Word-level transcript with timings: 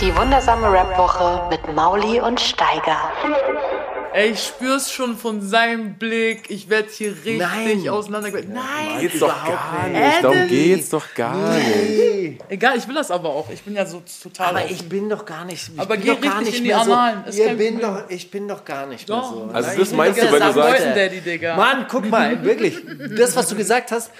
Die 0.00 0.14
wundersame 0.14 0.70
Rap-Woche 0.70 1.48
mit 1.50 1.74
Mauli 1.74 2.20
und 2.20 2.40
Steiger. 2.40 3.10
Ey, 4.12 4.30
ich 4.30 4.44
spür's 4.44 4.90
schon 4.90 5.16
von 5.16 5.42
seinem 5.42 5.94
Blick. 5.94 6.48
Ich 6.50 6.68
werde 6.70 6.88
hier 6.90 7.10
richtig 7.12 7.38
Nein. 7.38 7.88
auseinandergebracht. 7.88 8.48
Nein, 8.54 9.00
Geht's 9.00 9.18
doch 9.18 9.44
gar 9.44 9.88
nicht. 9.88 10.22
Darum 10.24 10.48
geht's 10.48 10.88
doch 10.90 11.14
gar 11.14 11.54
nicht. 11.54 12.40
egal, 12.48 12.76
ich 12.78 12.86
will 12.88 12.94
das 12.94 13.10
aber 13.10 13.28
auch. 13.30 13.50
Ich 13.50 13.62
bin 13.62 13.74
ja 13.74 13.84
so 13.84 14.02
total. 14.22 14.48
Aber 14.48 14.58
offen. 14.64 14.74
ich 14.74 14.88
bin 14.88 15.08
doch 15.10 15.24
gar 15.24 15.44
nicht. 15.44 15.70
Ich 15.74 15.80
Aber 15.80 15.96
geh 15.96 16.08
doch 16.14 16.20
gar 16.20 16.40
richtig 16.40 16.46
nicht 16.46 16.58
in 16.58 16.64
die 16.64 16.68
mehr 16.70 16.80
Annalen, 16.80 17.24
So, 17.28 17.42
ihr 17.42 17.54
bin 17.54 17.80
doch, 17.80 18.02
ich 18.08 18.30
bin 18.30 18.48
doch 18.48 18.64
gar 18.64 18.86
nicht 18.86 19.08
Doch. 19.08 19.30
mehr 19.34 19.48
so. 19.48 19.50
Also 19.52 19.78
das 19.78 19.92
meinst 19.92 20.18
du, 20.22 20.32
wenn 20.32 20.40
du 20.40 20.46
nicht- 20.46 20.54
sagst- 20.54 20.80
Leuten, 20.84 20.94
Daddy, 20.94 21.20
Digga. 21.20 21.56
Mann, 21.56 21.86
guck 21.90 22.08
mal, 22.08 22.42
wirklich. 22.42 22.76
Das, 23.18 23.34
was 23.36 23.48
du 23.48 23.56
gesagt 23.56 23.90
hast, 23.92 24.10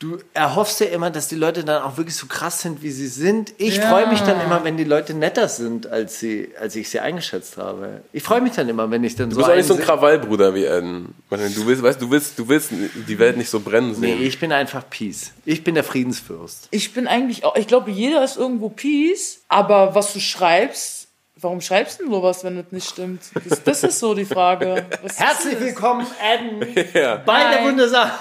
du 0.00 0.18
erhoffst 0.34 0.80
ja 0.80 0.86
immer, 0.86 1.10
dass 1.10 1.28
die 1.28 1.34
Leute 1.36 1.62
dann 1.62 1.82
auch 1.82 1.96
wirklich 1.98 2.16
so 2.16 2.26
krass 2.26 2.62
sind, 2.62 2.82
wie 2.82 2.90
sie 2.90 3.06
sind. 3.06 3.52
Ich 3.58 3.76
Ja. 3.76 3.88
freue 3.90 4.08
mich 4.08 4.20
dann 4.20 4.40
immer, 4.40 4.64
wenn 4.64 4.76
die 4.78 4.84
Leute 4.84 5.12
netter 5.14 5.46
sind, 5.48 5.86
als, 5.86 6.18
sie, 6.18 6.48
als 6.58 6.74
ich 6.74 6.88
sie 6.88 6.98
eingeschätzt 7.00 7.58
habe. 7.58 8.00
Ich 8.12 8.22
freue 8.22 8.40
mich 8.40 8.54
dann 8.54 8.68
immer, 8.68 8.90
wenn 8.90 9.04
ich 9.04 9.14
dann 9.14 9.28
Du 9.28 9.34
so. 9.36 9.40
bist 9.42 9.50
auch 9.50 9.56
nicht 9.56 9.66
so 9.68 9.74
ein 9.74 9.80
Krawallbruder 9.80 10.54
wie 10.54 10.64
Eden. 10.64 11.14
Du 11.28 11.66
willst, 11.66 11.82
weißt, 11.82 12.00
du 12.00 12.10
willst, 12.10 12.38
du 12.38 12.48
willst 12.48 12.70
die 13.08 13.18
Welt 13.18 13.36
nicht 13.36 13.50
so 13.50 13.60
brennen 13.60 13.94
Nee, 14.00 14.14
sehen. 14.14 14.22
ich 14.22 14.40
bin 14.40 14.52
einfach 14.52 14.82
Peace. 14.88 15.32
Ich 15.44 15.62
bin 15.64 15.74
der 15.74 15.84
Friedensfürst. 15.84 16.68
Ich 16.70 16.94
bin 16.94 17.06
eigentlich 17.06 17.44
auch. 17.44 17.54
Ich 17.56 17.66
glaube, 17.66 17.90
jeder 17.90 18.24
ist 18.24 18.38
irgendwo 18.38 18.70
Peace. 18.70 19.42
Aber 19.48 19.94
was 19.94 20.14
du 20.14 20.18
schreibst, 20.20 21.08
warum 21.36 21.60
schreibst 21.60 22.00
du 22.00 22.04
denn 22.04 22.12
sowas, 22.14 22.42
wenn 22.42 22.56
das 22.56 22.72
nicht 22.72 22.88
stimmt? 22.88 23.20
Das, 23.46 23.62
das 23.64 23.82
ist 23.84 23.98
so 23.98 24.14
die 24.14 24.24
Frage. 24.24 24.86
Was 25.02 25.18
Herzlich 25.18 25.60
willkommen, 25.60 26.06
Adam, 26.22 26.62
Ja. 26.94 27.16
bei 27.16 27.40
der 27.50 27.64
Hi. 27.64 27.64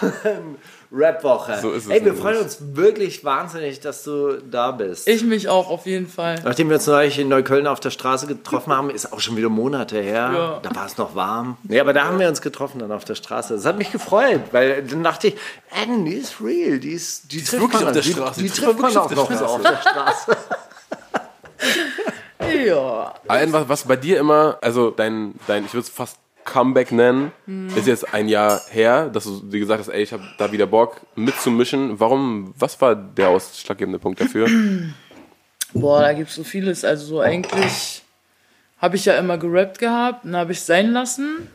Rap-Woche. 0.92 1.60
So 1.62 1.72
ist 1.72 1.86
es 1.86 1.90
Ey, 1.90 2.04
wir 2.04 2.16
freuen 2.16 2.40
uns 2.40 2.58
wirklich 2.76 3.24
wahnsinnig, 3.24 3.80
dass 3.80 4.04
du 4.04 4.42
da 4.42 4.72
bist. 4.72 5.08
Ich 5.08 5.24
mich 5.24 5.48
auch, 5.48 5.70
auf 5.70 5.86
jeden 5.86 6.08
Fall. 6.08 6.42
Nachdem 6.44 6.70
wir 6.70 6.78
uns 6.78 6.88
neulich 6.88 7.20
in 7.20 7.28
Neukölln 7.28 7.68
auf 7.68 7.80
der 7.80 7.92
Straße 7.92 8.26
getroffen 8.26 8.74
haben, 8.76 8.90
ist 8.90 9.14
auch 9.14 9.20
schon 9.20 9.38
wieder 9.38 9.50
Monate 9.50 10.02
her. 10.02 10.32
Ja. 10.34 10.60
Da 10.64 10.76
war 10.76 10.88
es 10.88 10.98
noch 10.98 11.14
warm. 11.14 11.58
Nee, 11.64 11.80
aber 11.80 11.94
da 11.94 12.06
haben 12.06 12.20
wir 12.20 12.28
uns 12.28 12.42
getroffen 12.42 12.80
dann 12.80 12.92
auf 12.92 13.06
der 13.06 13.16
Straße. 13.16 13.54
Das 13.54 13.66
hat 13.66 13.78
mich 13.78 13.92
gefreut, 13.92 14.42
weil 14.52 14.84
dann 14.84 15.04
dachte 15.04 15.28
ich, 15.28 15.36
Adam, 15.72 16.06
die 16.06 16.14
ist 16.14 16.42
real, 16.42 16.80
die 16.80 16.94
ist, 16.94 17.32
die 17.32 17.44
trifft 17.44 17.62
wirklich 17.62 17.82
man 17.82 17.88
auf 17.88 17.94
der 17.94 18.02
die, 18.02 18.12
Straße. 18.12 18.40
Die, 18.42 18.48
Die 18.48 18.62
trifft 18.62 18.80
man 18.80 18.98
auch 18.98 19.10
wirklich 19.10 19.40
auf 19.40 19.40
noch 19.40 19.48
so 19.48 19.56
auf 19.56 19.62
der 19.62 19.82
Straße. 19.82 20.38
Ja. 22.66 23.14
Ein, 23.28 23.54
was, 23.54 23.70
was 23.70 23.84
bei 23.84 23.96
dir 23.96 24.18
immer, 24.20 24.58
also 24.62 24.90
dein, 24.90 25.36
dein 25.46 25.66
ich 25.66 25.74
würde 25.74 25.86
es 25.86 25.90
fast 25.90 26.18
Comeback 26.50 26.92
nennen, 26.92 27.32
ist 27.76 27.88
jetzt 27.88 28.14
ein 28.14 28.28
Jahr 28.28 28.62
her, 28.70 29.10
dass 29.10 29.26
du 29.26 29.42
dir 29.42 29.60
gesagt 29.60 29.80
hast, 29.80 29.90
ey, 29.90 30.02
ich 30.02 30.12
habe 30.12 30.24
da 30.38 30.52
wieder 30.52 30.66
Bock 30.66 31.02
mitzumischen. 31.16 32.00
Warum, 32.00 32.54
was 32.58 32.80
war 32.82 32.96
der 32.96 33.30
ausschlaggebende 33.30 34.00
Punkt 34.00 34.20
dafür? 34.20 34.48
Boah, 35.74 36.02
da 36.02 36.14
gibt's 36.14 36.36
so 36.36 36.44
vieles. 36.44 36.84
Also 36.84 37.06
so 37.06 37.20
eigentlich 37.22 38.04
habe 38.80 38.96
ich 38.96 39.06
ja 39.06 39.16
immer 39.16 39.38
gerappt 39.38 39.80
gehabt, 39.80 40.26
dann 40.26 40.36
habe 40.36 40.52
ich 40.54 40.62
sein 40.62 40.92
lassen. 40.92 41.48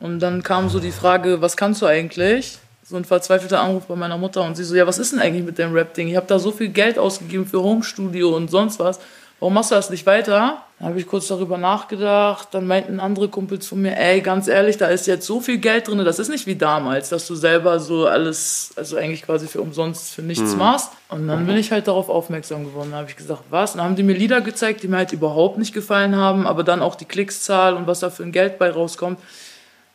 Und 0.00 0.20
dann 0.20 0.42
kam 0.42 0.68
so 0.68 0.80
die 0.80 0.90
Frage, 0.90 1.40
was 1.40 1.56
kannst 1.56 1.80
du 1.82 1.86
eigentlich? 1.86 2.58
So 2.82 2.96
ein 2.96 3.04
verzweifelter 3.04 3.60
Anruf 3.60 3.86
bei 3.86 3.96
meiner 3.96 4.18
Mutter 4.18 4.42
und 4.42 4.56
sie 4.56 4.64
so, 4.64 4.74
ja, 4.74 4.86
was 4.86 4.98
ist 4.98 5.12
denn 5.12 5.20
eigentlich 5.20 5.44
mit 5.44 5.56
dem 5.58 5.72
Rap-Ding? 5.72 6.08
Ich 6.08 6.16
habe 6.16 6.26
da 6.26 6.38
so 6.38 6.50
viel 6.50 6.68
Geld 6.68 6.98
ausgegeben 6.98 7.46
für 7.46 7.62
Homestudio 7.62 8.36
und 8.36 8.50
sonst 8.50 8.78
was. 8.78 9.00
Warum 9.44 9.52
machst 9.52 9.72
du 9.72 9.74
das 9.74 9.90
nicht 9.90 10.06
weiter? 10.06 10.62
Dann 10.78 10.88
habe 10.88 10.98
ich 10.98 11.06
kurz 11.06 11.28
darüber 11.28 11.58
nachgedacht. 11.58 12.48
Dann 12.52 12.66
meinten 12.66 12.98
andere 12.98 13.28
Kumpels 13.28 13.66
von 13.66 13.82
mir, 13.82 13.94
ey, 13.94 14.22
ganz 14.22 14.48
ehrlich, 14.48 14.78
da 14.78 14.86
ist 14.86 15.06
jetzt 15.06 15.26
so 15.26 15.38
viel 15.38 15.58
Geld 15.58 15.86
drin. 15.86 16.02
Das 16.02 16.18
ist 16.18 16.30
nicht 16.30 16.46
wie 16.46 16.54
damals, 16.54 17.10
dass 17.10 17.26
du 17.26 17.34
selber 17.34 17.78
so 17.78 18.06
alles, 18.06 18.72
also 18.74 18.96
eigentlich 18.96 19.20
quasi 19.20 19.46
für 19.46 19.60
umsonst 19.60 20.14
für 20.14 20.22
nichts 20.22 20.56
machst. 20.56 20.92
Und 21.10 21.28
dann 21.28 21.46
bin 21.46 21.58
ich 21.58 21.70
halt 21.72 21.88
darauf 21.88 22.08
aufmerksam 22.08 22.64
geworden. 22.64 22.92
Da 22.92 22.96
habe 22.96 23.10
ich 23.10 23.16
gesagt, 23.16 23.42
was? 23.50 23.72
Und 23.72 23.78
dann 23.80 23.88
haben 23.88 23.96
die 23.96 24.02
mir 24.02 24.16
Lieder 24.16 24.40
gezeigt, 24.40 24.82
die 24.82 24.88
mir 24.88 24.96
halt 24.96 25.12
überhaupt 25.12 25.58
nicht 25.58 25.74
gefallen 25.74 26.16
haben, 26.16 26.46
aber 26.46 26.64
dann 26.64 26.80
auch 26.80 26.94
die 26.94 27.04
Klickszahl 27.04 27.74
und 27.74 27.86
was 27.86 28.00
da 28.00 28.08
für 28.08 28.22
ein 28.22 28.32
Geld 28.32 28.58
bei 28.58 28.70
rauskommt. 28.70 29.18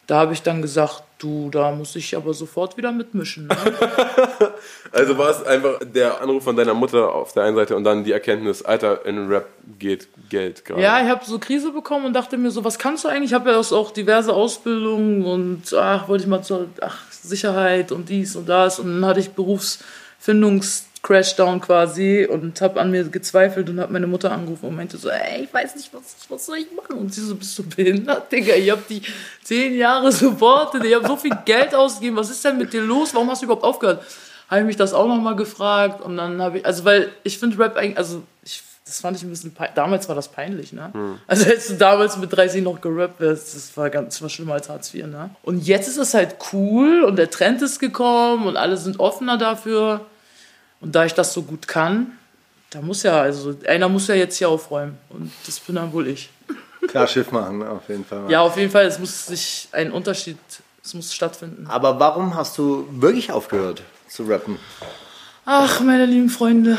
Da 0.10 0.18
habe 0.18 0.34
ich 0.34 0.42
dann 0.42 0.64
gesagt, 0.64 1.04
du, 1.20 1.52
da 1.52 1.70
muss 1.70 1.96
ich 1.96 2.18
aber 2.18 2.34
sofort 2.34 2.78
wieder 2.78 2.92
mitmischen. 2.92 3.46
Ne? 3.46 3.56
Also 4.92 5.16
war 5.20 5.30
es 5.30 5.44
einfach 5.44 5.78
der 5.84 6.20
Anruf 6.20 6.44
von 6.44 6.56
deiner 6.56 6.74
Mutter 6.74 7.14
auf 7.14 7.32
der 7.34 7.44
einen 7.44 7.56
Seite 7.56 7.76
und 7.76 7.84
dann 7.84 8.04
die 8.04 8.12
Erkenntnis, 8.12 8.64
Alter, 8.64 9.06
in 9.06 9.28
Rap 9.28 9.48
geht 9.78 10.08
Geld 10.30 10.66
gerade. 10.66 10.82
Ja, 10.82 11.00
ich 11.00 11.08
habe 11.08 11.24
so 11.24 11.38
Krise 11.38 11.72
bekommen 11.72 12.08
und 12.08 12.14
dachte 12.14 12.40
mir 12.40 12.50
so, 12.50 12.64
was 12.64 12.80
kannst 12.80 13.04
du 13.04 13.08
eigentlich? 13.08 13.30
Ich 13.30 13.34
habe 13.36 13.52
ja 13.52 13.60
auch 13.60 13.92
diverse 13.92 14.34
Ausbildungen 14.34 15.24
und 15.26 15.72
ach, 15.76 16.08
wollte 16.08 16.24
ich 16.24 16.28
mal 16.28 16.42
zur 16.42 16.66
ach, 16.82 17.04
Sicherheit 17.12 17.92
und 17.92 18.10
dies 18.10 18.36
und 18.36 18.50
das. 18.50 18.80
Und 18.80 18.88
dann 18.88 19.06
hatte 19.08 19.20
ich 19.20 19.30
Berufsfindungs-Crashdown 21.02 21.60
quasi 21.62 22.28
und 22.30 22.62
habe 22.62 22.80
an 22.80 22.92
mir 22.92 23.04
gezweifelt 23.06 23.70
und 23.70 23.80
habe 23.80 23.94
meine 23.94 24.08
Mutter 24.08 24.32
angerufen 24.32 24.68
und 24.68 24.76
meinte 24.76 24.98
so, 24.98 25.10
ey, 25.10 25.44
ich 25.44 25.54
weiß 25.54 25.76
nicht, 25.76 25.94
was, 25.94 26.16
was 26.30 26.46
soll 26.46 26.58
ich 26.58 26.72
machen? 26.76 26.98
Und 26.98 27.14
sie 27.14 27.22
so, 27.22 27.36
bist 27.36 27.58
du 27.58 27.64
behindert, 27.64 28.32
Digga? 28.32 28.56
Ich 28.56 28.70
habe 28.70 28.84
die 28.90 29.02
zehn 29.44 29.76
Jahre 29.76 30.12
supportet, 30.12 30.84
ich 30.84 30.96
habe 30.96 31.08
so 31.08 31.16
viel 31.16 31.38
Geld 31.46 31.74
ausgegeben, 31.74 32.18
was 32.18 32.30
ist 32.30 32.44
denn 32.44 32.58
mit 32.58 32.74
dir 32.74 32.82
los? 32.82 33.14
Warum 33.14 33.30
hast 33.30 33.42
du 33.42 33.46
überhaupt 33.46 33.64
aufgehört? 33.64 34.04
Habe 34.50 34.62
ich 34.62 34.68
mich 34.68 34.78
das 34.78 34.94
auch 34.94 35.08
nochmal 35.08 35.36
gefragt 35.36 36.02
und 36.02 36.18
dann 36.18 36.42
habe 36.42 36.60
ich, 36.60 36.66
also 36.66 36.84
weil 36.84 37.12
ich 37.24 37.38
finde 37.38 37.58
Rap 37.60 37.78
eigentlich, 37.78 37.98
also 37.98 38.24
ich 38.44 38.64
das 38.90 39.02
fand 39.02 39.16
ich 39.16 39.22
ein 39.22 39.30
bisschen. 39.30 39.56
Damals 39.76 40.08
war 40.10 40.16
das 40.16 40.30
peinlich, 40.30 40.74
ne? 40.74 40.92
Also 41.28 41.46
hättest 41.46 41.70
du 41.70 41.74
damals 41.76 42.18
mit 42.18 42.34
30 42.34 42.64
noch 42.64 42.82
gerappt, 42.82 43.20
wärst, 43.20 43.56
das 43.56 43.78
war 43.78 43.92
ganz, 43.92 44.16
das 44.16 44.22
war 44.24 44.30
schlimmer 44.30 44.54
als 44.54 44.68
Hartz 44.68 44.92
IV, 44.92 45.06
ne? 45.06 45.30
Und 45.44 45.68
jetzt 45.68 45.88
ist 45.88 45.98
es 45.98 46.16
halt 46.16 46.38
cool 46.52 47.04
und 47.04 47.16
der 47.16 47.30
Trend 47.30 47.62
ist 47.62 47.78
gekommen 47.78 48.48
und 48.48 48.58
alle 48.58 48.78
sind 48.78 49.00
offener 49.00 49.38
dafür. 49.38 50.08
Und 50.82 50.96
da 50.96 51.06
ich 51.06 51.14
das 51.14 51.34
so 51.34 51.44
gut 51.44 51.68
kann, 51.68 52.18
da 52.70 52.82
muss 52.82 53.04
ja, 53.04 53.22
also 53.22 53.56
einer 53.68 53.90
muss 53.90 54.08
ja 54.08 54.16
jetzt 54.16 54.38
hier 54.38 54.50
aufräumen. 54.50 54.98
Und 55.10 55.32
das 55.46 55.60
bin 55.60 55.76
dann 55.76 55.92
wohl 55.92 56.08
ich. 56.08 56.30
Klar, 56.88 57.08
Schiff 57.08 57.32
machen, 57.32 57.62
auf 57.64 57.88
jeden 57.90 58.06
Fall. 58.06 58.30
Ja, 58.30 58.42
auf 58.42 58.58
jeden 58.58 58.72
Fall, 58.72 58.86
es 58.86 59.00
muss 59.00 59.28
sich 59.28 59.68
ein 59.72 59.92
Unterschied, 59.92 60.38
es 60.84 60.94
muss 60.94 61.14
stattfinden. 61.14 61.68
Aber 61.68 62.00
warum 62.00 62.36
hast 62.36 62.58
du 62.58 62.88
wirklich 62.92 63.32
aufgehört 63.32 63.82
zu 64.08 64.24
rappen? 64.24 64.58
Ach, 65.46 65.82
meine 65.82 66.06
lieben 66.06 66.30
Freunde, 66.30 66.78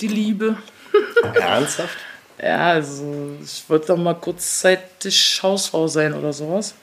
die 0.00 0.08
Liebe. 0.08 0.56
Ernsthaft? 1.34 1.96
Ja, 2.42 2.70
also 2.70 3.36
ich 3.42 3.64
wollte 3.68 3.88
doch 3.88 3.96
mal 3.98 4.14
kurzzeitig 4.14 5.40
Hausfrau 5.42 5.86
sein 5.86 6.14
oder 6.14 6.32
sowas. 6.32 6.74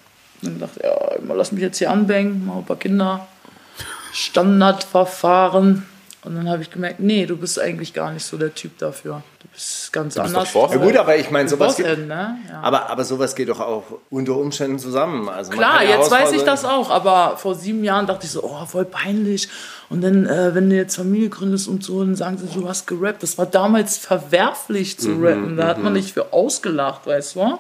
Und 0.42 0.52
dann 0.52 0.60
dachte 0.60 0.80
ich, 0.80 0.86
ja, 0.86 1.34
lass 1.34 1.52
mich 1.52 1.62
jetzt 1.62 1.80
hier 1.80 1.90
anbängen, 1.90 2.46
mal 2.46 2.58
ein 2.58 2.66
paar 2.66 2.78
Kinder. 2.78 3.28
Standardverfahren. 4.14 5.86
Und 6.28 6.36
dann 6.36 6.50
habe 6.50 6.62
ich 6.62 6.70
gemerkt, 6.70 7.00
nee, 7.00 7.26
du 7.26 7.38
bist 7.38 7.58
eigentlich 7.58 7.94
gar 7.94 8.12
nicht 8.12 8.26
so 8.26 8.38
der 8.38 8.54
Typ 8.54 8.78
dafür. 8.80 9.24
Du 9.40 9.48
bist 9.48 9.94
ganz 9.94 10.16
bist 10.16 10.26
anders. 10.28 10.54
Ja, 10.54 10.76
gut, 10.76 10.98
aber 10.98 11.16
ich 11.16 11.32
meine, 11.32 11.48
sowas 11.48 11.78
geht, 11.78 12.06
ne? 12.06 12.38
ja. 12.50 12.60
aber, 12.62 12.90
aber 12.90 13.06
sowas 13.06 13.34
geht 13.34 13.48
doch 13.48 13.62
auch 13.62 13.84
unter 14.10 14.36
Umständen 14.36 14.78
zusammen. 14.78 15.30
Also 15.30 15.52
Klar, 15.52 15.86
ja 15.86 15.98
jetzt 15.98 16.12
weiß 16.12 16.34
ich 16.34 16.44
das 16.44 16.66
auch, 16.66 16.90
aber 16.90 17.38
vor 17.38 17.56
sieben 17.56 17.82
Jahren 17.86 18.08
dachte 18.08 18.26
ich 18.26 18.32
so, 18.32 18.44
oh, 18.44 18.66
voll 18.66 18.84
peinlich. 18.84 19.48
Und 19.90 20.02
dann, 20.02 20.26
äh, 20.26 20.54
wenn 20.54 20.70
du 20.70 20.76
jetzt 20.76 20.98
Familie 20.98 21.30
gründest 21.30 21.70
und 21.70 21.82
so, 21.82 22.04
dann 22.04 22.18
sagen 22.18 22.38
sie, 22.38 22.48
du 22.54 22.68
hast 22.68 22.88
gerappt. 22.88 23.24
Das 23.24 23.38
war 23.38 23.46
damals 23.46 23.98
verwerflich 23.98 25.00
zu 25.00 25.14
rappen. 25.22 25.56
Da 25.56 25.68
hat 25.68 25.82
man 25.82 25.94
nicht 25.94 26.14
für 26.14 26.34
ausgelacht, 26.34 27.08
weißt 27.08 27.38
du? 27.38 27.58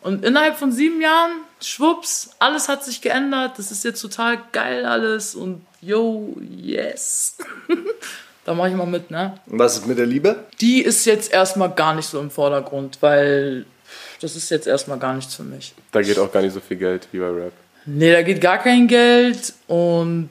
Und 0.00 0.24
innerhalb 0.24 0.56
von 0.56 0.72
sieben 0.72 1.00
Jahren, 1.00 1.30
schwupps, 1.60 2.30
alles 2.40 2.68
hat 2.68 2.84
sich 2.84 3.02
geändert. 3.02 3.52
Das 3.56 3.70
ist 3.70 3.84
jetzt 3.84 4.00
total 4.00 4.38
geil 4.50 4.84
alles. 4.84 5.36
Und 5.36 5.64
yo, 5.80 6.36
yes. 6.40 7.36
da 8.44 8.54
mache 8.54 8.70
ich 8.70 8.74
mal 8.74 8.86
mit, 8.86 9.10
ne? 9.10 9.34
Und 9.46 9.58
was 9.58 9.78
ist 9.78 9.86
mit 9.86 9.98
der 9.98 10.06
Liebe? 10.06 10.44
Die 10.60 10.82
ist 10.82 11.04
jetzt 11.04 11.32
erstmal 11.32 11.70
gar 11.70 11.94
nicht 11.94 12.06
so 12.06 12.20
im 12.20 12.30
Vordergrund, 12.30 12.98
weil 13.00 13.66
das 14.20 14.36
ist 14.36 14.50
jetzt 14.50 14.66
erstmal 14.66 14.98
gar 14.98 15.14
nichts 15.14 15.34
für 15.34 15.44
mich. 15.44 15.74
Da 15.92 16.02
geht 16.02 16.18
auch 16.18 16.32
gar 16.32 16.42
nicht 16.42 16.52
so 16.52 16.60
viel 16.60 16.76
Geld 16.76 17.08
wie 17.12 17.18
bei 17.18 17.30
Rap. 17.30 17.52
Nee, 17.86 18.12
da 18.12 18.22
geht 18.22 18.40
gar 18.40 18.58
kein 18.58 18.86
Geld 18.86 19.54
und 19.66 20.30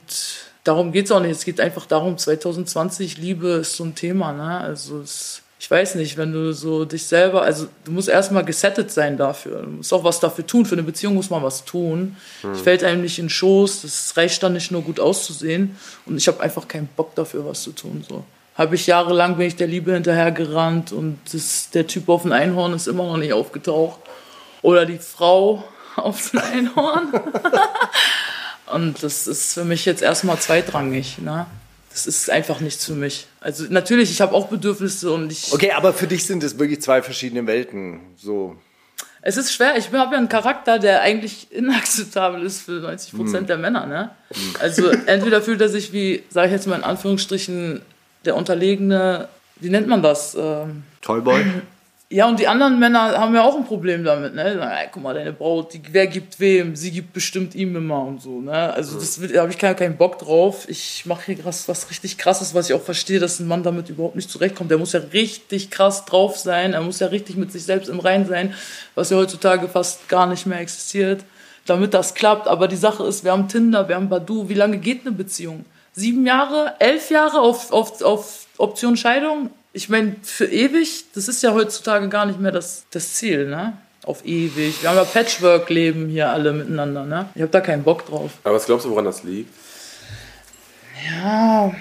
darum 0.64 0.92
geht 0.92 1.06
es 1.06 1.12
auch 1.12 1.20
nicht. 1.20 1.32
Es 1.32 1.44
geht 1.44 1.60
einfach 1.60 1.86
darum, 1.86 2.16
2020, 2.16 3.18
Liebe 3.18 3.48
ist 3.48 3.74
so 3.74 3.84
ein 3.84 3.94
Thema, 3.94 4.32
ne? 4.32 4.58
Also 4.58 5.00
es, 5.00 5.42
ich 5.60 5.68
weiß 5.68 5.96
nicht, 5.96 6.16
wenn 6.16 6.32
du 6.32 6.52
so 6.52 6.84
dich 6.84 7.04
selber, 7.06 7.42
also 7.42 7.66
du 7.84 7.90
musst 7.90 8.08
erstmal 8.08 8.44
gesettet 8.44 8.92
sein 8.92 9.16
dafür. 9.16 9.62
Du 9.62 9.70
musst 9.70 9.92
auch 9.92 10.04
was 10.04 10.20
dafür 10.20 10.46
tun. 10.46 10.64
Für 10.64 10.76
eine 10.76 10.84
Beziehung 10.84 11.14
muss 11.14 11.30
man 11.30 11.42
was 11.42 11.64
tun. 11.64 12.16
Ich 12.54 12.62
fällt 12.62 12.84
einem 12.84 13.02
nicht 13.02 13.18
in 13.18 13.24
den 13.24 13.30
Schoß, 13.30 13.82
das 13.82 14.16
reicht 14.16 14.40
dann 14.42 14.52
nicht 14.52 14.70
nur 14.70 14.82
gut 14.82 15.00
auszusehen 15.00 15.76
und 16.06 16.16
ich 16.16 16.28
habe 16.28 16.40
einfach 16.40 16.68
keinen 16.68 16.86
Bock 16.86 17.14
dafür, 17.16 17.44
was 17.44 17.62
zu 17.62 17.72
tun. 17.72 18.04
So. 18.08 18.24
habe 18.54 18.76
ich 18.76 18.86
jahrelang 18.86 19.36
bin 19.36 19.48
ich 19.48 19.56
der 19.56 19.66
Liebe 19.66 19.92
hinterhergerannt 19.92 20.92
und 20.92 21.18
das, 21.32 21.70
der 21.70 21.88
Typ 21.88 22.08
auf 22.08 22.22
dem 22.22 22.32
Einhorn 22.32 22.72
ist 22.72 22.86
immer 22.86 23.04
noch 23.04 23.16
nicht 23.16 23.32
aufgetaucht. 23.32 23.98
Oder 24.62 24.86
die 24.86 24.98
Frau 24.98 25.64
auf 25.96 26.30
dem 26.30 26.40
Einhorn. 26.40 27.12
und 28.72 29.02
das 29.02 29.26
ist 29.26 29.54
für 29.54 29.64
mich 29.64 29.84
jetzt 29.86 30.02
erstmal 30.02 30.38
zweitrangig. 30.38 31.18
Ne? 31.18 31.46
Das 31.98 32.06
ist 32.06 32.30
einfach 32.30 32.60
nichts 32.60 32.84
für 32.84 32.92
mich. 32.92 33.26
Also 33.40 33.64
natürlich, 33.70 34.12
ich 34.12 34.20
habe 34.20 34.32
auch 34.32 34.46
Bedürfnisse 34.46 35.10
und 35.10 35.32
ich. 35.32 35.52
Okay, 35.52 35.72
aber 35.72 35.92
für 35.92 36.06
dich 36.06 36.24
sind 36.24 36.44
es 36.44 36.56
wirklich 36.56 36.80
zwei 36.80 37.02
verschiedene 37.02 37.44
Welten. 37.48 38.00
So. 38.16 38.56
Es 39.20 39.36
ist 39.36 39.52
schwer. 39.52 39.76
Ich 39.76 39.86
habe 39.92 40.12
ja 40.12 40.18
einen 40.18 40.28
Charakter, 40.28 40.78
der 40.78 41.02
eigentlich 41.02 41.48
inakzeptabel 41.50 42.44
ist 42.44 42.62
für 42.62 42.80
90 42.80 43.14
Prozent 43.14 43.48
der 43.48 43.58
Männer. 43.58 43.86
Ne? 43.86 44.10
Also 44.60 44.90
entweder 45.06 45.42
fühlt 45.42 45.60
er 45.60 45.68
sich 45.68 45.92
wie, 45.92 46.22
sage 46.30 46.46
ich 46.46 46.52
jetzt 46.52 46.68
mal 46.68 46.76
in 46.76 46.84
Anführungsstrichen, 46.84 47.82
der 48.24 48.36
unterlegene, 48.36 49.28
wie 49.56 49.70
nennt 49.70 49.88
man 49.88 50.00
das? 50.00 50.36
Ähm, 50.38 50.84
Tollboy? 51.00 51.44
ja, 52.10 52.26
und 52.26 52.40
die 52.40 52.48
anderen 52.48 52.78
Männer 52.78 53.18
haben 53.18 53.34
ja 53.34 53.42
auch 53.42 53.54
ein 53.54 53.66
Problem 53.66 54.02
damit. 54.02 54.34
Ne? 54.34 54.58
Ey, 54.60 54.88
guck 54.90 55.02
mal, 55.02 55.12
deine 55.12 55.32
Braut, 55.34 55.74
die, 55.74 55.82
wer 55.90 56.06
gibt 56.06 56.40
wem? 56.40 56.74
Sie 56.74 56.90
gibt 56.90 57.12
bestimmt 57.12 57.54
ihm 57.54 57.76
immer 57.76 58.02
und 58.02 58.22
so. 58.22 58.40
Ne? 58.40 58.52
Also 58.72 58.98
das 58.98 59.20
will- 59.20 59.30
da 59.32 59.42
habe 59.42 59.50
ich 59.52 59.58
keinen, 59.58 59.76
keinen 59.76 59.96
Bock 59.98 60.18
drauf. 60.18 60.66
Ich 60.70 61.04
mache 61.04 61.32
hier 61.34 61.44
was, 61.44 61.68
was 61.68 61.90
richtig 61.90 62.16
krasses, 62.16 62.54
was 62.54 62.70
ich 62.70 62.74
auch 62.74 62.80
verstehe, 62.82 63.20
dass 63.20 63.40
ein 63.40 63.46
Mann 63.46 63.62
damit 63.62 63.90
überhaupt 63.90 64.16
nicht 64.16 64.30
zurechtkommt. 64.30 64.70
Der 64.70 64.78
muss 64.78 64.92
ja 64.92 65.00
richtig 65.12 65.70
krass 65.70 66.06
drauf 66.06 66.38
sein. 66.38 66.72
Er 66.72 66.80
muss 66.80 66.98
ja 67.00 67.08
richtig 67.08 67.36
mit 67.36 67.52
sich 67.52 67.64
selbst 67.64 67.88
im 67.90 68.00
Rein 68.00 68.26
sein, 68.26 68.54
was 68.94 69.10
ja 69.10 69.18
heutzutage 69.18 69.68
fast 69.68 70.08
gar 70.08 70.26
nicht 70.26 70.46
mehr 70.46 70.60
existiert, 70.60 71.24
damit 71.66 71.92
das 71.92 72.14
klappt. 72.14 72.48
Aber 72.48 72.68
die 72.68 72.76
Sache 72.76 73.04
ist, 73.04 73.22
wir 73.22 73.32
haben 73.32 73.48
Tinder, 73.48 73.86
wir 73.86 73.96
haben 73.96 74.08
Badu. 74.08 74.48
Wie 74.48 74.54
lange 74.54 74.78
geht 74.78 75.02
eine 75.02 75.12
Beziehung? 75.14 75.66
Sieben 75.92 76.24
Jahre, 76.26 76.72
elf 76.78 77.10
Jahre 77.10 77.40
auf, 77.40 77.70
auf, 77.70 78.00
auf 78.02 78.46
Option 78.56 78.96
Scheidung? 78.96 79.50
Ich 79.72 79.88
meine, 79.88 80.16
für 80.22 80.46
ewig, 80.46 81.04
das 81.14 81.28
ist 81.28 81.42
ja 81.42 81.52
heutzutage 81.52 82.08
gar 82.08 82.26
nicht 82.26 82.40
mehr 82.40 82.52
das, 82.52 82.84
das 82.90 83.14
Ziel, 83.14 83.46
ne? 83.46 83.74
Auf 84.04 84.24
ewig. 84.24 84.82
Wir 84.82 84.88
haben 84.88 84.96
ja 84.96 85.04
Patchwork-Leben 85.04 86.08
hier 86.08 86.30
alle 86.30 86.52
miteinander, 86.52 87.04
ne? 87.04 87.28
Ich 87.34 87.42
habe 87.42 87.50
da 87.50 87.60
keinen 87.60 87.82
Bock 87.82 88.06
drauf. 88.06 88.32
Aber 88.44 88.54
was 88.54 88.66
glaubst 88.66 88.86
du, 88.86 88.90
woran 88.90 89.04
das 89.04 89.22
liegt? 89.24 89.52
Ja, 91.06 91.72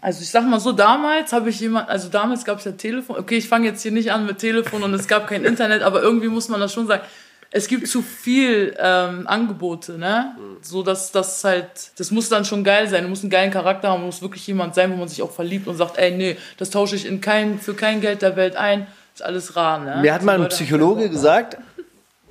also 0.00 0.22
ich 0.22 0.30
sag 0.30 0.46
mal 0.46 0.60
so, 0.60 0.72
damals 0.72 1.32
habe 1.32 1.50
ich 1.50 1.60
jemand, 1.60 1.88
also 1.88 2.08
damals 2.08 2.44
gab 2.44 2.58
es 2.58 2.64
ja 2.64 2.72
Telefon. 2.72 3.16
Okay, 3.18 3.36
ich 3.36 3.48
fange 3.48 3.66
jetzt 3.66 3.82
hier 3.82 3.92
nicht 3.92 4.12
an 4.12 4.26
mit 4.26 4.38
Telefon 4.38 4.82
und 4.82 4.94
es 4.94 5.06
gab 5.06 5.28
kein 5.28 5.44
Internet, 5.44 5.82
aber 5.82 6.02
irgendwie 6.02 6.28
muss 6.28 6.48
man 6.48 6.60
das 6.60 6.72
schon 6.72 6.86
sagen. 6.86 7.02
Es 7.50 7.68
gibt 7.68 7.86
zu 7.88 8.02
viel 8.02 8.76
ähm, 8.78 9.26
Angebote, 9.26 9.98
ne? 9.98 10.36
So 10.62 10.82
dass 10.82 11.12
das 11.12 11.42
halt, 11.44 11.68
das 11.96 12.10
muss 12.10 12.28
dann 12.28 12.44
schon 12.44 12.64
geil 12.64 12.88
sein. 12.88 13.04
Du 13.04 13.08
musst 13.08 13.22
einen 13.22 13.30
geilen 13.30 13.50
Charakter 13.50 13.90
haben, 13.90 14.04
muss 14.04 14.22
wirklich 14.22 14.46
jemand 14.46 14.74
sein, 14.74 14.92
wo 14.92 14.96
man 14.96 15.08
sich 15.08 15.22
auch 15.22 15.30
verliebt 15.30 15.66
und 15.68 15.76
sagt, 15.76 15.96
ey, 15.98 16.10
nee, 16.10 16.36
das 16.58 16.70
tausche 16.70 16.96
ich 16.96 17.06
in 17.06 17.20
kein, 17.20 17.58
für 17.58 17.74
kein 17.74 18.00
Geld 18.00 18.22
der 18.22 18.36
Welt 18.36 18.56
ein. 18.56 18.86
Ist 19.14 19.22
alles 19.22 19.56
rar, 19.56 19.78
ne? 19.78 20.02
Mir 20.02 20.12
hat 20.12 20.22
mal 20.22 20.40
ein 20.40 20.48
Psychologe 20.48 21.08
gesagt, 21.08 21.56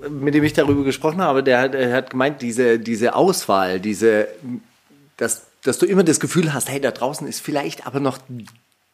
mit 0.10 0.34
dem 0.34 0.44
ich 0.44 0.54
darüber 0.54 0.84
gesprochen 0.84 1.22
habe, 1.22 1.44
der 1.44 1.62
hat, 1.62 1.76
er 1.76 1.94
hat 1.94 2.10
gemeint, 2.12 2.42
diese, 2.42 2.80
diese 2.80 3.16
Auswahl, 3.16 3.80
diese, 3.80 4.28
dass, 5.18 5.48
dass 5.64 5.80
du 5.80 5.86
immer 5.86 6.04
das 6.04 6.20
Gefühl 6.20 6.54
hast, 6.54 6.70
hey, 6.70 6.80
da 6.80 6.92
draußen 6.92 7.28
ist 7.28 7.42
vielleicht 7.42 7.88
aber 7.88 8.00
noch 8.00 8.20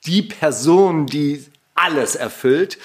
die 0.05 0.21
Person, 0.21 1.07
die 1.07 1.45
alles 1.75 2.15
erfüllt. 2.15 2.77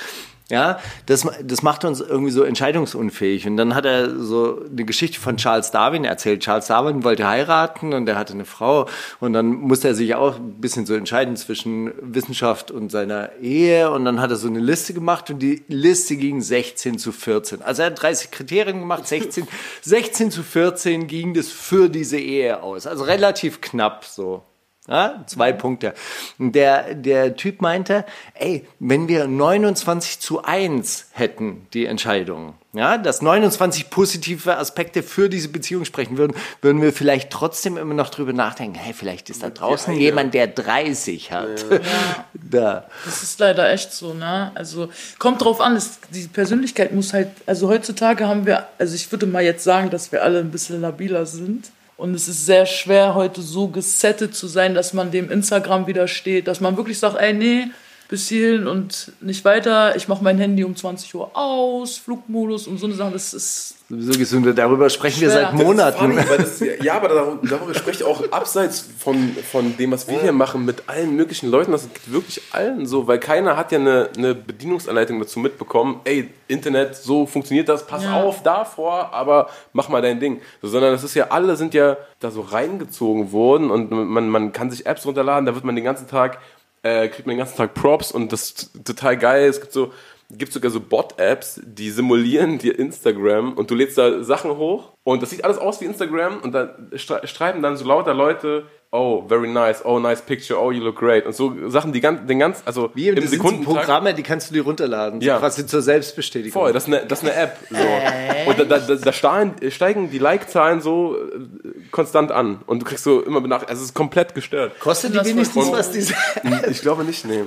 Ja, 0.49 0.79
das, 1.07 1.27
das 1.43 1.63
macht 1.63 1.85
uns 1.85 2.01
irgendwie 2.01 2.31
so 2.31 2.45
entscheidungsunfähig. 2.45 3.49
Und 3.49 3.57
dann 3.57 3.75
hat 3.75 3.85
er 3.85 4.17
so 4.17 4.63
eine 4.65 4.85
Geschichte 4.85 5.19
von 5.19 5.39
Charles 5.39 5.73
Darwin 5.73 6.05
erzählt. 6.05 6.43
Charles 6.45 6.69
Darwin 6.69 7.03
wollte 7.03 7.27
heiraten 7.27 7.93
und 7.93 8.09
er 8.09 8.17
hatte 8.17 8.33
eine 8.33 8.45
Frau. 8.45 8.89
Und 9.19 9.33
dann 9.33 9.47
musste 9.47 9.89
er 9.89 9.97
sich 9.97 10.15
auch 10.15 10.37
ein 10.37 10.61
bisschen 10.61 10.87
so 10.87 10.95
entscheiden 10.95 11.37
zwischen 11.37 11.93
Wissenschaft 12.01 12.71
und 12.71 12.93
seiner 12.93 13.33
Ehe. 13.41 13.91
Und 13.91 14.05
dann 14.05 14.21
hat 14.21 14.31
er 14.31 14.37
so 14.37 14.47
eine 14.47 14.61
Liste 14.61 14.95
gemacht 14.95 15.31
und 15.31 15.41
die 15.41 15.65
Liste 15.67 16.15
ging 16.15 16.41
16 16.41 16.99
zu 16.99 17.11
14. 17.11 17.63
Also 17.63 17.83
er 17.83 17.87
hat 17.87 18.01
30 18.01 18.31
Kriterien 18.31 18.79
gemacht, 18.79 19.05
16, 19.09 19.49
16 19.83 20.31
zu 20.31 20.45
14 20.45 21.09
ging 21.09 21.35
das 21.35 21.49
für 21.49 21.89
diese 21.89 22.19
Ehe 22.19 22.63
aus. 22.63 22.87
Also 22.87 23.03
relativ 23.03 23.61
knapp 23.61 24.05
so. 24.05 24.45
Ja, 24.89 25.25
zwei 25.27 25.53
Punkte. 25.53 25.95
Und 26.39 26.53
Der, 26.53 26.95
der 26.95 27.37
Typ 27.37 27.61
meinte, 27.61 28.05
ey, 28.35 28.67
wenn 28.79 29.09
wir 29.09 29.27
29 29.27 30.21
zu 30.21 30.45
1 30.45 31.09
hätten, 31.13 31.67
die 31.73 31.87
Entscheidung, 31.87 32.55
ja, 32.73 32.99
dass 32.99 33.23
29 33.23 33.91
positive 33.91 34.59
Aspekte 34.59 35.03
für 35.03 35.29
diese 35.29 35.49
Beziehung 35.49 35.85
sprechen 35.87 36.19
würden, 36.19 36.37
würden 36.61 36.83
wir 36.83 36.93
vielleicht 36.93 37.31
trotzdem 37.31 37.79
immer 37.79 37.95
noch 37.95 38.11
drüber 38.11 38.33
nachdenken, 38.33 38.79
hey, 38.79 38.93
vielleicht 38.93 39.31
ist 39.31 39.43
da 39.43 39.51
draußen 39.51 39.95
eine. 39.95 40.03
jemand, 40.03 40.35
der 40.35 40.47
30 40.47 41.33
hat. 41.33 41.65
da. 42.35 42.87
Das 43.05 43.23
ist 43.23 43.41
leider 43.41 43.73
echt 43.73 43.93
so, 43.93 44.13
ne? 44.13 44.53
Also 44.55 44.91
kommt 45.19 45.43
drauf 45.43 45.61
an, 45.61 45.75
es, 45.75 46.01
die 46.11 46.29
Persönlichkeit 46.29 46.93
muss 46.93 47.13
halt, 47.13 47.29
also 47.47 47.69
heutzutage 47.69 48.29
haben 48.29 48.47
wir, 48.47 48.67
also 48.79 48.95
ich 48.95 49.11
würde 49.11 49.27
mal 49.27 49.43
jetzt 49.43 49.65
sagen, 49.65 49.91
dass 49.91 50.13
wir 50.13 50.23
alle 50.23 50.41
ein 50.41 50.51
bisschen 50.51 50.81
labiler 50.81 51.25
sind. 51.27 51.71
Und 51.97 52.15
es 52.15 52.29
ist 52.29 52.45
sehr 52.45 52.67
schwer, 52.67 53.15
heute 53.15 53.41
so 53.41 53.69
gesettet 53.69 54.35
zu 54.35 54.49
sein, 54.49 54.75
dass 54.75 54.93
man 54.93 55.11
dem 55.11 55.31
Instagram 55.31 55.87
widersteht, 55.87 56.47
dass 56.47 56.61
man 56.61 56.77
wirklich 56.77 56.99
sagt, 56.99 57.17
ey, 57.17 57.33
nee, 57.33 57.69
bis 58.09 58.29
hierhin 58.29 58.67
und 58.67 59.13
nicht 59.21 59.45
weiter. 59.45 59.97
Ich 59.97 60.09
mache 60.09 60.23
mein 60.23 60.39
Handy 60.39 60.65
um 60.65 60.77
20 60.77 61.15
Uhr 61.15 61.31
aus, 61.37 61.97
Flugmodus 61.99 62.67
und 62.67 62.79
so 62.79 62.87
eine 62.87 62.95
Sache. 62.95 63.13
Das 63.13 63.35
ist 63.35 63.75
Sowieso 63.89 64.19
gesünder. 64.19 64.53
Darüber 64.53 64.91
sprechen 64.91 65.21
wir 65.21 65.31
Schwer. 65.31 65.43
seit 65.45 65.55
Monaten. 65.55 65.99
Funny, 65.99 66.17
weil 66.17 66.39
das, 66.39 66.61
ja, 66.83 66.95
aber 66.95 67.07
darüber, 67.09 67.39
darüber 67.49 67.73
spreche 67.73 68.03
ich 68.03 68.05
auch 68.05 68.33
abseits 68.33 68.85
von, 68.99 69.31
von 69.49 69.77
dem, 69.77 69.93
was 69.93 70.09
wir 70.09 70.21
hier 70.21 70.33
machen, 70.33 70.65
mit 70.65 70.89
allen 70.89 71.15
möglichen 71.15 71.49
Leuten. 71.49 71.71
Das 71.71 71.83
geht 71.83 72.13
wirklich 72.13 72.43
allen 72.51 72.85
so, 72.87 73.07
weil 73.07 73.21
keiner 73.21 73.57
hat 73.57 73.71
ja 73.71 73.79
eine, 73.79 74.09
eine 74.17 74.35
Bedienungsanleitung 74.35 75.21
dazu 75.21 75.39
mitbekommen. 75.39 76.01
Ey, 76.03 76.31
Internet, 76.49 76.97
so 76.97 77.27
funktioniert 77.27 77.69
das, 77.69 77.87
pass 77.87 78.03
Ja. 78.03 78.21
auf 78.25 78.43
davor, 78.43 79.13
aber 79.15 79.51
mach 79.73 79.89
mal 79.89 80.03
dein 80.03 80.19
Ding. 80.19 80.41
So, 80.63 80.67
sondern 80.69 80.93
es 80.93 81.05
ist 81.05 81.15
ja, 81.15 81.29
alle 81.29 81.55
sind 81.55 81.73
ja 81.73 81.97
da 82.19 82.33
so 82.33 82.41
reingezogen 82.41 83.31
worden 83.31 83.71
und 83.71 83.93
man, 83.93 84.29
man 84.29 84.53
kann 84.53 84.69
sich 84.69 84.85
Apps 84.87 85.07
runterladen, 85.07 85.47
da 85.47 85.55
wird 85.55 85.65
man 85.65 85.77
den 85.77 85.85
ganzen 85.85 86.09
Tag, 86.09 86.39
äh, 86.83 87.09
kriegt 87.09 87.27
man 87.27 87.35
den 87.35 87.39
ganzen 87.39 87.57
Tag 87.57 87.75
Props 87.75 88.13
und 88.13 88.33
das 88.33 88.51
ist 88.51 88.85
total 88.85 89.17
geil. 89.17 89.49
Es 89.49 89.61
gibt 89.61 89.73
so, 89.73 89.93
gibt 90.31 90.53
sogar 90.53 90.71
so 90.71 90.81
Bot-Apps, 90.81 91.61
die 91.65 91.91
simulieren 91.91 92.59
dir 92.59 92.79
Instagram 92.79 93.53
und 93.55 93.71
du 93.71 93.75
lädst 93.75 93.99
da 93.99 94.23
Sachen 94.23 94.57
hoch 94.57 94.93
und 95.05 95.23
das 95.23 95.31
sieht 95.31 95.45
alles 95.45 95.59
aus 95.59 95.81
wie 95.81 95.87
Instagram 95.87 96.41
und 96.41 96.53
da 96.53 96.77
schreiben 96.95 97.63
dann 97.63 97.77
so 97.77 97.87
lauter 97.87 98.15
Leute, 98.15 98.67
oh, 98.91 99.25
very 99.27 99.49
nice, 99.49 99.85
oh, 99.85 99.99
nice 99.99 100.23
picture, 100.23 100.59
oh, 100.59 100.71
you 100.71 100.83
look 100.83 100.97
great 100.97 101.27
und 101.27 101.35
so 101.35 101.69
Sachen, 101.69 101.93
die 101.93 102.01
ganz, 102.01 102.27
den 102.27 102.39
ganz, 102.39 102.63
also 102.65 102.91
Wie, 102.95 103.09
im 103.09 103.27
Sekundentakt. 103.27 103.79
Programme, 103.79 104.15
die 104.15 104.23
kannst 104.23 104.51
du 104.51 104.55
dir 104.55 104.63
runterladen. 104.63 105.21
Ja. 105.21 105.39
Quasi 105.39 105.67
zur 105.67 105.83
Selbstbestätigung. 105.83 106.53
Voll, 106.53 106.73
das 106.73 106.85
ist 106.85 106.95
eine, 106.95 107.07
das 107.07 107.23
ist 107.23 107.29
eine 107.29 107.37
App. 107.37 107.59
So. 107.71 108.51
Und 108.51 108.59
da, 108.59 108.79
da, 108.79 108.95
da, 108.95 109.13
steigen, 109.13 109.71
steigen 109.71 110.11
die 110.11 110.19
Like-Zahlen 110.19 110.81
so 110.81 111.17
äh, 111.17 111.89
konstant 111.91 112.31
an. 112.31 112.61
Und 112.67 112.81
du 112.81 112.87
kriegst 112.87 113.05
so 113.05 113.23
immer 113.23 113.41
benachrichtigt. 113.41 113.71
Also 113.71 113.83
es 113.83 113.89
ist 113.91 113.95
komplett 113.95 114.35
gestört. 114.35 114.79
Kostet 114.81 115.13
die 115.13 115.19
Das 115.19 115.27
wenigstens 115.27 115.73
was, 115.73 115.91
diese 115.91 116.15
Ich 116.71 116.81
glaube 116.81 117.05
nicht, 117.05 117.25
nee. 117.25 117.45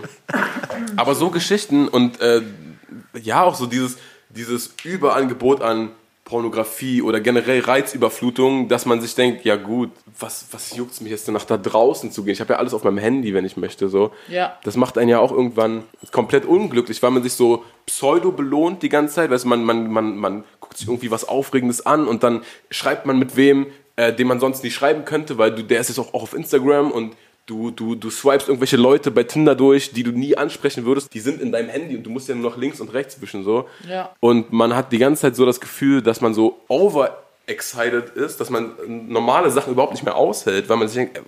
Aber 0.96 1.16
so 1.16 1.30
Geschichten 1.30 1.88
und 1.88 2.22
äh, 2.22 2.42
ja, 3.22 3.44
auch 3.44 3.56
so 3.56 3.66
dieses, 3.66 3.98
dieses 4.30 4.74
Überangebot 4.84 5.62
an 5.62 5.92
Pornografie 6.30 7.02
oder 7.02 7.20
generell 7.20 7.60
Reizüberflutung, 7.62 8.68
dass 8.68 8.86
man 8.86 9.02
sich 9.02 9.16
denkt, 9.16 9.46
ja 9.46 9.56
gut, 9.56 9.90
was, 10.20 10.46
was 10.52 10.76
juckt's 10.76 11.02
mich 11.02 11.12
jetzt 11.12 11.28
nach 11.30 11.44
da 11.44 11.58
draußen 11.58 12.12
zu 12.12 12.24
gehen? 12.24 12.34
Ich 12.34 12.40
habe 12.40 12.54
ja 12.54 12.60
alles 12.60 12.76
auf 12.76 12.84
meinem 12.84 13.00
Handy, 13.00 13.34
wenn 13.34 13.46
ich 13.46 13.58
möchte. 13.58 13.90
So. 13.90 14.12
Ja. 14.28 14.58
Das 14.64 14.78
macht 14.78 15.00
einen 15.00 15.10
ja 15.10 15.20
auch 15.20 15.32
irgendwann 15.32 15.84
komplett 16.12 16.46
unglücklich, 16.46 17.02
weil 17.02 17.10
man 17.10 17.24
sich 17.24 17.34
so 17.34 17.64
pseudo 17.88 18.32
belohnt 18.32 18.84
die 18.84 18.90
ganze 18.90 19.16
Zeit. 19.16 19.32
Weißt, 19.32 19.46
man, 19.46 19.64
man, 19.64 19.92
man, 19.92 20.18
man 20.18 20.44
guckt 20.60 20.78
sich 20.78 20.88
irgendwie 20.88 21.10
was 21.10 21.28
Aufregendes 21.28 21.84
an 21.86 22.08
und 22.08 22.22
dann 22.22 22.44
schreibt 22.70 23.08
man 23.08 23.18
mit 23.18 23.36
wem, 23.36 23.66
äh, 23.96 24.14
den 24.14 24.28
man 24.28 24.40
sonst 24.40 24.64
nicht 24.64 24.76
schreiben 24.76 25.06
könnte, 25.06 25.40
weil 25.40 25.56
du, 25.56 25.64
der 25.64 25.82
ist 25.82 25.90
jetzt 25.90 25.98
auch, 25.98 26.14
auch 26.14 26.22
auf 26.22 26.36
Instagram 26.36 26.92
und 26.92 27.16
du, 27.50 27.72
du, 27.72 27.96
du 27.96 28.10
swipest 28.10 28.48
irgendwelche 28.48 28.78
Leute 28.78 29.10
bei 29.12 29.24
Tinder 29.24 29.56
durch, 29.56 29.92
die 29.92 30.04
du 30.04 30.12
nie 30.12 30.38
ansprechen 30.38 30.86
würdest. 30.86 31.14
Die 31.14 31.20
sind 31.20 31.42
in 31.42 31.52
deinem 31.52 31.70
Handy 31.70 31.98
und 31.98 32.04
du 32.04 32.10
musst 32.10 32.30
ja 32.30 32.36
nur 32.36 32.52
noch 32.52 32.58
links 32.58 32.80
und 32.80 32.94
rechts 32.94 33.20
wischen. 33.22 33.44
So. 33.44 33.68
Ja. 33.88 34.12
Und 34.20 34.54
man 34.54 34.76
hat 34.76 34.92
die 34.92 35.00
ganze 35.00 35.24
Zeit 35.24 35.36
so 35.36 35.46
das 35.46 35.60
Gefühl, 35.60 36.02
dass 36.02 36.22
man 36.22 36.34
so 36.34 36.60
over 36.68 37.18
excited 37.48 38.10
ist, 38.10 38.40
dass 38.40 38.52
man 38.52 38.74
normale 38.88 39.50
Sachen 39.50 39.74
überhaupt 39.74 39.94
nicht 39.94 40.04
mehr 40.04 40.16
aushält, 40.16 40.70
weil 40.70 40.78
man 40.78 40.88
sich 40.88 40.98
denkt, 40.98 41.18
ey, 41.18 41.24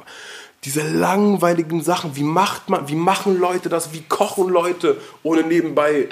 diese 0.63 0.87
langweiligen 0.87 1.81
Sachen, 1.81 2.15
wie 2.15 2.23
macht 2.23 2.69
man, 2.69 2.87
wie 2.87 2.95
machen 2.95 3.39
Leute 3.39 3.67
das, 3.67 3.93
wie 3.93 4.01
kochen 4.01 4.47
Leute, 4.47 4.97
ohne 5.23 5.41
nebenbei 5.41 6.07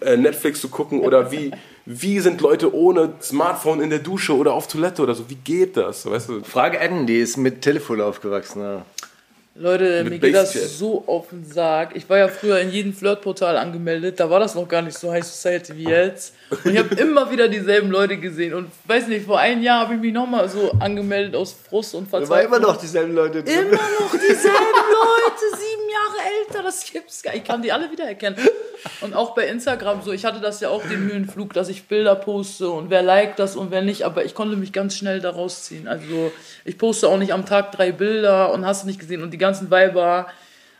äh, 0.00 0.16
Netflix 0.16 0.60
zu 0.60 0.68
gucken 0.68 1.00
oder 1.00 1.32
wie, 1.32 1.50
wie 1.84 2.20
sind 2.20 2.40
Leute 2.40 2.72
ohne 2.72 3.14
Smartphone 3.20 3.80
in 3.80 3.90
der 3.90 3.98
Dusche 3.98 4.36
oder 4.36 4.52
auf 4.52 4.68
Toilette 4.68 5.02
oder 5.02 5.16
so, 5.16 5.28
wie 5.28 5.34
geht 5.34 5.76
das, 5.76 6.08
weißt 6.08 6.28
du? 6.28 6.44
Frage 6.44 6.80
Ann, 6.80 7.08
die 7.08 7.18
ist 7.18 7.36
mit 7.36 7.62
Telefon 7.62 8.00
aufgewachsen. 8.00 8.62
Ja. 8.62 8.86
Leute, 9.60 10.04
mir 10.04 10.18
geht 10.18 10.34
das 10.34 10.78
so 10.78 11.02
auf 11.06 11.30
den 11.30 11.44
Sack. 11.44 11.90
Ich 11.94 12.08
war 12.08 12.18
ja 12.18 12.28
früher 12.28 12.60
in 12.60 12.70
jedem 12.70 12.92
Flirtportal 12.92 13.56
angemeldet, 13.56 14.20
da 14.20 14.30
war 14.30 14.38
das 14.38 14.54
noch 14.54 14.68
gar 14.68 14.82
nicht 14.82 14.96
so 14.96 15.10
High 15.10 15.24
Society 15.24 15.76
wie 15.76 15.84
jetzt. 15.84 16.34
Und 16.50 16.72
ich 16.72 16.78
habe 16.78 16.94
immer 16.94 17.30
wieder 17.30 17.48
dieselben 17.48 17.90
Leute 17.90 18.16
gesehen. 18.16 18.54
Und 18.54 18.70
weiß 18.86 19.08
nicht, 19.08 19.26
vor 19.26 19.38
einem 19.38 19.62
Jahr 19.62 19.80
habe 19.80 19.94
ich 19.94 20.00
mich 20.00 20.12
nochmal 20.12 20.48
so 20.48 20.72
angemeldet 20.80 21.36
aus 21.36 21.54
Frust 21.68 21.94
und 21.94 22.08
Da 22.08 22.12
war 22.12 22.20
Verzweiflung. 22.20 22.56
immer 22.56 22.66
noch 22.66 22.76
dieselben 22.78 23.14
Leute 23.14 23.42
drin. 23.42 23.66
Immer 23.66 23.72
noch 24.00 24.10
dieselben 24.12 24.48
Leute, 24.48 25.56
sieben 25.56 25.88
Jahre 25.90 26.28
Alter, 26.48 26.62
das 26.62 26.90
gibt's 26.90 27.22
gar 27.22 27.32
nicht. 27.32 27.42
Ich 27.42 27.48
kann 27.48 27.60
die 27.62 27.70
alle 27.72 27.90
wiedererkennen. 27.90 28.38
Und 29.00 29.14
auch 29.14 29.34
bei 29.34 29.46
Instagram 29.46 30.02
so, 30.02 30.12
ich 30.12 30.24
hatte 30.24 30.40
das 30.40 30.60
ja 30.60 30.68
auch 30.70 30.82
den 30.82 31.10
Höhenflug, 31.10 31.52
dass 31.52 31.68
ich 31.68 31.86
Bilder 31.88 32.14
poste 32.14 32.70
und 32.70 32.90
wer 32.90 33.02
liked 33.02 33.38
das 33.38 33.56
und 33.56 33.70
wer 33.70 33.82
nicht, 33.82 34.04
aber 34.04 34.24
ich 34.24 34.34
konnte 34.34 34.56
mich 34.56 34.72
ganz 34.72 34.94
schnell 34.96 35.20
da 35.20 35.30
rausziehen. 35.30 35.88
Also 35.88 36.32
ich 36.64 36.78
poste 36.78 37.08
auch 37.08 37.18
nicht 37.18 37.32
am 37.32 37.44
Tag 37.44 37.72
drei 37.72 37.92
Bilder 37.92 38.52
und 38.52 38.64
hast 38.64 38.84
du 38.84 38.86
nicht 38.86 39.00
gesehen 39.00 39.22
und 39.22 39.32
die 39.32 39.38
ganzen 39.38 39.70
Weiber. 39.70 40.28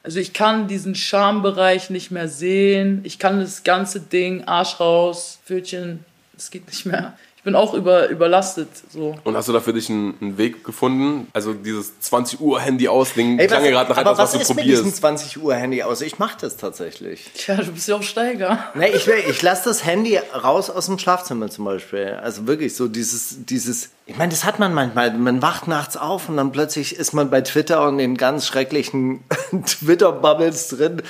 Also 0.02 0.21
ich 0.21 0.33
kann 0.33 0.69
diesen 0.69 0.95
Schambereich 0.95 1.90
nicht 1.90 2.11
mehr 2.11 2.28
sehen. 2.28 3.00
Ich 3.05 3.19
kann 3.19 3.40
das 3.40 3.64
ganze 3.64 4.00
Ding, 4.00 4.45
Arsch 4.45 4.81
raus, 4.81 5.38
Pfötchen, 5.45 6.05
es 6.37 6.50
geht 6.50 6.67
nicht 6.67 6.87
mehr. 6.87 7.17
Ich 7.49 7.50
bin 7.50 7.59
auch 7.59 7.73
über, 7.73 8.11
überlastet. 8.11 8.69
So. 8.90 9.14
Und 9.25 9.35
hast 9.35 9.49
du 9.49 9.55
da 9.55 9.61
für 9.61 9.73
dich 9.73 9.88
einen, 9.88 10.14
einen 10.21 10.37
Weg 10.37 10.64
gefunden? 10.64 11.28
Also 11.33 11.55
dieses 11.55 11.99
20 12.00 12.40
Uhr 12.40 12.61
Handy 12.61 12.88
aus 12.88 13.14
Ding 13.14 13.38
Ey, 13.38 13.47
klang 13.47 13.62
gerade 13.62 13.88
nach 13.88 13.97
aber 13.97 14.11
etwas, 14.11 14.19
was 14.19 14.35
was, 14.35 14.43
ist 14.43 14.50
du 14.50 14.55
mit 14.55 14.64
diesem 14.67 14.83
probierst. 14.83 15.00
20 15.00 15.43
Uhr 15.43 15.55
Handy 15.55 15.83
aus? 15.83 16.02
Ich 16.02 16.19
mache 16.19 16.37
das 16.38 16.59
tatsächlich. 16.59 17.31
Tja, 17.35 17.55
du 17.55 17.73
bist 17.73 17.88
ja 17.88 17.97
auch 17.97 18.02
Steiger. 18.02 18.71
Nee, 18.75 18.88
ich, 18.88 19.09
ich 19.09 19.40
lasse 19.40 19.67
das 19.67 19.87
Handy 19.87 20.19
raus 20.19 20.69
aus 20.69 20.87
dem 20.87 20.99
Schlafzimmer 20.99 21.49
zum 21.49 21.64
Beispiel. 21.64 22.19
Also 22.23 22.47
wirklich 22.47 22.76
so 22.76 22.87
dieses, 22.87 23.47
dieses, 23.47 23.93
ich 24.05 24.19
meine, 24.19 24.31
das 24.31 24.45
hat 24.45 24.59
man 24.59 24.75
manchmal. 24.75 25.14
Man 25.14 25.40
wacht 25.40 25.69
nachts 25.69 25.97
auf 25.97 26.28
und 26.28 26.37
dann 26.37 26.52
plötzlich 26.52 26.97
ist 26.97 27.14
man 27.14 27.31
bei 27.31 27.40
Twitter 27.40 27.88
und 27.88 27.99
in 27.99 28.19
ganz 28.19 28.47
schrecklichen 28.47 29.25
Twitter-Bubbles 29.64 30.69
drin. 30.69 31.00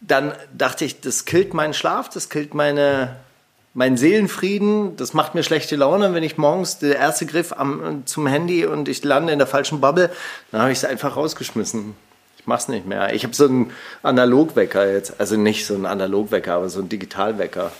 Dann 0.00 0.32
dachte 0.58 0.84
ich, 0.84 1.00
das 1.00 1.24
killt 1.24 1.54
meinen 1.54 1.72
Schlaf, 1.72 2.08
das 2.08 2.30
killt 2.30 2.52
meine, 2.52 3.14
meinen 3.74 3.96
Seelenfrieden, 3.96 4.96
das 4.96 5.14
macht 5.14 5.34
mir 5.34 5.42
schlechte 5.42 5.76
Laune, 5.76 6.12
wenn 6.14 6.22
ich 6.22 6.36
morgens 6.36 6.78
der 6.78 6.96
erste 6.96 7.26
Griff 7.26 7.52
am, 7.52 8.02
zum 8.06 8.26
Handy 8.26 8.66
und 8.66 8.88
ich 8.88 9.02
lande 9.04 9.32
in 9.32 9.38
der 9.38 9.46
falschen 9.48 9.80
Bubble, 9.80 10.10
dann 10.50 10.60
habe 10.60 10.72
ich 10.72 10.78
es 10.78 10.84
einfach 10.84 11.16
rausgeschmissen. 11.16 11.94
Ich 12.38 12.46
mach's 12.46 12.68
nicht 12.68 12.86
mehr. 12.86 13.14
Ich 13.14 13.22
habe 13.24 13.34
so 13.34 13.44
einen 13.44 13.70
Analogwecker 14.02 14.90
jetzt, 14.92 15.20
also 15.20 15.36
nicht 15.36 15.64
so 15.64 15.74
einen 15.74 15.86
Analogwecker, 15.86 16.54
aber 16.54 16.68
so 16.68 16.80
einen 16.80 16.88
Digitalwecker. 16.88 17.70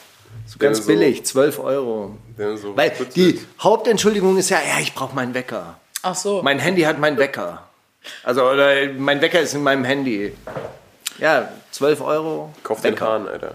So 0.46 0.58
ganz 0.58 0.78
so- 0.78 0.86
billig, 0.86 1.24
12 1.24 1.58
Euro. 1.58 2.16
So 2.56 2.76
Weil 2.76 2.92
die 3.14 3.40
Hauptentschuldigung 3.60 4.38
ist 4.38 4.50
ja, 4.50 4.58
ja, 4.58 4.80
ich 4.80 4.94
brauche 4.94 5.14
meinen 5.14 5.34
Wecker. 5.34 5.78
Ach 6.02 6.14
so. 6.14 6.42
Mein 6.42 6.58
Handy 6.58 6.82
hat 6.82 6.98
meinen 6.98 7.18
Wecker. 7.18 7.68
Also, 8.24 8.42
oder 8.44 8.70
mein 8.98 9.20
Wecker 9.20 9.40
ist 9.40 9.54
in 9.54 9.62
meinem 9.62 9.84
Handy. 9.84 10.32
Ja, 11.18 11.48
12 11.70 12.00
Euro. 12.00 12.52
Kauf 12.62 12.80
den 12.80 12.98
Hahn, 12.98 13.28
Alter. 13.28 13.54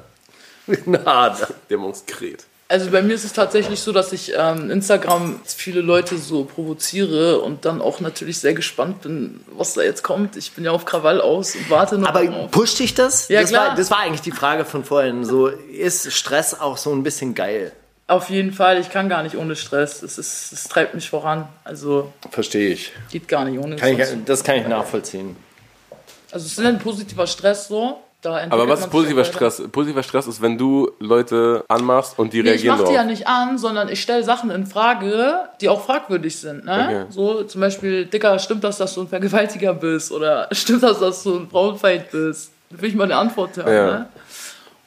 Na, 0.85 1.35
Der 1.69 1.77
Monskret. 1.77 2.45
Also 2.69 2.91
bei 2.91 3.01
mir 3.01 3.13
ist 3.15 3.23
es 3.23 3.31
tatsächlich 3.31 3.79
so, 3.79 3.93
dass 3.93 4.11
ich 4.11 4.33
ähm, 4.35 4.69
Instagram 4.69 5.39
viele 5.45 5.79
Leute 5.79 6.17
so 6.17 6.43
provoziere 6.43 7.39
und 7.39 7.63
dann 7.63 7.79
auch 7.79 8.01
natürlich 8.01 8.39
sehr 8.39 8.53
gespannt 8.53 9.03
bin, 9.03 9.39
was 9.55 9.75
da 9.75 9.83
jetzt 9.83 10.03
kommt. 10.03 10.35
Ich 10.35 10.51
bin 10.51 10.65
ja 10.65 10.71
auf 10.71 10.83
Krawall 10.83 11.21
aus 11.21 11.55
und 11.55 11.69
warte 11.69 11.97
noch 11.97 12.09
Aber 12.09 12.29
auf. 12.29 12.51
pusht 12.51 12.79
dich 12.79 12.93
das? 12.93 13.29
Ja, 13.29 13.39
das, 13.39 13.51
klar. 13.51 13.69
War, 13.69 13.75
das 13.75 13.89
war 13.89 13.99
eigentlich 13.99 14.19
die 14.21 14.31
Frage 14.33 14.65
von 14.65 14.83
vorhin. 14.83 15.23
So, 15.23 15.47
ist 15.47 16.11
Stress 16.11 16.59
auch 16.59 16.75
so 16.75 16.91
ein 16.91 17.03
bisschen 17.03 17.35
geil? 17.35 17.71
Auf 18.07 18.29
jeden 18.29 18.51
Fall, 18.51 18.79
ich 18.81 18.89
kann 18.89 19.07
gar 19.07 19.23
nicht 19.23 19.37
ohne 19.37 19.55
Stress. 19.55 20.03
Es, 20.03 20.17
ist, 20.17 20.51
es 20.51 20.63
treibt 20.65 20.93
mich 20.93 21.09
voran. 21.09 21.47
Also 21.63 22.11
Verstehe 22.31 22.71
ich. 22.73 22.91
geht 23.11 23.29
gar 23.29 23.45
nicht 23.45 23.59
ohne 23.59 23.77
Kann 23.77 23.89
ich. 23.89 23.95
Stress. 23.95 24.13
Das 24.25 24.43
kann 24.43 24.55
ich 24.57 24.67
nachvollziehen. 24.67 25.37
Also 26.31 26.45
es 26.45 26.57
ist 26.57 26.65
ein 26.65 26.79
positiver 26.79 27.27
Stress 27.27 27.69
so. 27.69 28.01
Aber 28.23 28.67
was 28.67 28.81
ist 28.81 28.89
positiver. 28.89 29.23
Stress? 29.23 29.61
Positiver 29.71 30.03
Stress 30.03 30.27
ist, 30.27 30.41
wenn 30.41 30.57
du 30.57 30.91
Leute 30.99 31.63
anmachst 31.67 32.17
und 32.17 32.33
die 32.33 32.41
Nee, 32.41 32.53
ich 32.53 32.63
reagieren 32.63 32.79
mach 32.79 32.87
die 32.87 32.93
ja 32.95 33.03
nicht 33.03 33.27
an, 33.27 33.57
sondern 33.57 33.89
ich 33.89 34.01
stelle 34.01 34.23
Sachen 34.23 34.49
in 34.49 34.65
Frage, 34.65 35.49
die 35.61 35.69
auch 35.69 35.85
fragwürdig 35.85 36.39
sind. 36.39 36.65
Ne? 36.65 36.87
Okay. 36.87 37.05
So 37.09 37.43
zum 37.43 37.61
Beispiel, 37.61 38.05
Dicker, 38.05 38.39
stimmt 38.39 38.63
das, 38.63 38.77
dass 38.77 38.95
du 38.95 39.01
ein 39.01 39.07
Vergewaltiger 39.07 39.73
bist? 39.73 40.11
Oder 40.11 40.47
stimmt 40.51 40.83
das, 40.83 40.99
dass 40.99 41.23
du 41.23 41.37
ein 41.37 41.49
Frauenfeind 41.49 42.11
bist? 42.11 42.51
Da 42.69 42.81
will 42.81 42.89
ich 42.89 42.95
mal 42.95 43.05
eine 43.05 43.15
Antwort 43.15 43.55
hören. 43.55 43.73
Ja. 43.73 43.85
Ne? 43.99 44.09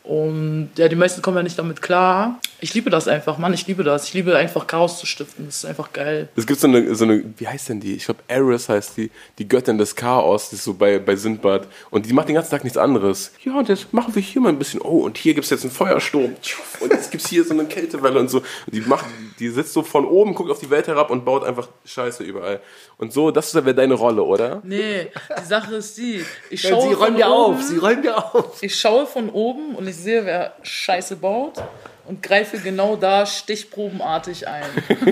Und 0.02 0.70
ja, 0.76 0.88
die 0.88 0.96
meisten 0.96 1.20
kommen 1.22 1.36
ja 1.36 1.42
nicht 1.42 1.58
damit 1.58 1.82
klar. 1.82 2.40
Ich 2.62 2.74
liebe 2.74 2.90
das 2.90 3.06
einfach, 3.06 3.38
Mann, 3.38 3.54
ich 3.54 3.66
liebe 3.66 3.84
das. 3.84 4.06
Ich 4.06 4.14
liebe 4.14 4.36
einfach 4.36 4.66
Chaos 4.66 4.98
zu 4.98 5.06
stiften. 5.06 5.46
Das 5.46 5.56
ist 5.56 5.64
einfach 5.64 5.92
geil. 5.92 6.28
Es 6.36 6.46
gibt 6.46 6.58
so 6.60 6.66
eine, 6.66 6.94
so 6.94 7.04
eine, 7.04 7.22
wie 7.36 7.46
heißt 7.46 7.68
denn 7.68 7.80
die? 7.80 7.94
Ich 7.94 8.06
glaube, 8.06 8.20
Eris 8.28 8.68
heißt 8.68 8.96
die, 8.96 9.10
die 9.38 9.46
Göttin 9.46 9.78
des 9.78 9.94
Chaos, 9.94 10.50
die 10.50 10.56
ist 10.56 10.64
so 10.64 10.74
bei, 10.74 10.98
bei 10.98 11.16
Sindbad. 11.16 11.68
Und 11.90 12.06
die 12.06 12.12
macht 12.12 12.28
den 12.28 12.34
ganzen 12.34 12.50
Tag 12.50 12.64
nichts 12.64 12.78
anderes. 12.78 13.32
Ja, 13.44 13.58
und 13.58 13.68
jetzt 13.68 13.92
machen 13.92 14.14
wir 14.14 14.22
hier 14.22 14.40
mal 14.40 14.48
ein 14.50 14.58
bisschen, 14.58 14.80
oh, 14.80 15.04
und 15.04 15.16
hier 15.16 15.34
gibt 15.34 15.44
es 15.44 15.50
jetzt 15.50 15.62
einen 15.62 15.70
Feuersturm. 15.70 16.34
Und 16.80 16.92
jetzt 16.92 17.10
gibt 17.10 17.22
es 17.24 17.30
hier 17.30 17.44
so 17.44 17.52
eine 17.54 17.66
Kältewelle 17.66 18.18
und 18.20 18.28
so. 18.30 18.38
Und 18.38 18.74
die 18.74 18.80
macht, 18.80 19.06
die 19.38 19.48
sitzt 19.48 19.72
so 19.74 19.82
von 19.82 20.04
oben, 20.06 20.34
guckt 20.34 20.50
auf 20.50 20.60
die 20.60 20.70
Welt 20.70 20.86
herab 20.86 21.10
und 21.10 21.24
baut 21.24 21.44
einfach 21.44 21.68
Scheiße 21.84 22.24
überall. 22.24 22.60
Und 22.96 23.12
so, 23.12 23.30
das 23.30 23.54
wäre 23.54 23.74
deine 23.74 23.94
Rolle, 23.94 24.22
oder? 24.22 24.60
Nee, 24.64 25.08
die 25.40 25.46
Sache 25.46 25.76
ist 25.76 25.96
die. 25.96 26.22
Ich 26.50 26.62
Ja, 26.62 26.70
schaue 26.70 26.82
sie 27.12 27.18
ja 27.18 27.30
oben, 27.30 27.54
auf. 27.56 27.62
Sie 27.62 27.78
räumt 27.78 28.04
ja 28.04 28.16
auf. 28.16 28.62
Ich 28.62 28.78
schaue 28.78 29.06
von 29.06 29.30
oben 29.30 29.74
und 29.74 29.86
ich 29.90 29.96
sehe, 29.96 30.24
wer 30.24 30.54
Scheiße 30.62 31.16
baut 31.16 31.62
und 32.06 32.22
greife 32.22 32.58
genau 32.58 32.96
da 32.96 33.26
stichprobenartig 33.26 34.48
ein. 34.48 34.64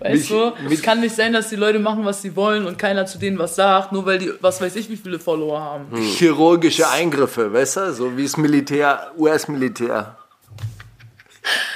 weißt 0.00 0.30
du, 0.30 0.52
es 0.70 0.82
kann 0.82 1.00
nicht 1.00 1.14
sein, 1.14 1.32
dass 1.32 1.48
die 1.48 1.56
Leute 1.56 1.78
machen, 1.78 2.04
was 2.04 2.22
sie 2.22 2.36
wollen 2.36 2.66
und 2.66 2.78
keiner 2.78 3.06
zu 3.06 3.18
denen 3.18 3.38
was 3.38 3.56
sagt, 3.56 3.92
nur 3.92 4.04
weil 4.06 4.18
die, 4.18 4.32
was 4.40 4.60
weiß 4.60 4.76
ich, 4.76 4.90
wie 4.90 4.96
viele 4.96 5.18
Follower 5.18 5.60
haben. 5.60 5.96
Chirurgische 5.96 6.88
Eingriffe, 6.88 7.52
weißt 7.52 7.76
du? 7.76 7.92
So 7.94 8.16
wie 8.16 8.24
es 8.24 8.36
Militär, 8.36 9.12
US-Militär. 9.16 10.16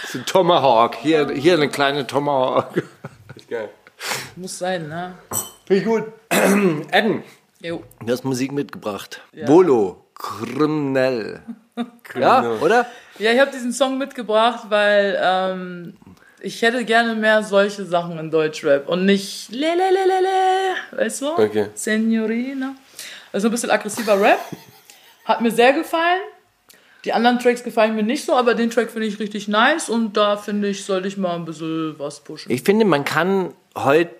So 0.08 0.18
Tomahawk. 0.20 0.96
Hier, 0.96 1.30
hier 1.30 1.54
eine 1.54 1.68
kleine 1.68 2.06
Tomahawk. 2.06 2.82
Geil. 3.48 3.68
Muss 4.36 4.58
sein, 4.58 4.88
ne? 4.88 5.14
Finde 5.66 5.82
ich 5.82 5.88
gut. 5.88 6.04
Eden, 6.92 7.22
Jo. 7.60 7.82
du 8.04 8.12
hast 8.12 8.24
Musik 8.24 8.52
mitgebracht. 8.52 9.20
Volo, 9.46 10.04
kriminell. 10.20 11.40
Ja, 12.14 12.42
oder? 12.60 12.86
Ja, 13.18 13.32
ich 13.32 13.40
habe 13.40 13.50
diesen 13.50 13.72
Song 13.72 13.98
mitgebracht, 13.98 14.66
weil 14.68 15.18
ähm, 15.22 15.94
ich 16.40 16.60
hätte 16.62 16.84
gerne 16.84 17.14
mehr 17.14 17.42
solche 17.42 17.84
Sachen 17.84 18.18
in 18.18 18.30
Deutschrap 18.30 18.88
und 18.88 19.06
nicht 19.06 19.50
le 19.50 19.58
le 19.58 19.90
le 19.90 20.04
le 20.06 20.20
le, 20.22 20.98
weißt 20.98 21.22
du? 21.22 21.32
Okay. 21.32 21.68
Senorina. 21.74 22.74
Also 23.32 23.48
ein 23.48 23.50
bisschen 23.50 23.70
aggressiver 23.70 24.20
Rap. 24.20 24.40
Hat 25.24 25.40
mir 25.40 25.50
sehr 25.50 25.72
gefallen. 25.72 26.20
Die 27.04 27.14
anderen 27.14 27.38
Tracks 27.38 27.62
gefallen 27.62 27.96
mir 27.96 28.02
nicht 28.02 28.26
so, 28.26 28.34
aber 28.34 28.54
den 28.54 28.68
Track 28.68 28.90
finde 28.90 29.06
ich 29.06 29.18
richtig 29.18 29.48
nice 29.48 29.88
und 29.88 30.16
da 30.16 30.36
finde 30.36 30.68
ich, 30.68 30.84
sollte 30.84 31.08
ich 31.08 31.16
mal 31.16 31.34
ein 31.34 31.46
bisschen 31.46 31.98
was 31.98 32.20
pushen. 32.20 32.52
Ich 32.52 32.62
finde, 32.62 32.84
man 32.84 33.04
kann 33.04 33.54
heute 33.74 34.10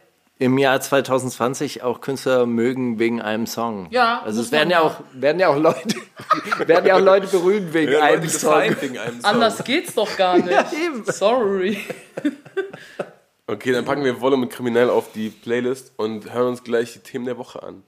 im 0.40 0.56
Jahr 0.56 0.80
2020 0.80 1.82
auch 1.82 2.00
Künstler 2.00 2.46
mögen 2.46 2.98
wegen 2.98 3.20
einem 3.20 3.46
Song. 3.46 3.88
Ja, 3.90 4.22
Also 4.24 4.40
es 4.40 4.50
werden 4.50 4.70
ja 4.70 4.78
ja. 4.78 4.86
auch, 4.86 4.94
werden 5.12 5.38
ja 5.38 5.48
auch 5.48 5.58
Leute, 5.58 5.96
werden 6.66 6.86
ja 6.86 6.96
auch 6.96 7.00
Leute 7.00 7.26
berühmt 7.26 7.74
wegen 7.74 7.94
einem 7.96 8.26
Song. 8.26 8.62
wegen 8.80 8.96
einem 8.96 9.20
Song. 9.20 9.30
Anders 9.30 9.62
geht's 9.64 9.94
doch 9.94 10.16
gar 10.16 10.38
nicht. 10.38 10.72
eben. 10.72 11.04
Sorry. 11.04 11.78
Okay, 13.46 13.72
dann 13.72 13.84
packen 13.84 14.02
wir 14.02 14.18
Wolle 14.22 14.38
mit 14.38 14.48
Kriminell 14.50 14.88
auf 14.88 15.12
die 15.12 15.28
Playlist 15.28 15.92
und 15.98 16.32
hören 16.32 16.48
uns 16.48 16.64
gleich 16.64 16.94
die 16.94 17.00
Themen 17.00 17.26
der 17.26 17.36
Woche 17.36 17.62
an. 17.62 17.82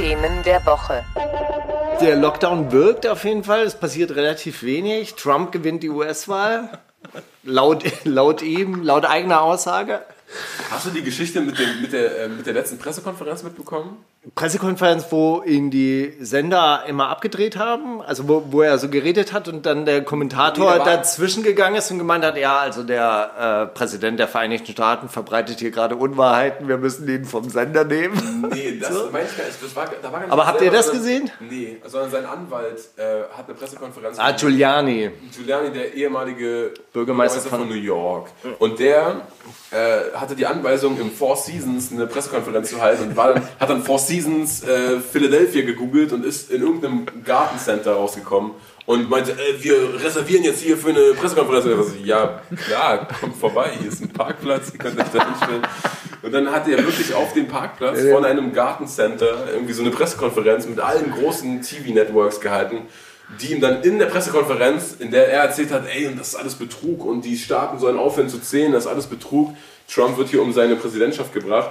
Themen 0.00 0.42
der 0.44 0.64
Woche. 0.64 1.04
Der 2.00 2.16
Lockdown 2.16 2.72
wirkt 2.72 3.06
auf 3.06 3.24
jeden 3.24 3.44
Fall. 3.44 3.64
Es 3.64 3.74
passiert 3.74 4.12
relativ 4.12 4.62
wenig. 4.62 5.14
Trump 5.14 5.52
gewinnt 5.52 5.82
die 5.82 5.90
US-Wahl. 5.90 6.78
Laut, 7.42 7.84
laut 8.04 8.40
ihm, 8.40 8.82
laut 8.82 9.04
eigener 9.04 9.42
Aussage. 9.42 10.00
Hast 10.70 10.86
du 10.86 10.90
die 10.90 11.02
Geschichte 11.02 11.42
mit, 11.42 11.58
dem, 11.58 11.82
mit, 11.82 11.92
der, 11.92 12.18
äh, 12.18 12.28
mit 12.28 12.46
der 12.46 12.54
letzten 12.54 12.78
Pressekonferenz 12.78 13.42
mitbekommen? 13.42 14.02
Pressekonferenz, 14.34 15.06
wo 15.10 15.42
ihn 15.46 15.70
die 15.70 16.12
Sender 16.20 16.84
immer 16.86 17.08
abgedreht 17.08 17.56
haben, 17.56 18.02
also 18.02 18.28
wo, 18.28 18.42
wo 18.50 18.60
er 18.60 18.76
so 18.76 18.90
geredet 18.90 19.32
hat 19.32 19.48
und 19.48 19.64
dann 19.64 19.86
der 19.86 20.04
Kommentator 20.04 20.74
Nee, 20.76 20.84
dazwischen 20.84 21.42
gegangen 21.42 21.76
ist 21.76 21.90
und 21.90 21.96
gemeint 21.96 22.22
hat, 22.22 22.36
ja, 22.36 22.58
also 22.58 22.82
der 22.82 23.70
äh, 23.72 23.74
Präsident 23.74 24.18
der 24.18 24.28
Vereinigten 24.28 24.72
Staaten 24.72 25.08
verbreitet 25.08 25.60
hier 25.60 25.70
gerade 25.70 25.96
Unwahrheiten, 25.96 26.68
wir 26.68 26.76
müssen 26.76 27.08
ihn 27.08 27.24
vom 27.24 27.48
Sender 27.48 27.84
nehmen. 27.84 28.46
Nee, 28.52 28.78
das 28.80 28.90
meine 29.10 29.24
ich 29.24 29.36
gar 29.38 29.46
nicht. 29.46 29.62
Das 29.62 29.74
war, 29.74 29.86
da 30.02 30.12
war 30.12 30.22
Aber 30.28 30.46
habt 30.46 30.60
ihr 30.60 30.70
das 30.70 30.88
sondern- 30.88 31.02
gesehen? 31.02 31.30
Nee, 31.40 31.78
sondern 31.86 32.10
sein 32.10 32.26
Anwalt 32.26 32.78
äh, 32.98 33.22
hat 33.34 33.46
eine 33.48 33.54
Pressekonferenz 33.56 34.18
Ah, 34.18 34.32
Giuliani. 34.32 35.10
Giuliani, 35.34 35.70
der 35.70 35.94
ehemalige 35.94 36.74
Bürgermeister 36.92 37.40
von, 37.40 37.60
von- 37.60 37.68
New 37.68 37.74
York. 37.74 38.28
Und 38.58 38.78
der 38.80 39.22
äh, 39.70 40.14
hatte 40.14 40.36
die 40.36 40.44
Anweisung, 40.44 41.00
im 41.00 41.10
Four 41.10 41.36
Seasons 41.36 41.90
eine 41.90 42.06
Pressekonferenz 42.06 42.68
zu 42.68 42.82
halten 42.82 43.04
und 43.08 43.16
war 43.16 43.34
hat 43.58 43.70
dann 43.70 43.82
Four 43.82 43.98
Seasons 43.98 44.09
äh, 44.10 45.00
Philadelphia 45.00 45.62
gegoogelt 45.62 46.12
und 46.12 46.24
ist 46.24 46.50
in 46.50 46.62
irgendeinem 46.62 47.06
Gartencenter 47.24 47.92
rausgekommen 47.92 48.52
und 48.86 49.08
meinte, 49.08 49.32
äh, 49.32 49.62
wir 49.62 50.02
reservieren 50.02 50.42
jetzt 50.44 50.62
hier 50.62 50.76
für 50.76 50.88
eine 50.88 51.14
Pressekonferenz. 51.14 51.64
Und 51.64 51.84
so, 51.84 52.04
ja, 52.04 52.42
klar, 52.66 53.06
kommt 53.20 53.36
vorbei, 53.36 53.70
hier 53.78 53.88
ist 53.88 54.02
ein 54.02 54.08
Parkplatz, 54.08 54.72
ihr 54.72 54.78
könnt 54.78 54.98
euch 55.00 55.08
da 55.12 55.28
hinstellen. 55.28 55.62
Und 56.22 56.32
dann 56.32 56.50
hat 56.50 56.68
er 56.68 56.78
wirklich 56.78 57.14
auf 57.14 57.32
dem 57.32 57.48
Parkplatz 57.48 58.00
von 58.02 58.24
einem 58.24 58.52
Gartencenter 58.52 59.52
irgendwie 59.52 59.72
so 59.72 59.82
eine 59.82 59.90
Pressekonferenz 59.90 60.66
mit 60.66 60.80
allen 60.80 61.12
großen 61.12 61.62
TV-Networks 61.62 62.40
gehalten. 62.40 62.82
die 63.40 63.52
ihm 63.52 63.60
dann 63.60 63.82
in 63.82 64.00
der 64.00 64.06
Pressekonferenz, 64.06 64.96
in 64.98 65.12
der 65.12 65.28
er 65.28 65.44
erzählt 65.44 65.70
hat, 65.70 65.84
ey, 65.86 66.08
und 66.08 66.18
das 66.18 66.30
ist 66.30 66.34
alles 66.34 66.56
Betrug 66.56 67.04
und 67.04 67.24
die 67.24 67.38
Staaten 67.38 67.78
sollen 67.78 67.96
aufhören 67.96 68.28
zu 68.28 68.40
zählen, 68.40 68.72
das 68.72 68.86
ist 68.86 68.90
alles 68.90 69.06
Betrug, 69.06 69.54
Trump 69.88 70.18
wird 70.18 70.30
hier 70.30 70.42
um 70.42 70.52
seine 70.52 70.74
Präsidentschaft 70.74 71.32
gebracht, 71.32 71.70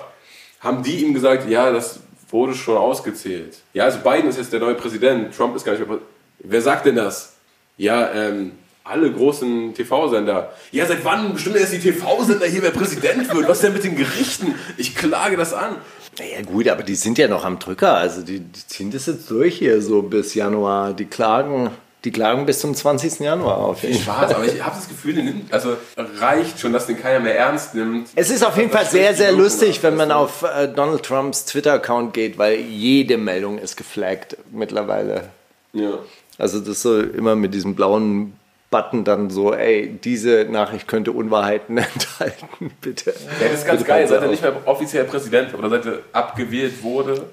haben 0.62 0.84
die 0.84 1.04
ihm 1.04 1.14
gesagt, 1.14 1.50
ja, 1.50 1.70
das 1.70 2.00
wurde 2.30 2.54
schon 2.54 2.78
ausgezählt. 2.78 3.58
Ja, 3.74 3.86
also 3.86 4.00
Biden 4.00 4.30
ist 4.30 4.38
jetzt 4.38 4.54
der 4.54 4.60
neue 4.60 4.76
Präsident, 4.76 5.36
Trump 5.36 5.56
ist 5.56 5.66
gar 5.66 5.74
nicht 5.74 5.80
mehr 5.80 5.88
Präsident. 5.88 6.10
Wer 6.40 6.62
sagt 6.62 6.86
denn 6.86 6.96
das? 6.96 7.34
Ja, 7.78 8.12
ähm, 8.14 8.52
alle 8.84 9.12
großen 9.12 9.74
TV-Sender. 9.74 10.52
Ja, 10.72 10.86
seit 10.86 11.04
wann 11.06 11.34
bestimmt 11.34 11.58
erst 11.58 11.74
die 11.74 11.80
TV-Sender 11.80 12.46
hier, 12.48 12.64
wer 12.64 12.72
Präsident 12.72 13.34
wird? 13.34 13.48
Was 13.48 13.58
ist 13.58 13.64
denn 13.64 13.74
mit 13.74 13.84
den 13.84 13.96
Gerichten? 13.96 14.56
Ich 14.78 14.96
klage 14.96 15.38
das 15.38 15.54
an. 15.54 15.76
Naja 16.18 16.42
gut, 16.42 16.68
aber 16.68 16.84
die 16.84 16.96
sind 16.96 17.18
ja 17.18 17.28
noch 17.28 17.46
am 17.46 17.60
Drücker. 17.60 17.96
Also 17.96 18.22
die, 18.22 18.40
die 18.40 18.68
ziehen 18.68 18.92
das 18.92 19.06
jetzt 19.06 19.30
durch 19.30 19.58
hier 19.58 19.82
so 19.82 20.02
bis 20.02 20.34
Januar. 20.34 20.94
Die 20.94 21.06
klagen, 21.06 21.70
die 22.06 22.12
klagen 22.12 22.46
bis 22.46 22.60
zum 22.60 22.74
20. 22.74 23.20
Januar 23.20 23.58
auf 23.58 23.84
jeden 23.84 24.00
Fall. 24.00 24.28
Spaß, 24.28 24.36
aber 24.36 24.46
ich 24.46 24.64
habe 24.64 24.76
das 24.76 24.88
Gefühl, 24.88 25.16
nimmt, 25.16 25.54
also 25.54 25.76
reicht 25.98 26.60
schon, 26.60 26.72
dass 26.72 26.88
den 26.88 27.00
keiner 27.00 27.20
mehr 27.20 27.38
ernst 27.38 27.76
nimmt. 27.76 28.10
Es 28.16 28.30
ist 28.30 28.44
auf 28.44 28.56
jeden 28.58 28.72
Fall 28.72 28.86
sehr, 28.86 29.14
sehr 29.14 29.32
lustig, 29.32 29.84
wenn 29.84 29.96
man 29.96 30.12
auf 30.12 30.44
äh, 30.44 30.68
Donald 30.70 31.04
Trumps 31.04 31.46
Twitter-Account 31.46 32.14
geht, 32.14 32.38
weil 32.38 32.56
jede 32.60 33.18
Meldung 33.18 33.58
ist 33.58 33.76
geflaggt 33.76 34.38
mittlerweile. 34.52 35.30
Ja. 35.74 36.00
Also 36.38 36.62
das 36.62 36.82
so 36.82 37.02
immer 37.02 37.36
mit 37.36 37.54
diesem 37.54 37.76
blauen 37.76 38.34
Button 38.70 39.04
dann 39.04 39.30
so, 39.30 39.54
ey, 39.54 40.00
diese 40.04 40.46
Nachricht 40.50 40.88
könnte 40.88 41.12
Unwahrheiten 41.12 41.78
enthalten, 41.78 42.72
bitte. 42.82 43.12
Ja, 43.12 43.48
das 43.50 43.60
ist 43.60 43.68
ganz 43.68 43.80
Bitte 43.80 43.90
geil, 43.90 44.08
seit 44.08 44.22
er 44.22 44.30
nicht 44.30 44.42
mehr 44.42 44.56
offiziell 44.66 45.04
Präsident 45.06 45.54
oder 45.54 45.70
seit 45.70 45.86
er 45.86 46.00
abgewählt 46.14 46.82
wurde. 46.84 47.26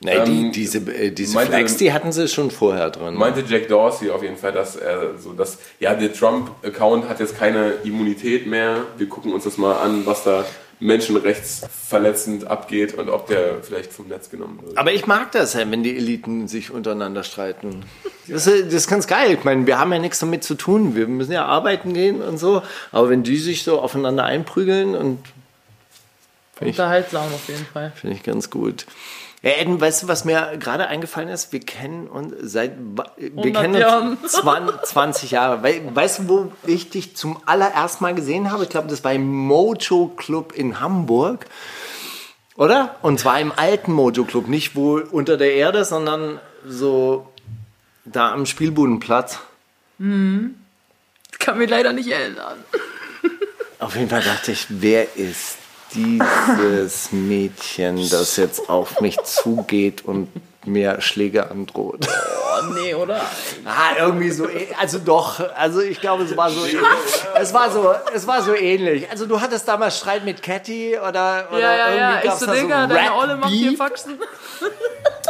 Nee, 0.00 0.22
die, 0.26 0.40
ähm, 0.46 0.52
diese 0.52 0.78
äh, 0.78 1.10
diese 1.12 1.34
meinte- 1.34 1.52
Flags, 1.52 1.76
die 1.76 1.92
hatten 1.92 2.12
sie 2.12 2.28
schon 2.28 2.50
vorher 2.50 2.90
drin. 2.90 3.14
Meinte 3.14 3.42
Jack 3.48 3.68
Dorsey 3.68 4.10
auf 4.10 4.22
jeden 4.22 4.36
Fall, 4.36 4.52
dass 4.52 4.76
er 4.76 5.18
so, 5.18 5.32
dass, 5.32 5.58
ja, 5.80 5.94
der 5.94 6.12
Trump-Account 6.12 7.08
hat 7.08 7.20
jetzt 7.20 7.38
keine 7.38 7.70
Immunität 7.84 8.46
mehr. 8.46 8.82
Wir 8.98 9.08
gucken 9.08 9.32
uns 9.32 9.44
das 9.44 9.56
mal 9.56 9.76
an, 9.78 10.04
was 10.04 10.24
da 10.24 10.44
menschenrechtsverletzend 10.80 12.46
abgeht 12.46 12.94
und 12.94 13.08
ob 13.08 13.28
der 13.28 13.62
vielleicht 13.62 13.92
vom 13.92 14.08
Netz 14.08 14.28
genommen 14.30 14.58
wird. 14.62 14.76
Aber 14.76 14.92
ich 14.92 15.06
mag 15.06 15.32
das, 15.32 15.54
ja, 15.54 15.70
wenn 15.70 15.82
die 15.82 15.96
Eliten 15.96 16.48
sich 16.48 16.70
untereinander 16.70 17.22
streiten. 17.22 17.84
Das 18.26 18.46
ist, 18.46 18.66
das 18.66 18.74
ist 18.74 18.88
ganz 18.88 19.06
geil. 19.06 19.32
Ich 19.32 19.44
meine, 19.44 19.66
wir 19.66 19.78
haben 19.78 19.92
ja 19.92 19.98
nichts 19.98 20.18
damit 20.18 20.44
zu 20.44 20.54
tun. 20.54 20.94
Wir 20.96 21.06
müssen 21.06 21.32
ja 21.32 21.44
arbeiten 21.46 21.94
gehen 21.94 22.20
und 22.22 22.38
so. 22.38 22.62
Aber 22.92 23.08
wenn 23.10 23.22
die 23.22 23.36
sich 23.36 23.62
so 23.64 23.80
aufeinander 23.80 24.24
einprügeln 24.24 24.94
und 24.94 25.18
Unterhaltsam 26.60 27.24
auf 27.24 27.48
jeden 27.48 27.66
Fall. 27.66 27.92
finde 27.96 28.16
ich 28.16 28.22
ganz 28.22 28.48
gut. 28.48 28.86
Ja, 29.44 29.50
Eden, 29.60 29.78
weißt 29.80 30.02
du, 30.04 30.08
was 30.08 30.24
mir 30.24 30.56
gerade 30.58 30.86
eingefallen 30.88 31.28
ist? 31.28 31.52
Wir 31.52 31.60
kennen 31.60 32.08
uns 32.08 32.32
seit 32.40 32.72
wir 32.78 33.04
100 33.36 33.54
kennen 33.62 33.74
Jahren. 33.76 34.16
uns 34.16 34.32
20, 34.32 34.82
20 34.84 35.30
Jahre. 35.32 35.62
Wei- 35.62 35.82
Weißt 35.94 36.20
du, 36.20 36.28
wo 36.28 36.52
ich 36.66 36.88
dich 36.88 37.14
zum 37.14 37.38
allerersten 37.44 38.02
Mal 38.04 38.14
gesehen 38.14 38.50
habe? 38.50 38.62
Ich 38.64 38.70
glaube, 38.70 38.88
das 38.88 39.04
war 39.04 39.12
im 39.12 39.26
Mojo 39.30 40.08
Club 40.16 40.52
in 40.56 40.80
Hamburg. 40.80 41.44
Oder? 42.56 42.96
Und 43.02 43.20
zwar 43.20 43.38
im 43.38 43.52
alten 43.54 43.92
Mojo 43.92 44.24
Club, 44.24 44.48
nicht 44.48 44.74
wo 44.76 44.98
unter 44.98 45.36
der 45.36 45.52
Erde, 45.54 45.84
sondern 45.84 46.40
so 46.66 47.28
da 48.06 48.32
am 48.32 48.46
Spielbudenplatz. 48.46 49.40
Kann 49.98 51.58
mich 51.58 51.68
leider 51.68 51.92
nicht 51.92 52.08
erinnern. 52.10 52.56
Auf 53.78 53.94
jeden 53.96 54.08
Fall 54.08 54.22
dachte 54.22 54.52
ich, 54.52 54.66
wer 54.70 55.16
ist 55.16 55.58
dieses 55.94 57.12
Mädchen, 57.12 58.08
das 58.10 58.36
jetzt 58.36 58.68
auf 58.68 59.00
mich 59.00 59.16
zugeht 59.22 60.04
und 60.04 60.28
mir 60.66 61.00
Schläge 61.02 61.50
androht? 61.50 62.06
Oh, 62.08 62.72
nee, 62.72 62.94
oder? 62.94 63.20
Ah, 63.66 63.96
irgendwie 63.98 64.30
so, 64.30 64.48
äh- 64.48 64.68
also 64.80 64.98
doch, 64.98 65.40
also 65.56 65.80
ich 65.80 66.00
glaube, 66.00 66.22
es 66.24 66.34
war 66.36 66.48
so, 66.50 66.60
es 67.34 67.52
war 67.52 67.70
so, 67.70 67.94
es 68.14 68.26
war 68.26 68.40
so 68.42 68.54
ähnlich. 68.54 69.10
Also 69.10 69.26
du 69.26 69.40
hattest 69.40 69.68
damals 69.68 69.98
Streit 69.98 70.24
mit 70.24 70.42
Catty 70.42 70.96
oder, 70.98 71.48
oder 71.50 71.58
Ja, 71.60 71.76
ja, 71.76 71.76
ja. 71.76 71.94
irgendwie 71.94 72.18
Ich 72.18 72.24
gab's 72.24 72.40
so, 72.40 72.46
da 72.46 72.52
Digga, 72.54 72.86
deine 72.86 73.14
Olle 73.14 73.36
macht 73.36 73.50
hier 73.50 73.70
Rap-Beef. 73.72 73.78
Faxen. 73.78 74.18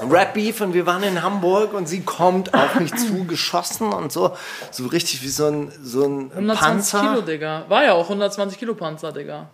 Rap-Beef 0.08 0.60
und 0.60 0.74
wir 0.74 0.86
waren 0.86 1.02
in 1.02 1.22
Hamburg 1.22 1.72
und 1.72 1.88
sie 1.88 2.02
kommt 2.02 2.52
auf 2.54 2.74
mich 2.76 2.94
zugeschossen 2.94 3.92
und 3.92 4.12
so, 4.12 4.36
so 4.70 4.86
richtig 4.86 5.22
wie 5.22 5.28
so 5.28 5.46
ein, 5.46 5.72
so 5.82 6.04
ein 6.04 6.30
120 6.32 6.60
Panzer. 6.60 7.00
Kilo, 7.00 7.20
Digga. 7.22 7.64
War 7.68 7.84
ja 7.84 7.92
auch 7.94 8.04
120 8.04 8.58
Kilo 8.58 8.74
Panzer, 8.74 9.12
Digga. 9.12 9.48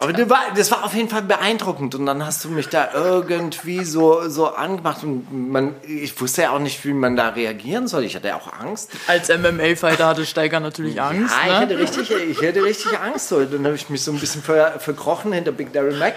Aber 0.00 0.12
das 0.12 0.30
war, 0.30 0.38
das 0.54 0.70
war 0.70 0.84
auf 0.84 0.94
jeden 0.94 1.08
Fall 1.08 1.22
beeindruckend 1.22 1.96
und 1.96 2.06
dann 2.06 2.24
hast 2.24 2.44
du 2.44 2.50
mich 2.50 2.68
da 2.68 2.90
irgendwie 2.94 3.82
so, 3.82 4.28
so 4.28 4.46
angemacht 4.46 5.02
und 5.02 5.50
man, 5.50 5.74
ich 5.82 6.20
wusste 6.20 6.42
ja 6.42 6.52
auch 6.52 6.60
nicht, 6.60 6.84
wie 6.84 6.92
man 6.92 7.16
da 7.16 7.30
reagieren 7.30 7.88
soll. 7.88 8.04
Ich 8.04 8.14
hatte 8.14 8.28
ja 8.28 8.36
auch 8.36 8.52
Angst. 8.60 8.92
Als 9.08 9.28
MMA-Fighter 9.28 10.06
hatte 10.06 10.24
Steiger 10.24 10.60
natürlich 10.60 11.00
Angst. 11.00 11.34
Ich 11.42 11.48
ne? 11.48 11.58
hatte 11.58 11.78
richtig, 11.78 12.12
ich 12.12 12.38
hatte 12.38 12.62
richtig 12.62 12.96
Angst. 12.96 13.28
So. 13.28 13.44
Dann 13.44 13.64
habe 13.64 13.74
ich 13.74 13.90
mich 13.90 14.04
so 14.04 14.12
ein 14.12 14.20
bisschen 14.20 14.40
ver, 14.40 14.78
verkrochen 14.78 15.32
hinter 15.32 15.50
Big 15.50 15.72
Darren 15.72 15.98
Mac. 15.98 16.14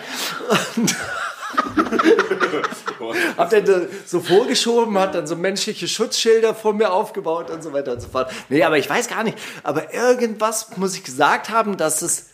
Und 0.76 0.96
hab 3.38 3.50
dann 3.50 3.66
da 3.66 3.82
so 4.06 4.20
vorgeschoben, 4.20 4.96
hat 5.00 5.16
dann 5.16 5.26
so 5.26 5.36
menschliche 5.36 5.88
Schutzschilder 5.88 6.54
vor 6.54 6.74
mir 6.74 6.92
aufgebaut 6.92 7.50
und 7.50 7.64
so 7.64 7.74
weiter 7.74 7.94
und 7.94 8.02
so 8.02 8.10
fort. 8.10 8.32
Nee, 8.50 8.64
aber 8.64 8.78
ich 8.78 8.88
weiß 8.88 9.08
gar 9.08 9.24
nicht. 9.24 9.40
Aber 9.64 9.92
irgendwas 9.92 10.78
muss 10.78 10.96
ich 10.96 11.04
gesagt 11.04 11.50
haben, 11.50 11.78
dass 11.78 12.04
es 12.04 12.28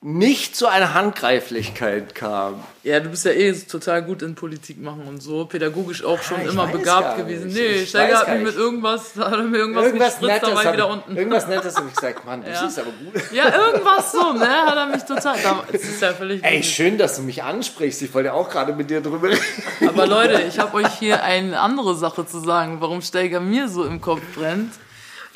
nicht 0.00 0.54
zu 0.54 0.68
einer 0.68 0.94
Handgreiflichkeit 0.94 2.14
kam. 2.14 2.62
Ja, 2.84 3.00
du 3.00 3.08
bist 3.08 3.24
ja 3.24 3.32
eh 3.32 3.52
total 3.52 4.02
gut 4.02 4.22
in 4.22 4.36
Politik 4.36 4.80
machen 4.80 5.02
und 5.08 5.20
so. 5.20 5.44
Pädagogisch 5.46 6.04
auch 6.04 6.22
schon 6.22 6.38
Ah, 6.38 6.48
immer 6.50 6.66
begabt 6.68 7.16
gewesen. 7.16 7.48
nicht. 7.48 7.56
Nee, 7.56 7.66
Ich 7.82 7.88
Steiger 7.88 8.20
hat 8.20 8.28
mich 8.34 8.44
mit 8.44 8.54
irgendwas, 8.56 9.16
hat 9.18 9.32
er 9.32 9.42
mir 9.42 9.58
irgendwas, 9.58 9.86
Irgendwas 9.86 10.20
gespritzt, 10.20 10.42
da 10.44 10.54
war 10.54 10.64
ich 10.66 10.72
wieder 10.72 10.88
unten. 10.88 11.16
irgendwas 11.16 11.48
Nettes 11.48 11.76
habe 11.76 11.88
ich 11.88 11.94
gesagt, 12.00 12.24
Mann, 12.24 12.44
du 12.44 12.48
Ja. 12.50 12.60
siehst 12.60 12.78
aber 12.78 12.90
gut. 12.92 13.20
Ja, 13.32 13.52
irgendwas 13.52 14.12
so, 14.12 14.32
ne? 14.34 14.46
Hat 14.48 14.76
er 14.76 14.86
mich 14.86 15.02
total. 15.02 15.36
Da, 15.42 15.64
es 15.72 15.82
ist 15.82 16.00
ja 16.00 16.12
völlig. 16.12 16.44
Ey, 16.44 16.62
schön, 16.62 16.96
dass 16.96 17.16
du 17.16 17.22
mich 17.22 17.42
ansprichst. 17.42 18.00
Ich 18.02 18.14
wollte 18.14 18.32
auch 18.34 18.48
gerade 18.50 18.74
mit 18.74 18.90
dir 18.90 19.00
drüber 19.00 19.30
reden. 19.30 19.40
Aber 19.88 20.06
Leute, 20.06 20.42
ich 20.42 20.60
habe 20.60 20.74
euch 20.76 20.92
hier 21.00 21.24
eine 21.24 21.58
andere 21.58 21.96
Sache 21.96 22.24
zu 22.24 22.38
sagen, 22.38 22.76
warum 22.80 23.02
Steiger 23.02 23.40
mir 23.40 23.68
so 23.68 23.84
im 23.84 24.00
Kopf 24.00 24.22
brennt. 24.36 24.72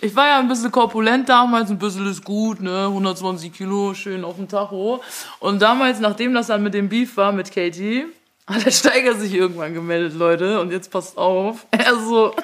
Ich 0.04 0.16
war 0.16 0.26
ja 0.26 0.40
ein 0.40 0.48
bisschen 0.48 0.72
korpulent 0.72 1.28
damals, 1.28 1.70
ein 1.70 1.78
bisschen 1.78 2.10
ist 2.10 2.24
gut, 2.24 2.60
ne? 2.60 2.86
120 2.86 3.52
Kilo, 3.52 3.94
schön 3.94 4.24
auf 4.24 4.34
dem 4.34 4.48
Tacho. 4.48 5.00
Und 5.38 5.62
damals, 5.62 6.00
nachdem 6.00 6.34
das 6.34 6.48
dann 6.48 6.64
mit 6.64 6.74
dem 6.74 6.88
Beef 6.88 7.16
war 7.16 7.30
mit 7.30 7.54
Katie, 7.54 8.06
hat 8.48 8.66
der 8.66 8.72
Steiger 8.72 9.14
sich 9.14 9.32
irgendwann 9.32 9.74
gemeldet, 9.74 10.14
Leute. 10.14 10.60
Und 10.60 10.72
jetzt 10.72 10.90
passt 10.90 11.16
auf. 11.16 11.68
Er 11.70 11.94
so, 11.94 12.34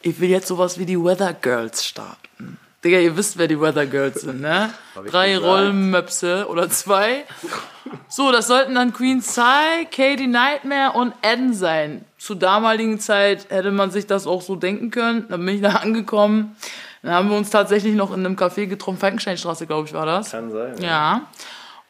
ich 0.00 0.20
will 0.20 0.30
jetzt 0.30 0.46
sowas 0.46 0.78
wie 0.78 0.86
die 0.86 0.96
Weather 0.96 1.32
Girls 1.32 1.84
starten. 1.84 2.56
Digga, 2.84 2.98
ihr 2.98 3.16
wisst, 3.16 3.36
wer 3.36 3.48
die 3.48 3.60
Weather 3.60 3.86
Girls 3.86 4.20
sind, 4.20 4.40
ne? 4.40 4.72
Drei. 5.10 5.36
Rollmöpse 5.36 6.46
oder 6.48 6.70
zwei. 6.70 7.24
So, 8.08 8.30
das 8.30 8.46
sollten 8.46 8.76
dann 8.76 8.92
Queen 8.92 9.20
Psy, 9.22 9.86
Katie 9.90 10.28
Nightmare 10.28 10.92
und 10.92 11.14
Eden 11.22 11.52
sein. 11.52 12.04
Zur 12.22 12.36
damaligen 12.36 13.00
Zeit 13.00 13.50
hätte 13.50 13.72
man 13.72 13.90
sich 13.90 14.06
das 14.06 14.28
auch 14.28 14.42
so 14.42 14.54
denken 14.54 14.92
können. 14.92 15.26
Dann 15.28 15.44
bin 15.44 15.56
ich 15.56 15.60
da 15.60 15.70
angekommen. 15.82 16.54
Dann 17.02 17.14
haben 17.14 17.28
wir 17.28 17.36
uns 17.36 17.50
tatsächlich 17.50 17.96
noch 17.96 18.12
in 18.12 18.24
einem 18.24 18.36
Café 18.36 18.68
getroffen. 18.68 18.96
Falkensteinstraße, 18.96 19.66
glaube 19.66 19.88
ich, 19.88 19.92
war 19.92 20.06
das. 20.06 20.30
Kann 20.30 20.52
sein. 20.52 20.80
Ja. 20.80 21.22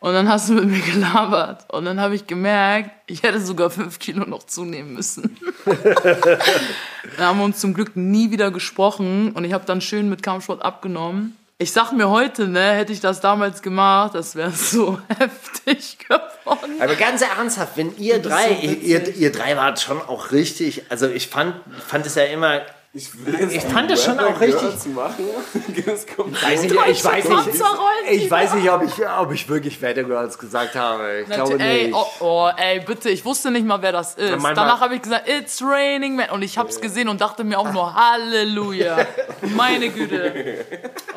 Und 0.00 0.14
dann 0.14 0.30
hast 0.30 0.48
du 0.48 0.54
mit 0.54 0.64
mir 0.64 0.80
gelabert. 0.90 1.70
Und 1.70 1.84
dann 1.84 2.00
habe 2.00 2.14
ich 2.14 2.26
gemerkt, 2.26 2.92
ich 3.08 3.22
hätte 3.24 3.42
sogar 3.42 3.68
fünf 3.68 3.98
Kilo 3.98 4.24
noch 4.24 4.44
zunehmen 4.44 4.94
müssen. 4.94 5.36
dann 5.66 7.26
haben 7.26 7.38
wir 7.38 7.44
uns 7.44 7.60
zum 7.60 7.74
Glück 7.74 7.94
nie 7.94 8.30
wieder 8.30 8.50
gesprochen. 8.50 9.32
Und 9.32 9.44
ich 9.44 9.52
habe 9.52 9.66
dann 9.66 9.82
schön 9.82 10.08
mit 10.08 10.22
Kampfsport 10.22 10.62
abgenommen. 10.62 11.36
Ich 11.58 11.72
sag 11.72 11.92
mir 11.92 12.08
heute, 12.08 12.48
ne, 12.48 12.72
hätte 12.72 12.94
ich 12.94 13.00
das 13.00 13.20
damals 13.20 13.60
gemacht, 13.60 14.14
das 14.14 14.34
wäre 14.34 14.50
so 14.50 14.98
heftig 15.18 15.98
geworden. 16.44 16.81
Aber 16.81 16.94
ganz 16.94 17.22
ernsthaft, 17.22 17.76
wenn 17.76 17.96
ihr 17.98 18.20
drei, 18.20 18.48
so 18.48 18.68
ihr, 18.68 19.14
ihr 19.16 19.33
drei 19.33 19.57
wart 19.57 19.81
schon 19.81 20.00
auch 20.00 20.33
richtig, 20.33 20.85
also 20.88 21.09
ich 21.09 21.28
fand, 21.28 21.55
fand 21.87 22.07
es 22.07 22.14
ja 22.14 22.24
immer, 22.24 22.62
Ich, 22.94 23.09
Ich 23.50 23.62
fand 23.62 23.90
das 23.90 24.05
schon 24.05 24.18
auch 24.20 24.38
richtig- 24.38 24.92
machen. 24.94 25.24
Weiß 26.42 26.62
nicht, 26.62 26.74
ich 26.88 27.02
weiß 27.05 27.26
nicht, 27.26 27.48
ich 28.11 28.31
weiß 28.31 28.55
nicht, 28.55 28.70
ob 28.70 28.83
ich, 28.83 28.92
ob 29.18 29.33
ich 29.33 29.48
wirklich 29.48 29.81
Wetter 29.81 30.05
Girls 30.05 30.38
gesagt 30.38 30.74
habe. 30.74 31.20
Ich 31.22 31.31
glaube 31.31 31.59
ey, 31.59 31.85
nicht. 31.85 31.94
oh, 31.94 32.07
oh, 32.20 32.50
ey, 32.55 32.81
bitte, 32.81 33.09
ich 33.09 33.24
wusste 33.24 33.50
nicht 33.50 33.64
mal, 33.64 33.81
wer 33.81 33.92
das 33.92 34.14
ist. 34.16 34.31
manchmal- 34.33 34.55
Danach 34.55 34.81
habe 34.81 34.96
ich 34.96 35.00
gesagt, 35.02 35.26
it's 35.26 35.62
raining, 35.62 36.16
man. 36.16 36.28
Und 36.31 36.42
ich 36.42 36.59
habe 36.59 36.68
es 36.68 36.83
gesehen 36.83 37.09
und 37.09 37.22
dachte 37.22 37.44
mir 37.44 37.59
auch 37.59 37.72
nur, 37.72 37.94
Halleluja. 37.94 39.07
Meine 39.57 39.88
Güte. 39.88 40.64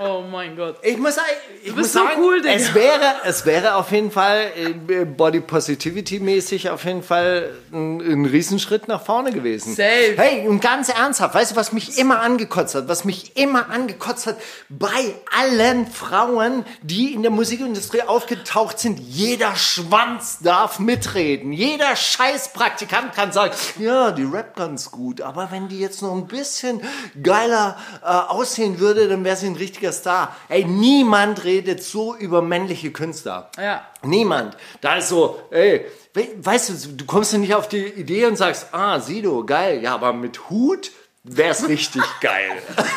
Oh 0.01 0.21
mein 0.31 0.55
Gott. 0.55 0.77
Ich 0.81 0.97
muss, 0.97 1.15
sagen- 1.15 1.27
ich 1.57 1.63
bist 1.75 1.77
muss 1.77 1.91
so 1.93 1.99
sagen, 1.99 2.21
cool, 2.21 2.41
Digga. 2.41 2.53
es 2.53 2.73
wäre, 2.73 3.15
es 3.25 3.45
wäre 3.45 3.75
auf 3.75 3.91
jeden 3.91 4.11
Fall 4.11 4.47
äh, 4.55 5.03
Body 5.05 5.41
Positivity 5.41 6.19
mäßig 6.21 6.69
auf 6.69 6.85
jeden 6.85 7.03
Fall 7.03 7.49
ein, 7.73 7.99
ein 7.99 8.25
Riesenschritt 8.25 8.87
nach 8.87 9.03
vorne 9.03 9.31
gewesen. 9.33 9.75
Safe. 9.75 10.13
Hey, 10.15 10.47
und 10.47 10.61
ganz 10.61 10.87
ernsthaft, 10.89 11.35
weißt 11.35 11.51
du, 11.51 11.55
was 11.57 11.64
mich 11.71 11.97
immer 11.97 12.19
angekotzt 12.21 12.75
hat, 12.75 12.87
was 12.87 13.05
mich 13.05 13.37
immer 13.37 13.69
angekotzt 13.69 14.27
hat 14.27 14.37
bei 14.69 15.15
allen 15.37 15.87
Frauen, 15.87 16.65
die 16.81 17.13
in 17.13 17.21
der 17.21 17.31
Musikindustrie 17.31 18.01
aufgetaucht 18.03 18.79
sind, 18.79 18.99
jeder 18.99 19.55
Schwanz 19.55 20.39
darf 20.41 20.79
mitreden. 20.79 21.51
Jeder 21.53 21.95
Scheißpraktikant 21.95 23.13
kann 23.13 23.31
sagen, 23.31 23.53
ja, 23.79 24.11
die 24.11 24.23
rappt 24.23 24.57
ganz 24.57 24.91
gut, 24.91 25.21
aber 25.21 25.49
wenn 25.51 25.67
die 25.67 25.79
jetzt 25.79 26.01
noch 26.01 26.13
ein 26.13 26.27
bisschen 26.27 26.81
geiler 27.21 27.77
äh, 28.03 28.07
aussehen 28.07 28.79
würde, 28.79 29.07
dann 29.07 29.23
wäre 29.23 29.35
sie 29.35 29.47
ein 29.47 29.55
richtiger 29.55 29.91
Star. 29.91 30.35
Ey, 30.49 30.65
niemand 30.65 31.43
redet 31.43 31.83
so 31.83 32.15
über 32.15 32.41
männliche 32.41 32.91
Künstler. 32.91 33.49
Ja. 33.57 33.85
Niemand. 34.03 34.55
Da 34.81 34.97
ist 34.97 35.09
so, 35.09 35.39
ey, 35.49 35.85
we- 36.13 36.29
weißt 36.37 36.69
du, 36.69 36.87
du 36.93 37.05
kommst 37.05 37.33
ja 37.33 37.39
nicht 37.39 37.55
auf 37.55 37.67
die 37.67 37.83
Idee 37.85 38.25
und 38.25 38.35
sagst, 38.37 38.67
ah, 38.71 38.99
Sido, 38.99 39.43
geil, 39.45 39.81
ja, 39.81 39.95
aber 39.95 40.13
mit 40.13 40.49
Hut 40.49 40.91
wär's 41.25 41.67
richtig 41.67 42.03
geil. 42.21 42.51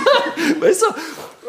weißt 0.60 0.82
du? 0.82 0.86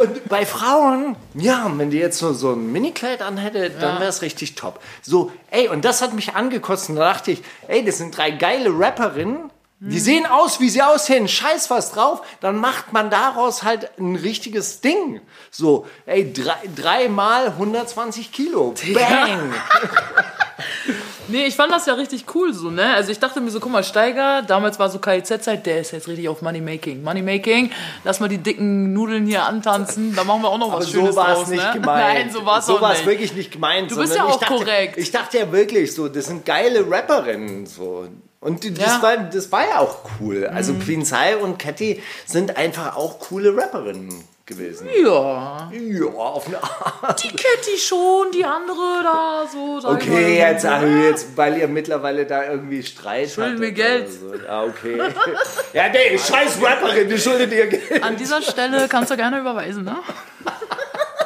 Und 0.02 0.30
bei 0.30 0.46
Frauen, 0.46 1.18
ja, 1.34 1.70
wenn 1.76 1.90
die 1.90 1.98
jetzt 1.98 2.22
nur 2.22 2.34
so 2.34 2.54
ein 2.54 2.72
Minikleid 2.72 3.22
anhätte, 3.22 3.70
dann 3.70 4.00
wär's 4.00 4.22
richtig 4.22 4.56
top. 4.56 4.80
So, 5.02 5.32
ey, 5.52 5.68
und 5.68 5.84
das 5.84 6.02
hat 6.02 6.14
mich 6.14 6.36
angekotzt 6.36 6.90
und 6.90 6.96
da 6.96 7.14
dachte 7.14 7.32
ich, 7.32 7.44
ey, 7.68 7.84
das 7.84 7.98
sind 7.98 8.16
drei 8.16 8.32
geile 8.32 8.70
Rapperinnen, 8.70 9.52
die 9.82 10.00
sehen 10.00 10.26
aus, 10.26 10.60
wie 10.60 10.70
sie 10.70 10.82
aussehen, 10.82 11.30
scheiß 11.30 11.70
was 11.70 11.94
drauf, 11.94 12.22
dann 12.42 12.58
macht 12.58 12.92
man 12.92 13.10
daraus 13.10 13.64
halt 13.64 13.98
ein 13.98 14.18
richtiges 14.18 14.82
Ding. 14.82 15.22
So, 15.52 15.88
ey, 16.06 16.34
drei, 16.34 16.58
dreimal 16.76 17.48
120 17.48 18.34
Kilo. 18.34 18.74
Bang! 18.94 19.54
Nee, 21.30 21.46
ich 21.46 21.56
fand 21.56 21.72
das 21.72 21.86
ja 21.86 21.94
richtig 21.94 22.26
cool 22.36 22.54
so, 22.54 22.70
ne? 22.72 22.94
Also 22.94 23.12
ich 23.12 23.20
dachte 23.20 23.40
mir 23.42 23.50
so, 23.52 23.60
guck 23.60 23.72
mal, 23.72 23.84
Steiger, 23.84 24.42
damals 24.42 24.80
war 24.80 24.90
so 24.90 25.00
KIZ-Zeit, 25.00 25.66
der 25.66 25.80
ist 25.82 25.92
jetzt 25.92 26.08
richtig 26.08 26.28
auf 26.30 26.42
Money-Making. 26.42 27.04
Money-Making, 27.04 27.72
lass 28.04 28.20
mal 28.20 28.30
die 28.30 28.38
dicken 28.40 28.94
Nudeln 28.94 29.26
hier 29.26 29.46
antanzen, 29.46 30.16
da 30.16 30.24
machen 30.24 30.42
wir 30.42 30.50
auch 30.50 30.58
noch 30.58 30.70
Aber 30.72 30.80
was 30.80 30.86
so 30.88 30.92
Schönes 31.00 31.16
war 31.16 31.30
es 31.34 31.38
draus, 31.40 31.48
nicht 31.50 31.64
ne? 31.64 31.72
gemeint. 31.74 32.14
Nein, 32.20 32.32
so 32.32 32.46
war 32.46 32.60
es 32.60 32.66
so 32.66 32.78
auch 32.78 32.82
war's 32.82 32.98
nicht. 33.00 33.08
wirklich 33.08 33.34
nicht 33.36 33.52
gemeint. 33.52 33.92
Du 33.92 33.96
bist 33.98 34.16
ja 34.16 34.26
auch 34.26 34.32
ich 34.32 34.38
dachte, 34.38 34.54
korrekt. 34.56 34.98
Ich 34.98 35.12
dachte 35.12 35.38
ja 35.38 35.52
wirklich 35.52 35.94
so, 35.94 36.08
das 36.10 36.26
sind 36.26 36.46
geile 36.46 36.90
Rapperinnen. 36.90 37.66
So. 37.66 38.08
Und 38.42 38.64
die- 38.64 38.74
das, 38.74 38.86
Ja. 38.86 38.98
Mhm. 38.98 39.02
war, 39.02 39.18
das 39.18 39.52
war 39.52 39.68
ja 39.68 39.80
auch 39.80 39.98
cool. 40.20 40.46
Also 40.48 40.74
Queen 40.74 41.04
Sai 41.06 41.36
und 41.38 41.60
Catty 41.60 42.02
sind 42.26 42.56
einfach 42.58 42.96
auch 42.96 43.20
coole 43.20 43.56
Rapperinnen 43.56 44.24
gewesen. 44.50 44.88
Ja. 45.02 45.72
Ja, 45.72 46.06
auf 46.08 46.48
eine 46.48 46.62
Art. 46.62 47.24
Die 47.24 47.30
Kitty 47.30 47.78
schon, 47.78 48.32
die 48.34 48.44
andere 48.44 49.04
da, 49.04 49.48
so. 49.50 49.80
Okay, 49.88 50.38
jetzt, 50.38 50.66
ach, 50.66 50.82
jetzt, 50.82 51.38
weil 51.38 51.58
ihr 51.58 51.68
mittlerweile 51.70 52.26
da 52.26 52.44
irgendwie 52.44 52.84
Streit 52.84 53.30
Schulden 53.30 53.60
mir 53.60 53.72
Geld. 53.72 54.12
So. 54.12 54.34
Ah, 54.48 54.64
okay. 54.64 54.98
ja, 55.74 55.88
nee, 55.90 56.18
scheiß 56.18 56.58
Rapperin, 56.62 57.08
die 57.08 57.18
schuldet 57.18 57.54
ihr 57.54 57.68
Geld. 57.68 58.04
An 58.04 58.18
dieser 58.18 58.42
Stelle 58.42 58.88
kannst 58.90 59.12
du 59.12 59.16
gerne 59.16 59.40
überweisen, 59.40 59.86
ne? 59.86 59.98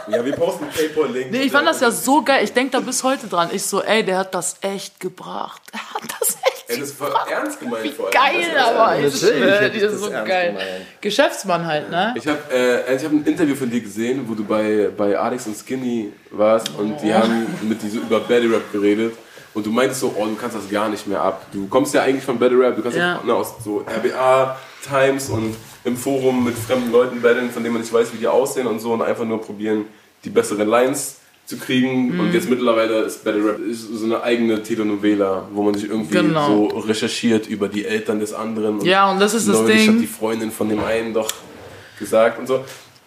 Ja, 0.08 0.24
wir 0.24 0.36
posten 0.36 0.66
einen 0.66 0.74
Paypal-Link. 0.74 1.32
Nee, 1.32 1.44
ich 1.44 1.52
fand 1.52 1.66
das 1.66 1.80
ja 1.80 1.90
so 1.90 2.22
geil. 2.24 2.44
Ich 2.44 2.52
denke 2.52 2.72
da 2.72 2.82
bis 2.82 3.04
heute 3.04 3.28
dran. 3.28 3.50
Ich 3.54 3.64
so, 3.64 3.82
ey, 3.82 4.04
der 4.04 4.18
hat 4.18 4.36
das 4.36 4.58
echt 4.62 5.00
gebracht. 5.00 5.62
Er 5.72 5.94
hat 5.94 6.04
das 6.20 6.38
Ey, 6.74 6.80
das 6.80 6.90
ist 6.90 6.98
voll 6.98 7.12
ernst 7.32 7.60
gemeint 7.60 7.88
vor 7.94 8.06
allem. 8.06 8.14
geil, 8.14 8.52
Das 8.54 8.64
ist- 8.66 8.70
aber 8.76 8.98
ich 8.98 9.04
Natürlich 9.14 9.22
schwöre, 9.38 9.60
hätte 9.60 9.70
die 9.72 9.78
ich 9.78 9.84
ist 9.84 9.92
das 9.94 10.02
so 10.02 10.10
geil. 10.12 10.48
gemeint. 10.52 10.68
Geschäftsmann 11.02 11.66
halt, 11.68 11.90
ne? 11.92 12.14
Ich 12.18 12.28
habe 12.28 12.40
äh, 12.54 12.96
ich 12.96 13.04
hab 13.06 13.12
ein 13.12 13.24
Interview 13.26 13.56
von 13.56 13.70
dir 13.70 13.82
gesehen, 13.82 14.26
wo 14.28 14.34
du 14.34 14.44
bei, 14.44 14.90
bei 14.96 15.18
Alex 15.18 15.48
und 15.48 15.56
Skinny 15.58 16.12
warst 16.32 16.70
und 16.78 17.02
die 17.02 17.14
haben 17.14 17.48
mit 17.62 17.82
dir 17.82 17.90
so 17.90 17.98
über 18.00 18.20
Battle 18.20 18.52
Rap 18.54 18.72
geredet. 18.72 19.14
Und 19.56 19.68
du 19.68 19.70
meintest 19.70 20.00
so, 20.02 20.12
oh, 20.18 20.26
du 20.26 20.36
kannst 20.36 20.56
das 20.58 20.68
gar 20.68 20.90
nicht 20.90 21.06
mehr 21.06 21.22
ab. 21.22 21.46
Du 21.52 21.68
kommst 21.68 21.94
ja 21.94 22.02
eigentlich 22.02 22.24
von 22.24 22.40
Battle 22.40 22.58
Rap, 22.60 22.76
du 22.76 22.82
kannst 22.82 22.98
ja. 22.98 23.18
Ja. 23.18 23.22
ne, 23.24 23.36
aus 23.36 23.54
so 23.64 23.86
RBA-Times 23.88 25.30
und 25.30 25.56
im 25.84 25.96
Forum 25.98 26.44
mit 26.46 26.58
fremden 26.58 26.92
Leuten 26.92 27.22
battlen, 27.22 27.52
von 27.52 27.62
denen 27.64 27.74
man 27.74 27.82
nicht 27.84 27.94
weiß, 27.94 28.14
wie 28.14 28.18
die 28.18 28.28
aussehen 28.28 28.68
und 28.68 28.80
so 28.80 28.94
und 28.94 29.02
einfach 29.02 29.26
nur 29.26 29.42
probieren, 29.42 29.86
die 30.24 30.30
besseren 30.30 30.68
Lines 30.68 31.18
zu 31.45 31.58
kriegen. 31.58 32.13
Mhm. 32.13 32.19
Und 32.21 32.34
jetzt 32.34 32.49
mittlerweile 32.49 32.99
ist 33.01 33.23
Battle 33.23 33.45
Rap 33.45 33.60
ist 33.60 33.82
so 33.93 34.06
eine 34.06 34.23
eigene 34.23 34.63
Telenovela, 34.63 35.47
wo 35.53 35.63
man 35.63 35.73
sich 35.73 35.89
irgendwie 35.89 36.13
Genau. 36.15 36.69
so 36.71 36.77
recherchiert 36.79 37.47
über 37.47 37.67
die 37.67 37.86
Eltern 37.86 38.19
des 38.19 38.34
anderen. 38.34 38.79
Und 38.79 38.86
Ja, 38.86 39.12
und 39.12 39.19
das 39.19 39.34
ist 39.34 39.47
das 39.49 39.65
Ding. 39.65 39.88
hat 39.95 40.01
die 40.01 40.08
Freundin 40.08 40.51
von 40.51 40.69
dem 40.69 40.84
einen 40.84 41.13
doch 41.13 41.29
gesagt 41.99 42.39
und 42.39 42.47
so. 42.47 42.63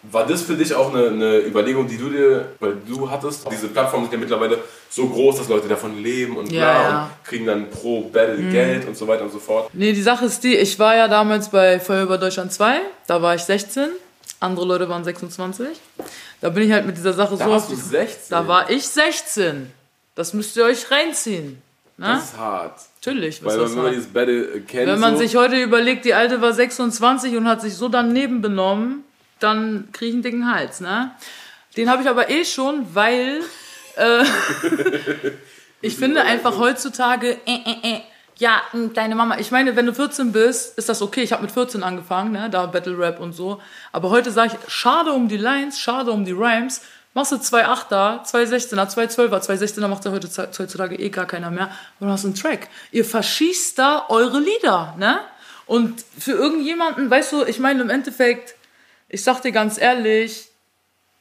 War 0.09 0.25
das 0.25 0.43
für 0.43 0.53
dich 0.53 0.73
auch 0.73 0.93
eine, 0.93 1.07
eine 1.07 1.39
Überlegung, 1.39 1.87
die 1.87 1.97
du 1.97 2.09
dir, 2.09 2.45
weil 2.59 2.77
du 2.87 3.09
hattest, 3.09 3.45
diese 3.51 3.67
Plattformen 3.67 4.05
sind 4.05 4.13
ja 4.13 4.19
mittlerweile 4.19 4.59
so 4.89 5.07
groß, 5.07 5.39
dass 5.39 5.49
Leute 5.49 5.67
davon 5.67 6.01
leben 6.01 6.37
und 6.37 6.47
bla 6.49 6.57
Ja, 6.59 6.83
ja. 6.83 6.91
Mhm. 6.91 6.97
und 7.03 7.23
kriegen 7.25 7.45
dann 7.47 7.69
pro 7.69 8.01
Battle 8.03 8.37
Geld 8.51 8.87
und 8.87 8.95
so 8.95 9.05
weiter 9.07 9.23
und 9.23 9.33
so 9.33 9.39
fort. 9.39 9.69
Nee, 9.73 9.91
die 9.91 10.01
Sache 10.01 10.25
ist 10.25 10.43
die, 10.43 10.55
ich 10.55 10.77
war 10.79 10.95
ja 10.95 11.07
damals 11.09 11.49
bei 11.49 11.79
Feuer 11.79 12.03
über 12.03 12.17
Deutschland 12.17 12.53
2, 12.53 12.79
da 13.07 13.21
war 13.21 13.35
ich 13.35 13.41
16, 13.41 13.89
andere 14.39 14.65
Leute 14.65 14.87
waren 14.89 15.03
26. 15.03 15.67
Da 16.41 16.49
bin 16.49 16.63
ich 16.63 16.71
halt 16.71 16.85
mit 16.85 16.97
dieser 16.97 17.13
Sache 17.13 17.35
Da 17.37 17.45
so 17.45 17.51
warst 17.51 17.71
du 17.71 17.75
die- 17.75 17.81
16. 17.81 18.27
Da 18.29 18.47
war 18.47 18.69
ich 18.69 18.87
16. 18.87 19.71
Das 20.15 20.33
müsst 20.33 20.55
ihr 20.57 20.65
euch 20.65 20.89
reinziehen. 20.91 21.61
Ne? 21.97 22.07
Das 22.07 22.25
ist 22.25 22.37
hart. 22.37 22.79
Natürlich. 23.03 23.43
Weil 23.43 23.59
wenn 23.59 23.75
man 23.75 23.91
dieses 23.91 24.07
Battle 24.07 24.43
äh, 24.55 24.59
kennt, 24.61 24.87
Wenn 24.87 24.99
man 24.99 25.13
so, 25.13 25.19
sich 25.21 25.35
heute 25.35 25.55
überlegt, 25.61 26.05
die 26.05 26.13
Alte 26.13 26.41
war 26.41 26.53
26 26.53 27.35
und 27.37 27.47
hat 27.47 27.61
sich 27.61 27.75
so 27.75 27.89
daneben 27.89 28.41
benommen, 28.41 29.03
dann 29.39 29.89
kriege 29.93 30.09
ich 30.09 30.13
einen 30.13 30.23
dicken 30.23 30.51
Hals, 30.51 30.79
ne? 30.81 31.11
Den 31.75 31.89
habe 31.89 32.01
ich 32.03 32.09
aber 32.09 32.29
eh 32.29 32.43
schon, 32.45 32.85
weil 32.93 33.41
äh, 33.95 34.23
ich 35.81 35.95
finde 35.95 36.21
einfach 36.23 36.57
heutzutage, 36.57 37.37
äh, 37.45 37.51
äh, 37.65 37.93
äh, 37.95 38.01
ja, 38.37 38.61
deine 38.93 39.15
Mama, 39.15 39.39
ich 39.39 39.51
meine, 39.51 39.75
wenn 39.75 39.85
du 39.85 39.93
14 39.93 40.31
bist, 40.31 40.77
ist 40.77 40.89
das 40.89 41.01
okay. 41.01 41.21
Ich 41.21 41.31
habe 41.31 41.41
mit 41.41 41.51
14 41.51 41.83
angefangen, 41.83 42.31
ne? 42.31 42.49
da 42.49 42.65
Battle 42.67 42.97
Rap 42.97 43.19
und 43.19 43.33
so. 43.33 43.61
Aber 43.91 44.09
heute 44.09 44.31
sage 44.31 44.53
ich, 44.53 44.71
schade 44.71 45.11
um 45.11 45.27
die 45.27 45.37
Lines, 45.37 45.79
schade 45.79 46.11
um 46.11 46.23
die 46.23 46.31
Rhymes. 46.31 46.81
Machst 47.13 47.31
du 47.31 47.37
2,8er, 47.37 48.29
2,16er, 48.29 48.93
2,12er, 48.93 49.43
2,16er 49.43 49.87
macht 49.87 50.05
ja 50.05 50.11
heute, 50.11 50.27
heutzutage 50.27 50.95
eh 50.99 51.09
gar 51.09 51.25
keiner 51.25 51.49
mehr. 51.49 51.71
Und 51.99 52.07
du 52.07 52.13
hast 52.13 52.25
einen 52.25 52.35
Track. 52.35 52.69
Ihr 52.91 53.05
verschießt 53.05 53.79
da 53.79 54.05
eure 54.09 54.39
Lieder, 54.39 54.93
ne? 54.99 55.19
Und 55.65 56.05
für 56.17 56.33
irgendjemanden, 56.33 57.09
weißt 57.09 57.33
du, 57.33 57.43
ich 57.43 57.59
meine 57.59 57.81
im 57.81 57.89
Endeffekt, 57.89 58.55
ich 59.09 59.23
sag 59.23 59.41
dir 59.41 59.51
ganz 59.51 59.79
ehrlich, 59.79 60.49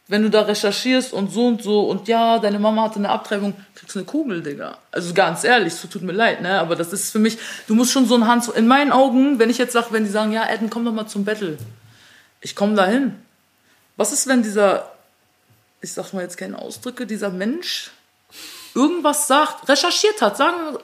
wenn 0.08 0.22
du 0.22 0.30
da 0.30 0.42
recherchierst 0.42 1.12
und 1.12 1.32
so 1.32 1.46
und 1.46 1.62
so 1.62 1.88
und 1.88 2.06
ja, 2.06 2.38
deine 2.38 2.58
Mama 2.58 2.82
hatte 2.82 2.96
eine 2.96 3.08
Abtreibung, 3.08 3.54
kriegst 3.74 3.94
du 3.94 3.98
eine 3.98 4.06
Kugel, 4.06 4.42
Digga. 4.42 4.78
Also 4.92 5.12
ganz 5.12 5.42
ehrlich, 5.42 5.74
so 5.74 5.88
tut 5.88 6.02
mir 6.02 6.12
leid, 6.12 6.42
ne? 6.42 6.60
Aber 6.60 6.76
das 6.76 6.92
ist 6.92 7.10
für 7.10 7.18
mich, 7.18 7.38
du 7.66 7.74
musst 7.74 7.90
schon 7.90 8.06
so 8.06 8.14
ein 8.14 8.26
Hand, 8.26 8.46
in 8.48 8.68
meinen 8.68 8.92
Augen, 8.92 9.38
wenn 9.38 9.50
ich 9.50 9.58
jetzt 9.58 9.72
sage, 9.72 9.88
wenn 9.90 10.04
die 10.04 10.10
sagen, 10.10 10.32
ja, 10.32 10.48
Eden, 10.48 10.70
komm 10.70 10.84
doch 10.84 10.92
mal 10.92 11.08
zum 11.08 11.24
Battle. 11.24 11.58
Ich 12.40 12.54
komme 12.54 12.76
dahin. 12.76 13.16
Was 13.96 14.12
ist, 14.12 14.28
wenn 14.28 14.42
dieser, 14.42 14.92
ich 15.80 15.92
sag 15.92 16.12
mal 16.12 16.22
jetzt 16.22 16.36
keine 16.36 16.58
Ausdrücke, 16.58 17.06
dieser 17.06 17.30
Mensch 17.30 17.90
irgendwas 18.74 19.26
sagt, 19.26 19.68
recherchiert 19.68 20.20
hat, 20.22 20.36
sagen, 20.36 20.78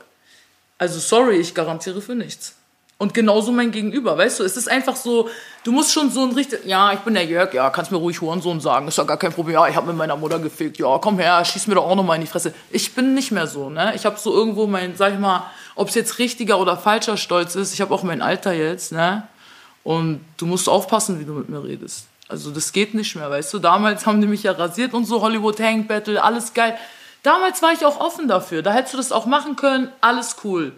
also 0.78 0.98
sorry, 0.98 1.36
ich 1.36 1.54
garantiere 1.54 2.02
für 2.02 2.16
nichts. 2.16 2.56
Und 3.02 3.14
genauso 3.14 3.50
mein 3.50 3.72
Gegenüber, 3.72 4.16
weißt 4.16 4.38
du, 4.38 4.44
es 4.44 4.56
ist 4.56 4.70
einfach 4.70 4.94
so, 4.94 5.28
du 5.64 5.72
musst 5.72 5.92
schon 5.92 6.12
so 6.12 6.22
ein 6.22 6.30
richtig, 6.34 6.64
ja, 6.66 6.92
ich 6.92 7.00
bin 7.00 7.14
der 7.14 7.24
Jörg, 7.24 7.52
ja, 7.52 7.68
kannst 7.68 7.90
mir 7.90 7.96
ruhig 7.96 8.20
Hurensohn 8.20 8.60
sagen, 8.60 8.86
ist 8.86 8.96
ja 8.96 9.02
gar 9.02 9.16
kein 9.16 9.32
Problem, 9.32 9.54
ja, 9.54 9.66
ich 9.66 9.74
habe 9.74 9.88
mit 9.88 9.96
meiner 9.96 10.14
Mutter 10.14 10.38
gefickt, 10.38 10.78
ja, 10.78 10.98
komm 10.98 11.18
her, 11.18 11.44
schieß 11.44 11.66
mir 11.66 11.74
doch 11.74 11.84
auch 11.84 11.96
nochmal 11.96 12.14
in 12.14 12.20
die 12.20 12.28
Fresse. 12.28 12.54
Ich 12.70 12.94
bin 12.94 13.14
nicht 13.14 13.32
mehr 13.32 13.48
so, 13.48 13.70
ne, 13.70 13.92
ich 13.96 14.06
habe 14.06 14.20
so 14.20 14.32
irgendwo 14.32 14.68
mein, 14.68 14.94
sag 14.94 15.14
ich 15.14 15.18
mal, 15.18 15.50
ob 15.74 15.88
es 15.88 15.96
jetzt 15.96 16.20
richtiger 16.20 16.60
oder 16.60 16.76
falscher 16.76 17.16
Stolz 17.16 17.56
ist, 17.56 17.74
ich 17.74 17.80
habe 17.80 17.92
auch 17.92 18.04
mein 18.04 18.22
Alter 18.22 18.52
jetzt, 18.52 18.92
ne, 18.92 19.26
und 19.82 20.24
du 20.36 20.46
musst 20.46 20.68
aufpassen, 20.68 21.18
wie 21.18 21.24
du 21.24 21.32
mit 21.32 21.48
mir 21.48 21.64
redest. 21.64 22.06
Also 22.28 22.52
das 22.52 22.70
geht 22.70 22.94
nicht 22.94 23.16
mehr, 23.16 23.28
weißt 23.28 23.52
du, 23.52 23.58
damals 23.58 24.06
haben 24.06 24.20
die 24.20 24.28
mich 24.28 24.44
ja 24.44 24.52
rasiert 24.52 24.94
und 24.94 25.06
so, 25.06 25.22
Hollywood 25.22 25.58
Hang 25.58 25.88
Battle, 25.88 26.22
alles 26.22 26.54
geil. 26.54 26.78
Damals 27.24 27.62
war 27.62 27.72
ich 27.72 27.84
auch 27.84 27.98
offen 27.98 28.28
dafür, 28.28 28.62
da 28.62 28.72
hättest 28.72 28.94
du 28.94 28.98
das 28.98 29.10
auch 29.10 29.26
machen 29.26 29.56
können, 29.56 29.88
alles 30.00 30.36
cool. 30.44 30.70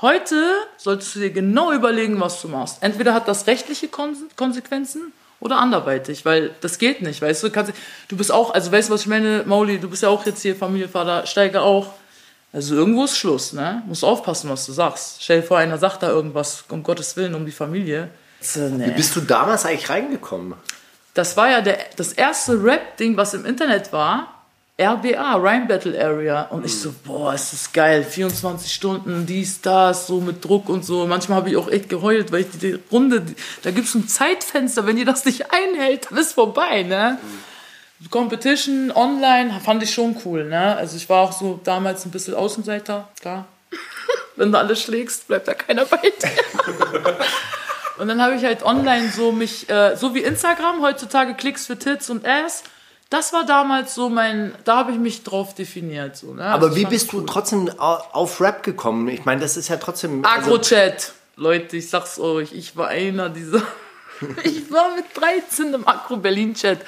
Heute 0.00 0.54
solltest 0.76 1.14
du 1.14 1.20
dir 1.20 1.30
genau 1.30 1.72
überlegen, 1.72 2.20
was 2.20 2.40
du 2.40 2.48
machst. 2.48 2.78
Entweder 2.80 3.14
hat 3.14 3.28
das 3.28 3.46
rechtliche 3.46 3.88
Kon 3.88 4.16
Konsequenzen 4.36 5.12
oder 5.40 5.58
anderweitig, 5.58 6.24
weil 6.24 6.50
das 6.60 6.78
geht 6.78 7.02
nicht, 7.02 7.20
weißt 7.20 7.42
du? 7.42 7.50
Kannst, 7.50 7.72
du 8.08 8.16
bist 8.16 8.32
auch, 8.32 8.52
also 8.54 8.72
weißt 8.72 8.88
du, 8.88 8.94
was 8.94 9.02
ich 9.02 9.06
meine, 9.06 9.44
Mauli, 9.46 9.78
du 9.78 9.88
bist 9.88 10.02
ja 10.02 10.08
auch 10.08 10.24
jetzt 10.26 10.42
hier 10.42 10.56
Familienvater, 10.56 11.26
Steiger 11.26 11.62
auch. 11.62 11.94
Also 12.52 12.74
irgendwo 12.74 13.04
ist 13.04 13.16
Schluss, 13.16 13.52
ne? 13.52 13.82
Musst 13.86 14.04
aufpassen, 14.04 14.50
was 14.50 14.66
du 14.66 14.72
sagst. 14.72 15.22
Stell 15.22 15.40
dir 15.40 15.46
vor, 15.46 15.58
einer 15.58 15.78
sagt 15.78 16.02
da 16.02 16.08
irgendwas, 16.08 16.64
um 16.68 16.82
Gottes 16.82 17.16
Willen, 17.16 17.34
um 17.34 17.46
die 17.46 17.52
Familie. 17.52 18.10
Äh, 18.56 18.70
nee. 18.70 18.86
Wie 18.86 18.90
bist 18.90 19.14
du 19.14 19.20
damals 19.20 19.64
eigentlich 19.64 19.88
reingekommen? 19.88 20.54
das 21.14 21.36
war 21.36 21.50
ja 21.50 21.60
der, 21.60 21.78
das 21.96 22.12
erste 22.12 22.62
Rap-Ding, 22.62 23.16
was 23.16 23.34
im 23.34 23.44
Internet 23.44 23.92
war. 23.92 24.39
RBA, 24.80 25.36
Rhyme 25.36 25.66
Battle 25.66 26.02
Area. 26.02 26.42
Und 26.44 26.64
ich 26.64 26.80
so, 26.80 26.94
boah, 27.04 27.34
ist 27.34 27.52
das 27.52 27.72
geil. 27.72 28.02
24 28.02 28.72
Stunden, 28.72 29.26
dies, 29.26 29.60
das, 29.60 30.06
so 30.06 30.20
mit 30.20 30.44
Druck 30.44 30.68
und 30.68 30.84
so. 30.84 31.06
Manchmal 31.06 31.38
habe 31.38 31.50
ich 31.50 31.56
auch 31.56 31.68
echt 31.68 31.88
geheult, 31.88 32.32
weil 32.32 32.40
ich 32.40 32.46
die 32.58 32.78
Runde, 32.90 33.22
da 33.62 33.70
gibt 33.70 33.88
es 33.88 33.94
ein 33.94 34.08
Zeitfenster, 34.08 34.86
wenn 34.86 34.96
ihr 34.96 35.04
das 35.04 35.24
nicht 35.24 35.52
einhält, 35.52 36.08
dann 36.10 36.18
ist 36.18 36.32
vorbei, 36.32 36.82
ne? 36.82 37.18
Competition 38.08 38.90
online 38.92 39.60
fand 39.62 39.82
ich 39.82 39.92
schon 39.92 40.16
cool, 40.24 40.44
ne? 40.44 40.76
Also 40.76 40.96
ich 40.96 41.08
war 41.10 41.20
auch 41.20 41.32
so 41.32 41.60
damals 41.62 42.06
ein 42.06 42.10
bisschen 42.10 42.34
Außenseiter, 42.34 43.08
klar. 43.20 43.46
Wenn 44.36 44.50
du 44.50 44.58
alles 44.58 44.80
schlägst, 44.80 45.28
bleibt 45.28 45.48
da 45.48 45.54
keiner 45.54 45.84
bei 45.84 45.98
dir. 45.98 46.30
Und 47.98 48.08
dann 48.08 48.22
habe 48.22 48.34
ich 48.34 48.44
halt 48.44 48.62
online 48.62 49.10
so 49.14 49.30
mich, 49.30 49.68
äh, 49.68 49.94
so 49.94 50.14
wie 50.14 50.20
Instagram, 50.20 50.80
heutzutage 50.80 51.34
Klicks 51.34 51.66
für 51.66 51.78
Tits 51.78 52.08
und 52.08 52.26
Ass. 52.26 52.62
Das 53.10 53.32
war 53.32 53.44
damals 53.44 53.94
so 53.96 54.08
mein, 54.08 54.54
da 54.64 54.76
habe 54.78 54.92
ich 54.92 54.98
mich 54.98 55.24
drauf 55.24 55.54
definiert. 55.54 56.16
So, 56.16 56.32
ne? 56.32 56.44
Aber 56.44 56.66
Also 56.66 56.76
wie 56.76 56.84
bist 56.84 57.10
fand's 57.10 57.26
du 57.26 57.32
trotzdem 57.32 57.70
au- 57.78 57.98
auf 58.12 58.40
Rap 58.40 58.62
gekommen? 58.62 59.08
Ich 59.08 59.24
meine, 59.24 59.40
das 59.40 59.56
ist 59.56 59.68
ja 59.68 59.76
trotzdem. 59.76 60.24
also- 60.24 60.46
Agro-Chat. 60.52 61.12
Leute, 61.36 61.76
ich 61.78 61.88
sag's 61.90 62.18
euch, 62.20 62.52
ich 62.52 62.76
war 62.76 62.88
einer 62.88 63.28
dieser. 63.28 63.62
ich 64.44 64.70
war 64.70 64.94
mit 64.94 65.06
13 65.14 65.74
im 65.74 65.88
Agro-Berlin-Chat. 65.88 66.78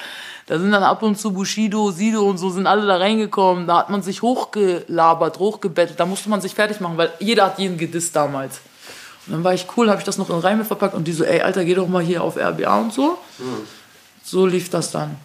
Da 0.47 0.59
sind 0.59 0.71
dann 0.73 0.83
ab 0.83 1.03
und 1.03 1.19
zu 1.19 1.33
Bushido, 1.33 1.91
Sido 1.91 2.23
und 2.29 2.37
so 2.39 2.51
sind 2.51 2.67
alle 2.67 2.87
da 2.87 2.97
reingekommen. 2.99 3.67
Da 3.67 3.79
hat 3.79 3.91
man 3.91 4.03
sich 4.03 4.23
hochgelabert, 4.23 5.39
hochgebettelt. 5.39 5.99
Da 5.99 6.05
musste 6.07 6.29
man 6.29 6.41
sich 6.41 6.55
fertig 6.55 6.81
machen, 6.81 6.97
weil 6.99 7.13
jeder 7.21 7.47
hat 7.47 7.59
jeden 7.59 7.79
gedisst 7.79 8.15
damals. 8.15 8.61
Und 9.27 9.33
dann 9.35 9.45
war 9.45 9.55
ich 9.55 9.67
cool, 9.77 9.89
habe 9.89 10.01
ich 10.01 10.05
das 10.05 10.19
noch 10.19 10.29
in 10.31 10.39
Reime 10.39 10.65
verpackt 10.65 10.95
und 10.95 11.05
die 11.05 11.13
so, 11.13 11.25
ey, 11.25 11.41
Alter, 11.43 11.65
geh 11.65 11.75
doch 11.75 11.89
mal 11.89 12.03
hier 12.03 12.23
auf 12.23 12.37
RBA 12.37 12.79
und 12.81 12.93
so. 12.93 13.19
So 14.25 14.47
lief 14.47 14.69
das 14.69 14.91
dann. 14.91 15.17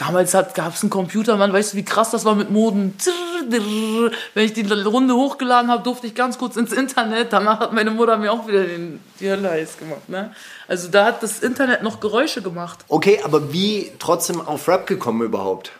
Damals 0.00 0.32
gab 0.32 0.74
es 0.74 0.82
einen 0.82 0.88
Computer, 0.88 1.36
man 1.36 1.52
weißt 1.52 1.74
du, 1.74 1.76
wie 1.76 1.84
krass 1.84 2.10
das 2.10 2.24
war 2.24 2.34
mit 2.34 2.48
Moden. 2.50 2.96
Wenn 4.32 4.44
ich 4.46 4.54
die 4.54 4.62
Runde 4.62 5.14
hochgeladen 5.14 5.70
habe, 5.70 5.82
durfte 5.82 6.06
ich 6.06 6.14
ganz 6.14 6.38
kurz 6.38 6.56
ins 6.56 6.72
Internet. 6.72 7.34
Danach 7.34 7.60
hat 7.60 7.74
meine 7.74 7.90
Mutter 7.90 8.16
mir 8.16 8.32
auch 8.32 8.48
wieder 8.48 8.64
den, 8.64 9.00
die 9.20 9.30
Hölle 9.30 9.50
heiß 9.50 9.76
gemacht. 9.76 10.08
Ne? 10.08 10.34
Also 10.66 10.88
da 10.88 11.04
hat 11.04 11.22
das 11.22 11.40
Internet 11.40 11.82
noch 11.82 12.00
Geräusche 12.00 12.40
gemacht. 12.40 12.78
Okay, 12.88 13.20
aber 13.22 13.52
wie 13.52 13.92
trotzdem 13.98 14.40
auf 14.40 14.68
Rap 14.68 14.86
gekommen 14.86 15.20
überhaupt? 15.20 15.70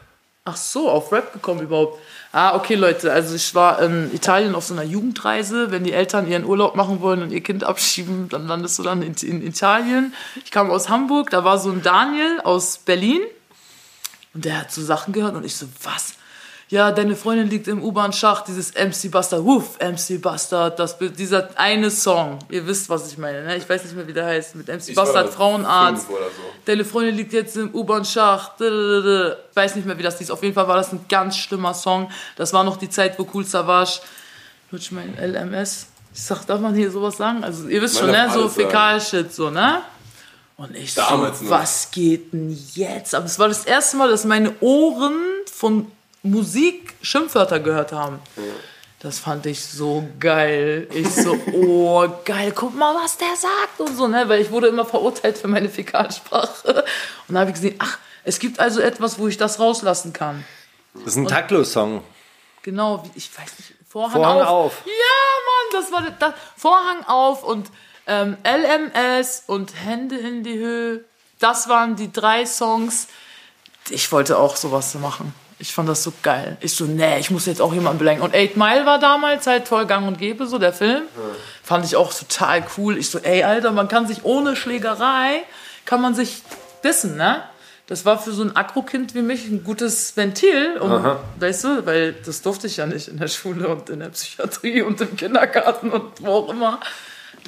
Ach 0.45 0.57
so, 0.59 0.91
auf 0.91 1.11
Rap 1.13 1.33
gekommen 1.33 1.63
überhaupt. 1.63 1.99
Ah, 2.31 2.55
okay, 2.57 2.75
Leute. 2.75 3.11
Also 3.11 3.35
ich 3.35 3.55
war 3.55 3.81
in 3.81 4.15
Italien 4.15 4.55
auf 4.55 4.65
so 4.65 4.75
einer 4.75 4.83
Jugendreise. 4.83 5.71
Wenn 5.71 5.83
die 5.83 5.95
Eltern 5.95 6.29
ihren 6.29 6.45
Urlaub 6.45 6.77
machen 6.77 7.01
wollen 7.01 7.23
und 7.23 7.33
ihr 7.33 7.43
Kind 7.43 7.65
abschieben, 7.65 8.29
dann 8.29 8.47
landest 8.47 8.79
du 8.79 8.83
dann 8.83 9.01
in, 9.01 9.15
in 9.15 9.41
Italien. 9.41 10.13
Ich 10.45 10.51
kam 10.51 10.71
aus 10.71 10.91
Hamburg, 10.91 11.31
da 11.31 11.43
war 11.43 11.59
so 11.59 11.71
ein 11.71 11.83
Daniel 11.83 12.43
aus 12.45 12.77
Berlin. 12.77 13.23
Und 14.35 14.45
der 14.45 14.61
hat 14.61 14.73
so 14.73 14.83
Sachen 14.83 15.13
gehört 15.13 15.35
und 15.35 15.45
ich 15.45 15.57
so, 15.57 15.67
was? 15.83 16.15
Ja, 16.69 16.93
deine 16.93 17.17
Freundin 17.17 17.51
liegt 17.51 17.67
im 17.67 17.83
U-Bahn-Schacht, 17.83 18.47
dieses 18.47 18.73
MC 18.75 19.11
Bastard, 19.11 19.45
wuff, 19.45 19.77
MC 19.81 20.23
Bastard, 20.23 20.79
das, 20.79 20.97
dieser 20.99 21.49
eine 21.59 21.91
Song. 21.91 22.39
Ihr 22.49 22.65
wisst, 22.65 22.89
was 22.89 23.11
ich 23.11 23.19
meine, 23.19 23.43
ne? 23.43 23.57
Ich 23.57 23.69
weiß 23.69 23.83
nicht 23.83 23.97
mehr, 23.97 24.07
wie 24.07 24.13
der 24.13 24.27
heißt. 24.27 24.55
Mit 24.55 24.69
MC 24.69 24.91
Ich 24.91 24.95
Bastard, 24.95 25.27
da 25.27 25.33
Frauenarzt. 25.33 26.07
so. 26.07 26.17
Deine 26.67 26.85
Freundin 26.85 27.17
liegt 27.17 27.33
jetzt 27.33 27.57
im 27.57 27.75
U-Bahn-Schacht. 27.75 28.61
Ich 28.61 29.57
weiß 29.57 29.75
nicht 29.75 29.85
mehr, 29.85 29.99
wie 29.99 30.05
das 30.05 30.19
hieß. 30.19 30.31
Auf 30.31 30.45
jeden 30.45 30.55
Fall 30.55 30.69
war 30.69 30.77
das 30.77 30.93
ein 30.93 31.05
ganz 31.09 31.37
schlimmer 31.37 31.75
Song. 31.75 32.09
Das 32.37 32.53
war 32.53 32.63
noch 32.63 32.77
die 32.77 32.89
Zeit, 32.89 33.19
wo 33.19 33.27
Cool 33.35 33.45
Savage, 33.45 33.99
lutsch 34.71 34.93
mein 34.93 35.17
LMS. 35.21 35.89
Ich 36.15 36.23
sag, 36.23 36.47
darf 36.47 36.61
man 36.61 36.77
hier 36.77 36.93
sowas 36.93 37.17
sagen? 37.17 37.43
Also, 37.43 37.67
ihr 37.67 37.83
wisst 37.83 38.01
Man 38.01 38.15
schon, 38.15 38.27
ne? 38.27 38.33
So. 38.33 38.49
Fäkal-Shit, 38.49 39.35
so, 39.35 39.51
ne? 39.51 39.83
Und 40.61 40.77
ich 40.77 40.95
Damals 40.95 41.39
so, 41.39 41.47
noch. 41.47 41.53
was 41.53 41.91
geht 41.91 42.35
denn 42.35 42.55
jetzt? 42.75 43.15
Aber 43.15 43.25
es 43.25 43.39
war 43.39 43.49
das 43.49 43.65
erste 43.65 43.97
Mal, 43.97 44.11
dass 44.11 44.27
meine 44.27 44.55
Ohren 44.61 45.19
von 45.51 45.91
Musik 46.23 46.97
Schimpfwörter 47.01 47.61
gehört 47.61 47.93
haben. 47.93 48.19
Das 48.99 49.19
fand 49.19 49.47
ich 49.47 49.65
so 49.65 50.07
geil. 50.19 50.87
Ich 50.93 51.09
so, 51.15 51.33
oh, 51.55 52.07
geil, 52.27 52.53
guck 52.55 52.77
mal, 52.77 52.95
was 52.95 53.17
der 53.17 53.35
sagt 53.37 53.81
und 53.81 53.97
so, 53.97 54.07
ne? 54.07 54.29
Weil 54.29 54.43
ich 54.43 54.51
wurde 54.51 54.67
immer 54.67 54.85
verurteilt 54.85 55.39
für 55.39 55.49
meine 55.49 55.71
Fäkalsprache. 55.71 56.85
Und 57.27 57.35
da 57.35 57.41
habe 57.41 57.53
ich 57.53 57.57
gesehen, 57.57 57.77
ach, 57.79 57.97
es 58.25 58.39
gibt 58.39 58.61
also 58.61 58.83
etwas, 58.83 59.19
wo 59.19 59.29
ich 59.29 59.39
das 59.39 59.61
rauslassen 59.61 60.13
kann. 60.13 60.45
Das 60.93 61.07
ist 61.07 61.17
ein 61.17 61.27
Taktlos-Song. 61.27 62.03
Genau, 62.61 63.03
ich 63.15 63.31
weiß 63.35 63.51
nicht, 63.57 63.73
Vorhang, 63.89 64.13
Vorhang 64.13 64.43
auf. 64.43 64.79
auf. 64.79 64.83
Ja, 64.85 64.93
Mann, 65.47 65.83
das 65.83 65.91
war 65.91 66.11
das, 66.19 66.35
Vorhang 66.55 67.03
auf 67.07 67.45
und 67.45 67.71
ähm, 68.07 68.37
LMS 68.45 69.45
und 69.47 69.73
Hände 69.85 70.17
in 70.17 70.43
die 70.43 70.59
Höhe. 70.59 71.05
Das 71.39 71.69
waren 71.69 71.97
die 71.97 72.13
drei 72.13 72.47
Songs. 72.47 73.09
Ich 73.89 74.11
wollte 74.13 74.39
auch 74.39 74.57
sowas 74.57 74.95
machen. 74.95 75.35
Ich 75.59 75.75
fand 75.75 75.89
das 75.89 76.03
so 76.03 76.13
geil. 76.23 76.57
Ich 76.61 76.75
so, 76.75 76.85
nee, 76.85 77.19
ich 77.19 77.31
muss 77.31 77.45
jetzt 77.45 77.61
auch 77.61 77.75
jemanden 77.75 77.99
beleidigen. 77.99 78.25
Und 78.25 78.35
Eight 78.35 78.57
Mile 78.57 78.87
war 78.87 78.99
damals 78.99 79.47
halt 79.47 79.69
voll 79.69 79.87
gang 79.87 80.09
und 80.09 80.19
gäbe, 80.19 80.47
so 80.47 80.59
der 80.59 80.73
Film. 80.73 81.03
Fand 81.63 81.85
ich 81.85 81.97
auch 81.97 82.15
total 82.15 82.65
cool. 82.79 82.97
Ich 82.97 83.11
so, 83.11 83.19
ey, 83.19 83.43
Alter, 83.43 83.71
man 83.73 83.87
kann 83.89 84.07
sich 84.07 84.25
ohne 84.25 84.57
Schlägerei, 84.57 85.43
kann 85.85 86.01
man 86.01 86.15
sich 86.15 86.43
dissen, 86.83 87.17
ne? 87.17 87.43
Das 87.89 88.05
war 88.05 88.21
für 88.21 88.31
so 88.31 88.43
ein 88.45 88.55
Akro-Kind 88.55 89.17
wie 89.17 89.23
mich 89.23 89.49
ein 89.49 89.65
gutes 89.65 90.17
Ventil, 90.17 90.79
um, 90.79 90.91
weißt 91.41 91.65
du, 91.65 91.87
weil 91.87 92.13
das 92.13 92.41
durfte 92.41 92.69
ich 92.69 92.77
ja 92.77 92.87
nicht 92.87 93.09
in 93.09 93.19
der 93.19 93.27
Schule 93.27 93.67
und 93.69 93.91
in 93.91 93.99
der 93.99 94.11
Psychiatrie 94.11 94.83
und 94.83 95.01
im 95.01 95.17
Kindergarten 95.17 95.91
und 95.91 96.23
wo 96.23 96.31
auch 96.35 96.49
immer. 96.51 96.79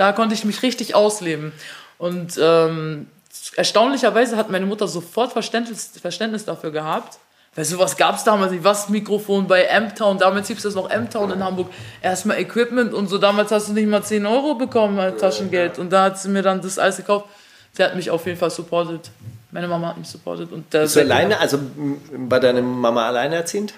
Da 0.03 0.11
konnte 0.11 0.35
ich 0.35 0.45
mich 0.45 0.65
richtig 0.65 0.97
ausleben. 0.97 1.53
Und 1.97 2.37
ähm, 2.43 3.07
erstaunlicherweise 3.55 4.37
hat 4.37 4.51
meine 4.51 4.67
Mutter 4.67 4.89
sofort 4.89 5.33
Verständnis, 5.33 5.93
Verständnis 6.03 6.45
dafür 6.45 6.73
gehabt. 6.73 7.21
Weil 7.55 7.65
sowas 7.65 7.97
gab 7.97 8.17
es 8.17 8.25
damals 8.25 8.51
nicht. 8.51 8.65
Was 8.65 8.89
Mikrofon 8.89 9.47
bei 9.47 9.63
M-Town, 9.63 10.19
damals 10.19 10.49
hieß 10.49 10.61
das 10.61 10.75
noch 10.75 10.91
M-Town 10.91 11.31
in 11.31 11.45
Hamburg. 11.45 11.69
Erstmal 12.03 12.41
Equipment 12.41 12.93
und 12.93 13.07
so. 13.07 13.17
Damals 13.17 13.53
hast 13.53 13.69
du 13.69 13.75
nicht 13.75 13.87
mal 13.87 14.03
10 14.03 14.27
Euro 14.27 14.57
bekommen 14.57 14.99
als 14.99 15.21
Taschengeld. 15.21 15.79
Und 15.79 15.91
da 15.93 16.07
hat 16.07 16.19
sie 16.19 16.31
mir 16.31 16.43
dann 16.43 16.61
das 16.61 16.81
alles 16.81 16.97
gekauft. 16.97 17.27
Sie 17.73 17.85
hat 17.85 17.95
mich 17.95 18.11
auf 18.11 18.27
jeden 18.27 18.41
Fall 18.41 18.51
supportet. 18.51 19.09
Meine 19.53 19.69
Mama 19.69 19.87
hat 19.91 19.99
mich 19.99 20.09
supportet. 20.09 20.51
Und 20.51 20.69
Bist 20.69 20.97
du 20.97 21.01
alleine, 21.01 21.39
also 21.39 21.59
m, 21.59 22.01
war 22.29 22.41
deine 22.41 22.61
Mama 22.61 23.07
alleinerziehend? 23.07 23.73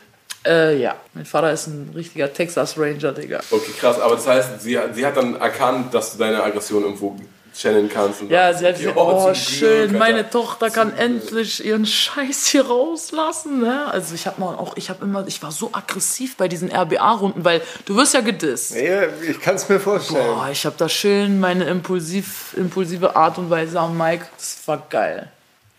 Äh, 0.46 0.76
ja. 0.78 0.94
Mein 1.14 1.24
Vater 1.24 1.52
ist 1.52 1.66
ein 1.68 1.90
richtiger 1.94 2.32
Texas 2.32 2.76
Ranger, 2.78 3.12
Digga. 3.12 3.40
Okay, 3.50 3.72
krass. 3.78 3.98
Aber 4.00 4.14
das 4.16 4.26
heißt, 4.26 4.60
sie, 4.60 4.78
hat- 4.78 4.94
sie 4.94 5.04
hat 5.06 5.16
dann 5.16 5.36
erkannt, 5.36 5.94
dass 5.94 6.12
du 6.12 6.18
deine 6.18 6.42
Aggression 6.42 6.82
irgendwo 6.82 7.16
channeln 7.56 7.88
kannst. 7.88 8.20
Und 8.20 8.30
Ja, 8.30 8.52
sie 8.52 8.66
hat 8.66 8.76
gesagt, 8.76 8.96
oh, 8.96 9.26
zum 9.26 9.34
schön, 9.36 9.88
Glück, 9.90 9.98
meine. 10.00 10.28
Tochter 10.28 10.70
kann 10.70 10.92
endlich 10.96 11.64
ihren 11.64 11.86
Scheiß 11.86 12.46
hier 12.48 12.66
rauslassen. 12.66 13.60
Ne? 13.60 13.86
Also 13.92 14.14
ich 14.16 14.26
habe 14.26 14.40
mal 14.40 14.56
auch, 14.56 14.76
ich 14.76 14.90
habe 14.90 15.04
immer, 15.04 15.24
ich 15.26 15.40
war 15.42 15.52
so 15.52 15.70
aggressiv 15.72 16.36
bei 16.36 16.48
diesen 16.48 16.70
RBA-Runden, 16.72 17.44
weil 17.44 17.62
du 17.86 17.94
wirst 17.96 18.12
ja 18.14 18.20
gedisst. 18.22 18.74
Ja, 18.74 19.02
ich 19.26 19.40
kann 19.40 19.54
es 19.54 19.68
mir 19.68 19.78
vorstellen. 19.78 20.26
Boah, 20.34 20.48
ich 20.50 20.66
habe 20.66 20.74
da 20.76 20.88
schön 20.88 21.38
meine 21.38 21.64
impulsiv, 21.66 22.54
impulsive 22.56 23.14
Art 23.14 23.38
und 23.38 23.48
Weise 23.50 23.78
am 23.78 23.96
Mike. 23.96 24.26
Das 24.36 24.58
war 24.66 24.82
geil. 24.90 25.30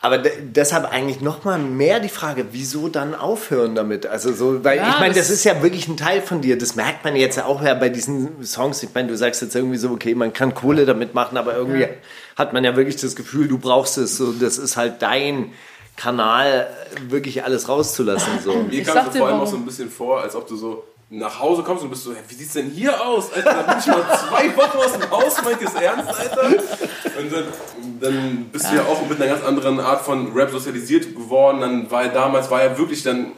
Aber 0.02 0.18
de 0.20 0.32
deshalb 0.42 0.92
eigentlich 0.92 1.22
noch 1.22 1.46
mal 1.46 1.58
mehr 1.58 2.00
die 2.00 2.10
Frage, 2.10 2.48
wieso 2.52 2.90
dann 2.90 3.16
aufhören 3.16 3.74
damit? 3.76 4.06
Also 4.06 4.34
so, 4.34 4.64
weil 4.64 4.78
Ja, 4.78 4.90
ich 4.90 5.00
meine, 5.00 5.14
das 5.16 5.28
das- 5.30 5.38
ist 5.38 5.44
ja 5.46 5.64
wirklich 5.64 5.88
ein 5.88 5.98
Teil 5.98 6.22
von 6.22 6.42
dir. 6.42 6.58
Das 6.58 6.76
merkt 6.76 7.04
man 7.04 7.16
jetzt 7.16 7.42
auch 7.42 7.64
ja 7.64 7.74
bei 7.74 7.90
diesen 7.90 8.44
Songs. 8.46 8.84
Ich 8.84 8.90
meine, 8.94 9.08
du 9.08 9.18
sagst 9.18 9.42
jetzt 9.42 9.56
irgendwie 9.56 9.78
so, 9.78 9.90
okay, 9.90 10.14
man 10.14 10.32
kann 10.34 10.54
Kohle 10.54 10.86
damit 10.86 11.14
machen, 11.16 11.38
aber 11.38 11.56
irgendwie 11.56 11.82
Ja. 11.82 11.88
hat 12.36 12.54
man 12.54 12.64
ja 12.64 12.76
wirklich 12.76 12.98
das 12.98 13.16
Gefühl, 13.16 13.48
du 13.48 13.58
brauchst 13.58 13.98
es. 13.98 14.18
So, 14.18 14.32
das 14.34 14.58
ist 14.58 14.78
halt 14.78 15.02
dein 15.02 15.54
Kanal, 15.96 16.68
wirklich 17.08 17.44
alles 17.46 17.70
rauszulassen. 17.70 18.34
So. 18.44 18.54
Mir 18.54 18.82
Ich 18.82 18.84
kam 18.86 19.08
es 19.08 19.16
vor 19.18 19.28
allem 19.28 19.40
auch 19.40 19.48
so 19.48 19.56
ein 19.56 19.66
bisschen 19.66 19.90
vor, 19.90 20.22
als 20.22 20.36
ob 20.36 20.46
du 20.48 20.56
so 20.58 20.84
nach 21.10 21.40
Hause 21.40 21.62
kommst 21.62 21.84
und 21.84 21.90
bist 21.90 22.04
so, 22.04 22.14
wie 22.28 22.34
sieht's 22.34 22.54
denn 22.54 22.70
hier 22.70 23.00
aus? 23.06 23.32
Alter, 23.32 23.54
da 23.54 23.62
bin 23.62 23.80
ich 23.80 23.88
mal 23.88 24.18
zwei 24.18 24.58
Wochen 24.58 24.78
aus 24.78 24.94
dem 24.94 25.12
Haus, 25.12 25.44
meint 25.44 25.62
ihr 25.62 25.68
es 25.68 25.76
ernst, 25.76 26.10
Alter? 26.10 26.48
Und 26.48 27.32
dann, 27.32 27.44
dann 28.02 28.46
bist 28.52 28.72
du 28.72 28.76
ja 28.76 28.84
auch 28.84 29.08
mit 29.08 29.22
einer 29.22 29.32
ganz 29.32 29.46
anderen 29.46 29.80
Art 29.80 30.02
von 30.02 30.34
Rap 30.34 30.50
sozialisiert 30.50 31.16
geworden. 31.16 31.62
Dann 31.62 31.92
war 31.92 32.08
damals 32.08 32.50
war 32.50 32.64
ja 32.64 32.78
wirklich 32.78 33.04
dann, 33.04 33.34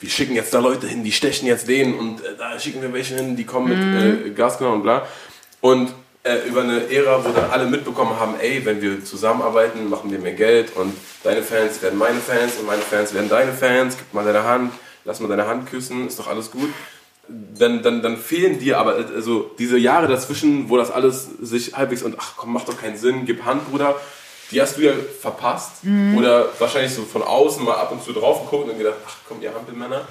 wir 0.00 0.10
schicken 0.10 0.34
jetzt 0.34 0.52
da 0.52 0.58
Leute 0.58 0.88
hin, 0.88 1.04
die 1.04 1.12
stechen 1.12 1.46
jetzt 1.46 1.68
den 1.68 1.96
und 1.96 2.24
äh, 2.24 2.36
da 2.36 2.58
schicken 2.58 2.82
wir 2.82 2.92
welche 2.92 3.14
hin, 3.14 3.36
die 3.36 3.44
kommen 3.44 3.68
mit 3.68 4.26
äh, 4.26 4.30
Gasknall 4.30 4.72
und 4.72 4.82
bla. 4.82 5.06
Und 5.60 5.94
äh, 6.24 6.48
über 6.48 6.62
eine 6.62 6.90
Ära, 6.90 7.24
wo 7.24 7.30
dann 7.30 7.50
alle 7.50 7.66
mitbekommen 7.66 8.18
haben, 8.18 8.34
ey, 8.40 8.64
wenn 8.64 8.82
wir 8.82 9.04
zusammenarbeiten, 9.04 9.88
machen 9.88 10.10
wir 10.10 10.18
mehr 10.18 10.34
Geld 10.34 10.74
und 10.76 10.92
deine 11.22 11.42
Fans 11.42 11.80
werden 11.82 11.98
meine 11.98 12.18
Fans 12.18 12.56
und 12.58 12.66
meine 12.66 12.82
Fans 12.82 13.14
werden 13.14 13.28
deine 13.28 13.52
Fans, 13.52 13.96
gib 13.96 14.12
mal 14.12 14.24
deine 14.24 14.42
Hand, 14.44 14.72
lass 15.04 15.20
mal 15.20 15.28
deine 15.28 15.46
Hand 15.46 15.70
küssen, 15.70 16.08
ist 16.08 16.18
doch 16.18 16.28
alles 16.28 16.50
gut. 16.50 16.70
Dann, 17.58 17.82
dann, 17.82 18.02
dann 18.02 18.16
fehlen 18.16 18.58
dir 18.58 18.78
aber 18.78 18.96
also 19.14 19.50
diese 19.58 19.78
Jahre 19.78 20.08
dazwischen, 20.08 20.68
wo 20.68 20.76
das 20.76 20.90
alles 20.90 21.28
sich 21.40 21.76
halbwegs 21.76 22.02
und 22.02 22.16
ach 22.18 22.34
komm, 22.36 22.52
macht 22.52 22.68
doch 22.68 22.80
keinen 22.80 22.96
Sinn, 22.96 23.24
gib 23.24 23.44
Hand, 23.44 23.70
Bruder. 23.70 23.94
Die 24.50 24.60
hast 24.60 24.76
du 24.76 24.82
ja 24.82 24.92
verpasst 25.20 25.82
oder 26.16 26.46
wahrscheinlich 26.58 26.94
so 26.94 27.02
von 27.02 27.22
außen 27.22 27.64
mal 27.64 27.76
ab 27.76 27.90
und 27.90 28.02
zu 28.02 28.12
drauf 28.12 28.42
geguckt 28.44 28.70
und 28.70 28.76
gedacht, 28.76 28.96
ach 29.06 29.16
komm, 29.26 29.40
ihr 29.40 29.54
Hampelmänner. 29.54 30.02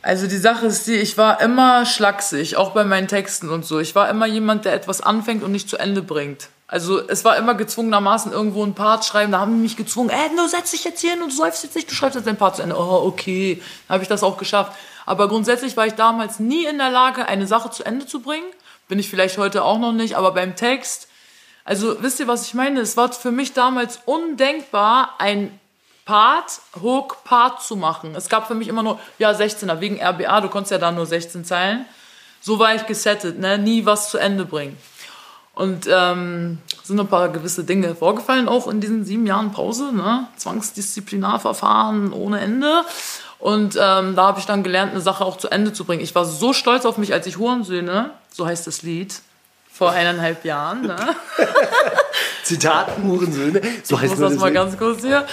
Also 0.00 0.28
die 0.28 0.36
Sache 0.36 0.66
ist 0.66 0.86
die, 0.86 0.94
ich 0.94 1.18
war 1.18 1.40
immer 1.40 1.84
schlaksig, 1.84 2.56
auch 2.56 2.70
bei 2.70 2.84
meinen 2.84 3.08
Texten 3.08 3.48
und 3.48 3.64
so. 3.64 3.80
Ich 3.80 3.96
war 3.96 4.08
immer 4.08 4.26
jemand, 4.26 4.64
der 4.64 4.74
etwas 4.74 5.00
anfängt 5.00 5.42
und 5.42 5.50
nicht 5.50 5.68
zu 5.68 5.76
Ende 5.76 6.02
bringt. 6.02 6.50
Also 6.68 7.00
es 7.08 7.24
war 7.24 7.36
immer 7.38 7.54
gezwungenermaßen 7.54 8.30
irgendwo 8.30 8.62
ein 8.62 8.74
Part 8.74 9.04
schreiben. 9.06 9.32
Da 9.32 9.40
haben 9.40 9.54
die 9.54 9.62
mich 9.62 9.76
gezwungen, 9.76 10.10
ey, 10.10 10.36
du 10.36 10.46
setz 10.46 10.70
dich 10.70 10.84
jetzt 10.84 11.00
hier 11.00 11.12
hin 11.12 11.22
und 11.22 11.32
du 11.32 11.36
säufst 11.36 11.64
jetzt 11.64 11.74
nicht, 11.74 11.90
du 11.90 11.94
schreibst 11.94 12.14
jetzt 12.14 12.26
dein 12.26 12.36
Part 12.36 12.56
zu 12.56 12.62
Ende. 12.62 12.76
Oh, 12.78 13.06
okay. 13.06 13.60
Dann 13.88 13.94
habe 13.94 14.02
ich 14.02 14.08
das 14.08 14.22
auch 14.22 14.36
geschafft. 14.36 14.72
Aber 15.08 15.26
grundsätzlich 15.26 15.74
war 15.78 15.86
ich 15.86 15.94
damals 15.94 16.38
nie 16.38 16.66
in 16.66 16.76
der 16.76 16.90
Lage, 16.90 17.26
eine 17.26 17.46
Sache 17.46 17.70
zu 17.70 17.82
Ende 17.82 18.04
zu 18.04 18.20
bringen. 18.20 18.44
Bin 18.88 18.98
ich 18.98 19.08
vielleicht 19.08 19.38
heute 19.38 19.64
auch 19.64 19.78
noch 19.78 19.92
nicht, 19.92 20.18
aber 20.18 20.32
beim 20.32 20.54
Text, 20.54 21.08
also 21.64 22.02
wisst 22.02 22.20
ihr, 22.20 22.28
was 22.28 22.46
ich 22.46 22.52
meine? 22.52 22.80
Es 22.80 22.98
war 22.98 23.10
für 23.10 23.30
mich 23.30 23.54
damals 23.54 24.00
undenkbar, 24.04 25.14
ein 25.16 25.58
Part, 26.04 26.60
Hook, 26.82 27.24
Part 27.24 27.62
zu 27.62 27.74
machen. 27.74 28.14
Es 28.16 28.28
gab 28.28 28.48
für 28.48 28.54
mich 28.54 28.68
immer 28.68 28.82
nur, 28.82 29.00
ja, 29.18 29.30
16er, 29.30 29.80
wegen 29.80 29.98
RBA, 29.98 30.42
du 30.42 30.50
konntest 30.50 30.72
ja 30.72 30.78
da 30.78 30.92
nur 30.92 31.06
16 31.06 31.46
Zeilen. 31.46 31.86
So 32.42 32.58
war 32.58 32.74
ich 32.74 32.84
gesettet, 32.84 33.38
ne? 33.38 33.56
nie 33.56 33.86
was 33.86 34.10
zu 34.10 34.18
Ende 34.18 34.44
bringen. 34.44 34.76
Und 35.54 35.88
ähm, 35.90 36.58
sind 36.82 37.00
ein 37.00 37.08
paar 37.08 37.30
gewisse 37.30 37.64
Dinge 37.64 37.94
vorgefallen, 37.94 38.46
auch 38.46 38.68
in 38.68 38.82
diesen 38.82 39.06
sieben 39.06 39.26
Jahren 39.26 39.52
Pause, 39.52 39.90
ne? 39.92 40.28
Zwangsdisziplinarverfahren 40.36 42.12
ohne 42.12 42.40
Ende. 42.40 42.84
Und 43.38 43.76
ähm, 43.80 44.16
da 44.16 44.26
habe 44.26 44.40
ich 44.40 44.46
dann 44.46 44.62
gelernt, 44.62 44.92
eine 44.92 45.00
Sache 45.00 45.24
auch 45.24 45.36
zu 45.36 45.48
Ende 45.48 45.72
zu 45.72 45.84
bringen. 45.84 46.02
Ich 46.02 46.14
war 46.14 46.24
so 46.24 46.52
stolz 46.52 46.84
auf 46.84 46.98
mich, 46.98 47.12
als 47.12 47.26
ich 47.26 47.38
Hurensöhne, 47.38 48.10
so 48.32 48.46
heißt 48.46 48.66
das 48.66 48.82
Lied, 48.82 49.20
vor 49.72 49.92
eineinhalb 49.92 50.44
Jahren. 50.44 50.82
Ne? 50.82 50.96
Zitat 52.42 52.96
Hurensöhne. 53.00 53.60
So 53.84 53.94
Ich 53.94 54.02
heißt 54.02 54.10
muss 54.12 54.18
nur 54.18 54.30
das 54.30 54.38
mal 54.40 54.52
ganz 54.52 54.76
kurz 54.76 55.02
hier. 55.02 55.24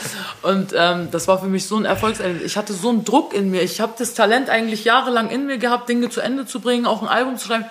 Und 0.43 0.73
ähm, 0.77 1.07
das 1.09 1.27
war 1.27 1.39
für 1.39 1.47
mich 1.47 1.65
so 1.65 1.77
ein 1.77 1.85
Erfolgserlebnis. 1.85 2.43
Ich 2.43 2.57
hatte 2.57 2.73
so 2.73 2.89
einen 2.89 3.05
Druck 3.05 3.33
in 3.33 3.49
mir. 3.49 3.63
Ich 3.63 3.81
habe 3.81 3.93
das 3.97 4.13
Talent 4.13 4.49
eigentlich 4.49 4.83
jahrelang 4.83 5.31
in 5.31 5.47
mir 5.47 5.57
gehabt, 5.57 5.89
Dinge 5.89 6.09
zu 6.09 6.21
Ende 6.21 6.45
zu 6.45 6.59
bringen, 6.59 6.85
auch 6.85 7.01
ein 7.01 7.07
Album 7.07 7.37
zu 7.37 7.47
schreiben. 7.47 7.65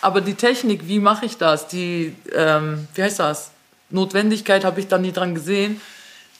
Aber 0.00 0.22
die 0.22 0.34
Technik, 0.34 0.88
wie 0.88 0.98
mache 0.98 1.26
ich 1.26 1.36
das? 1.36 1.68
Die, 1.68 2.14
ähm, 2.34 2.88
wie 2.94 3.02
heißt 3.02 3.18
das? 3.18 3.50
Notwendigkeit 3.90 4.64
habe 4.64 4.80
ich 4.80 4.88
dann 4.88 5.02
nie 5.02 5.12
dran 5.12 5.34
gesehen. 5.34 5.80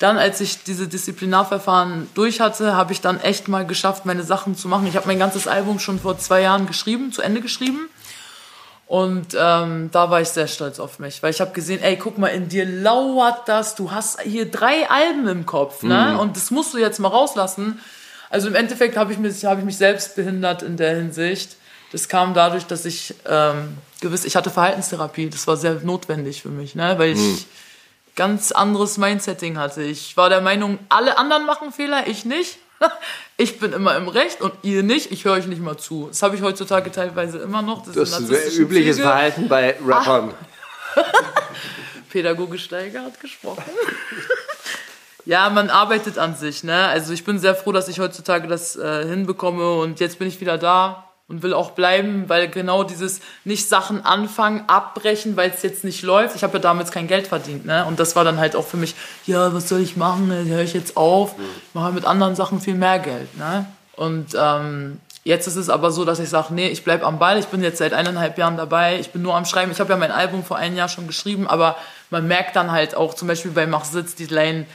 Dann, 0.01 0.19
als 0.19 0.41
ich 0.41 0.65
diese 0.65 0.89
Disziplinarverfahren 0.89 2.09
durch 2.15 2.41
hatte, 2.41 2.75
habe 2.75 2.93
ich 2.93 3.01
dann 3.01 3.21
echt 3.21 3.49
mal 3.49 3.65
geschafft, 3.67 4.05
meine 4.07 4.25
Sachen 4.25 4.57
zu 4.57 4.69
machen. 4.69 4.87
Ich 4.87 4.97
habe 4.97 5.07
mein 5.07 5.19
ganzes 5.19 5.47
Album 5.47 5.79
schon 5.79 6.01
vor 6.01 6.19
zwei 6.19 6.41
Jahren 6.43 6.67
geschrieben, 6.67 7.13
zu 7.13 7.23
Ende 7.23 7.41
geschrieben. 7.41 7.89
Und 8.87 9.29
ähm, 9.39 9.89
da 9.93 10.11
war 10.11 10.21
ich 10.21 10.29
sehr 10.29 10.47
stolz 10.47 10.79
auf 10.79 10.99
mich, 10.99 11.23
weil 11.23 11.31
ich 11.31 11.41
habe 11.41 11.53
gesehen, 11.53 11.83
ey, 11.83 11.97
guck 11.97 12.19
mal, 12.19 12.29
in 12.29 12.49
dir 12.49 12.67
lauert 12.67 13.49
das, 13.49 13.77
du 13.77 13.93
hast 13.93 14.21
hier 14.21 14.51
drei 14.51 14.89
Alben 14.91 15.27
im 15.27 15.47
Kopf, 15.47 15.83
ne? 15.83 16.19
Und 16.19 16.37
das 16.37 16.51
musst 16.51 16.75
du 16.75 16.79
jetzt 16.79 16.99
mal 17.01 17.09
rauslassen. 17.09 17.81
Also 18.29 18.49
im 18.49 18.55
Endeffekt 18.55 18.97
habe 18.97 19.13
ich, 19.13 19.19
mich- 19.19 19.45
hab 19.45 19.59
ich 19.59 19.65
mich 19.65 19.79
selbst 19.79 20.17
behindert 20.17 20.63
in 20.63 20.77
der 20.77 20.97
Hinsicht. 20.97 21.57
Das 21.93 22.09
kam 22.09 22.35
dadurch, 22.35 22.67
dass 22.67 22.85
ich 22.85 23.15
ähm, 23.27 23.79
gewiss, 24.01 24.25
ich 24.27 24.37
hatte 24.37 24.51
Verhaltenstherapie, 24.51 25.31
das 25.31 25.47
war 25.47 25.57
sehr 25.57 25.75
notwendig 25.83 26.43
für 26.43 26.49
mich, 26.51 26.75
ne? 26.75 26.95
Weil 26.99 27.13
ich 27.13 27.47
ganz 28.17 28.53
anderes 28.53 28.99
Mindsetting 28.99 29.59
hatte. 29.59 29.83
Ich 29.83 30.17
war 30.17 30.29
der 30.29 30.41
Meinung, 30.41 30.79
alle 30.89 31.19
anderen 31.19 31.47
machen 31.47 31.73
Fehler, 31.73 32.07
ich 32.07 32.25
nicht. 32.25 32.59
Ich 33.37 33.59
bin 33.59 33.73
immer 33.73 33.97
im 33.97 34.07
Recht 34.07 34.41
und 34.43 34.53
ihr 34.63 34.85
nicht. 34.85 35.11
Ich 35.11 35.25
höre 35.25 35.33
euch 35.33 35.49
nicht 35.49 35.61
mal 35.61 35.77
zu. 35.77 36.07
Das 36.07 36.23
habe 36.23 36.37
ich 36.37 36.43
heutzutage 36.43 36.93
teilweise 36.93 37.39
immer 37.39 37.63
noch. 37.63 37.85
Das, 37.85 37.95
Das 37.97 38.21
ist 38.21 38.59
übliches 38.59 38.97
Züge. 38.97 39.09
Verhalten 39.09 39.49
bei 39.49 39.77
Rappern. 39.85 40.33
Pädagoge 42.11 42.59
Steiger 42.59 43.03
hat 43.03 43.19
gesprochen. 43.19 43.65
ja, 45.25 45.51
man 45.51 45.69
arbeitet 45.69 46.17
an 46.17 46.37
sich. 46.37 46.63
Ne? 46.63 46.87
Also 46.87 47.13
ich 47.13 47.25
bin 47.25 47.41
sehr 47.41 47.57
froh, 47.57 47.73
dass 47.73 47.89
ich 47.89 47.99
heutzutage 47.99 48.47
das 48.47 48.77
äh, 48.77 49.05
hinbekomme 49.05 49.81
und 49.81 49.99
jetzt 49.99 50.21
bin 50.21 50.29
ich 50.29 50.41
wieder 50.41 50.59
da 50.59 51.04
und 51.27 51.43
will 51.43 51.55
auch 51.55 51.71
bleiben, 51.71 52.29
weil 52.29 52.49
genau 52.49 52.85
dieses 52.85 53.21
nicht 53.45 53.69
Sachen 53.69 54.05
anfangen, 54.05 54.65
abbrechen, 54.67 55.37
weil 55.37 55.51
es 55.51 55.63
jetzt 55.63 55.83
nicht 55.83 56.03
läuft. 56.03 56.37
Ich 56.37 56.43
habe 56.43 56.55
ja 56.55 56.59
damals 56.59 56.91
kein 56.91 57.07
Geld 57.07 57.29
verdient, 57.29 57.65
ne? 57.65 57.87
Und 57.87 57.99
das 57.99 58.15
war 58.15 58.25
dann 58.25 58.39
halt 58.39 58.55
auch 58.57 58.67
für 58.67 58.77
mich, 58.77 58.95
ja, 59.27 59.55
was 59.55 59.69
soll 59.69 59.81
ich 59.81 59.97
machen? 59.97 60.31
Höre 60.31 60.61
ich 60.61 60.75
jetzt 60.75 60.97
auf? 60.97 61.35
Ich 61.39 61.75
mache 61.75 61.93
mit 61.93 62.05
anderen 62.05 62.37
Sachen 62.37 62.61
viel 62.61 62.75
mehr 62.75 62.99
Geld, 62.99 63.37
ne? 63.39 63.67
Und 63.97 64.37
ähm, 64.39 65.01
jetzt 65.23 65.47
ist 65.47 65.57
es 65.57 65.71
aber 65.71 65.93
so, 65.93 66.05
dass 66.05 66.19
ich 66.19 66.29
sage, 66.29 66.53
nee, 66.53 66.69
ich 66.69 66.85
bleib 66.85 67.03
am 67.05 67.19
Ball. 67.19 67.39
Ich 67.39 67.47
bin 67.47 67.63
jetzt 67.63 67.79
seit 67.79 67.95
eineinhalb 67.95 68.37
Jahren 68.37 68.57
dabei. 68.57 68.99
Ich 68.99 69.11
bin 69.11 69.23
nur 69.23 69.35
am 69.35 69.47
Schreiben. 69.47 69.73
Ich 69.73 69.81
habe 69.81 69.93
ja 69.93 69.97
mein 69.97 70.11
Album 70.11 70.45
vor 70.45 70.59
einem 70.59 70.77
Jahr 70.77 70.89
schon 70.89 71.07
geschrieben, 71.07 71.47
aber 71.47 71.77
man 72.11 72.29
merkt 72.29 72.55
dann 72.55 72.71
halt 72.71 72.97
auch 72.97 73.15
zum 73.15 73.29
Beispiel 73.29 73.53
bei 73.53 73.67
Mach 73.67 73.85
Sitz 73.85 74.15
die 74.15 74.27
Line 74.27 74.67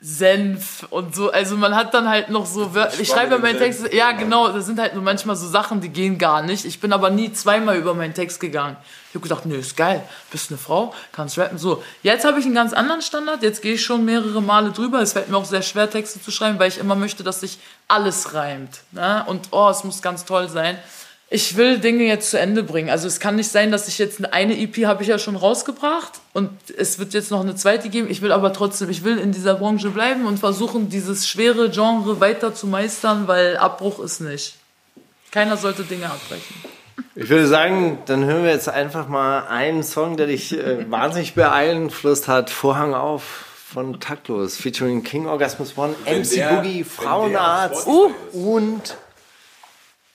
Senf 0.00 0.86
und 0.90 1.14
so. 1.14 1.30
Also 1.32 1.56
man 1.56 1.74
hat 1.74 1.92
dann 1.92 2.08
halt 2.08 2.30
noch 2.30 2.46
so, 2.46 2.74
Wör- 2.74 2.90
ich 3.00 3.08
schreibe 3.08 3.34
ja 3.34 3.38
meinen 3.38 3.58
Text, 3.58 3.92
ja 3.92 4.12
genau, 4.12 4.48
das 4.48 4.66
sind 4.66 4.78
halt 4.78 4.94
nur 4.94 5.02
manchmal 5.02 5.34
so 5.36 5.48
Sachen, 5.48 5.80
die 5.80 5.88
gehen 5.88 6.18
gar 6.18 6.42
nicht. 6.42 6.64
Ich 6.64 6.80
bin 6.80 6.92
aber 6.92 7.10
nie 7.10 7.32
zweimal 7.32 7.76
über 7.76 7.94
meinen 7.94 8.14
Text 8.14 8.38
gegangen. 8.38 8.76
Ich 9.08 9.14
habe 9.14 9.22
gedacht, 9.22 9.46
nö, 9.46 9.56
ist 9.56 9.76
geil, 9.76 10.02
bist 10.30 10.50
eine 10.50 10.58
Frau, 10.58 10.94
kannst 11.12 11.38
rappen. 11.38 11.58
So, 11.58 11.82
jetzt 12.02 12.24
habe 12.24 12.38
ich 12.38 12.44
einen 12.44 12.54
ganz 12.54 12.72
anderen 12.72 13.02
Standard, 13.02 13.42
jetzt 13.42 13.62
gehe 13.62 13.74
ich 13.74 13.84
schon 13.84 14.04
mehrere 14.04 14.40
Male 14.42 14.70
drüber. 14.70 15.00
Es 15.00 15.14
fällt 15.14 15.30
mir 15.30 15.36
auch 15.36 15.44
sehr 15.44 15.62
schwer, 15.62 15.90
Texte 15.90 16.22
zu 16.22 16.30
schreiben, 16.30 16.58
weil 16.58 16.68
ich 16.68 16.78
immer 16.78 16.94
möchte, 16.94 17.24
dass 17.24 17.40
sich 17.40 17.58
alles 17.88 18.34
reimt. 18.34 18.80
Ne? 18.92 19.24
Und 19.26 19.48
oh, 19.50 19.68
es 19.68 19.82
muss 19.82 20.02
ganz 20.02 20.24
toll 20.24 20.48
sein. 20.48 20.78
Ich 21.30 21.56
will 21.58 21.78
Dinge 21.78 22.04
jetzt 22.04 22.30
zu 22.30 22.38
Ende 22.38 22.62
bringen. 22.62 22.88
Also 22.88 23.06
es 23.06 23.20
kann 23.20 23.36
nicht 23.36 23.50
sein, 23.50 23.70
dass 23.70 23.86
ich 23.86 23.98
jetzt 23.98 24.32
eine 24.32 24.58
EP 24.58 24.86
habe 24.86 25.02
ich 25.02 25.08
ja 25.10 25.18
schon 25.18 25.36
rausgebracht 25.36 26.12
und 26.32 26.48
es 26.76 26.98
wird 26.98 27.12
jetzt 27.12 27.30
noch 27.30 27.40
eine 27.40 27.54
zweite 27.54 27.90
geben. 27.90 28.08
Ich 28.10 28.22
will 28.22 28.32
aber 28.32 28.52
trotzdem, 28.54 28.88
ich 28.88 29.04
will 29.04 29.18
in 29.18 29.32
dieser 29.32 29.54
Branche 29.54 29.90
bleiben 29.90 30.24
und 30.24 30.38
versuchen, 30.38 30.88
dieses 30.88 31.28
schwere 31.28 31.68
Genre 31.68 32.20
weiter 32.20 32.54
zu 32.54 32.66
meistern, 32.66 33.28
weil 33.28 33.58
Abbruch 33.58 34.00
ist 34.00 34.20
nicht. 34.20 34.54
Keiner 35.30 35.58
sollte 35.58 35.82
Dinge 35.82 36.06
abbrechen. 36.06 36.54
Ich 37.14 37.28
würde 37.28 37.46
sagen, 37.46 37.98
dann 38.06 38.24
hören 38.24 38.44
wir 38.44 38.50
jetzt 38.52 38.68
einfach 38.70 39.06
mal 39.08 39.46
einen 39.48 39.82
Song, 39.82 40.16
der 40.16 40.28
dich 40.28 40.56
äh, 40.58 40.86
wahnsinnig 40.90 41.34
beeinflusst 41.34 42.26
hat. 42.28 42.48
Vorhang 42.48 42.94
auf 42.94 43.44
von 43.70 44.00
Taktlos, 44.00 44.56
featuring 44.56 45.04
King 45.04 45.26
Orgasmus 45.26 45.76
One, 45.76 45.94
MC 46.06 46.30
der- 46.36 46.54
Boogie, 46.54 46.84
Frauenarzt 46.84 47.86
auf 47.86 48.12
und 48.32 48.96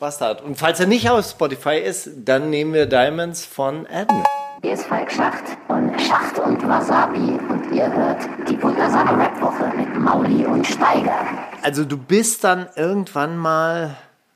Bastard. 0.03 0.41
Und 0.41 0.57
falls 0.57 0.81
er 0.81 0.85
nicht 0.87 1.09
auf 1.09 1.25
Spotify 1.25 1.77
ist, 1.77 2.09
dann 2.25 2.49
nehmen 2.49 2.73
wir 2.73 2.87
Diamonds 2.87 3.45
von 3.45 3.87
Adam. 3.87 4.25
Hier 4.61 4.73
ist 4.73 4.83
Falk 4.83 5.09
Schacht 5.09 5.45
von 5.65 5.97
Schacht 5.97 6.39
und 6.39 6.61
Wasabi 6.67 7.39
und 7.47 7.71
ihr 7.73 7.89
hört 7.89 8.19
die 8.49 8.61
wundersame 8.61 9.11
Rapwoche 9.11 9.71
mit 9.77 9.97
Mauli 9.97 10.45
und 10.45 10.67
Steiger. 10.67 11.25
Also 11.61 11.85
du 11.85 11.95
bist 11.95 12.43
dann 12.43 12.67
irgendwann 12.75 13.37
mal 13.37 13.95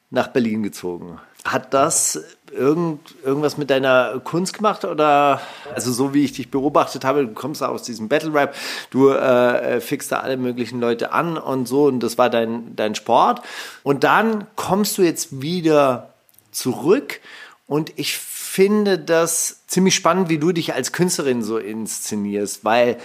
nach 0.10 0.30
Berlin 0.30 0.64
gezogen. 0.64 1.20
Hat 1.44 1.74
das 1.74 2.37
irgend, 2.58 3.16
irgendwas 3.24 3.58
mit 3.58 3.70
deiner 3.70 4.20
Kunst 4.24 4.54
gemacht 4.54 4.84
oder? 4.84 5.42
Also 5.74 5.92
so 5.92 6.14
wie 6.14 6.26
ich 6.26 6.34
dich 6.34 6.52
beobachtet 6.52 7.06
habe, 7.06 7.26
du 7.26 7.34
kommst 7.34 7.64
aus 7.64 7.84
diesem 7.84 8.10
Battle 8.10 8.34
Rap, 8.34 8.56
du 8.90 9.10
äh, 9.10 9.80
fixst 9.80 10.12
da 10.12 10.20
alle 10.20 10.38
möglichen 10.38 10.80
Leute 10.82 11.12
an 11.14 11.38
und 11.38 11.68
so 11.68 11.86
und 11.86 12.02
das 12.02 12.18
war 12.18 12.30
dein 12.30 12.76
dein 12.76 12.96
Sport. 12.96 13.42
Und 13.84 14.04
dann 14.04 14.48
kommst 14.56 14.98
du 14.98 15.04
jetzt 15.04 15.42
wieder 15.42 16.14
zurück 16.52 17.22
und 17.68 17.94
ich 17.98 18.18
finde 18.58 18.98
das 18.98 19.62
ziemlich 19.68 19.94
spannend, 19.94 20.30
wie 20.30 20.40
du 20.40 20.52
dich 20.52 20.74
als 20.74 20.92
Künstlerin 20.92 21.44
so 21.44 21.60
inszenierst, 21.60 22.66
weil, 22.66 22.98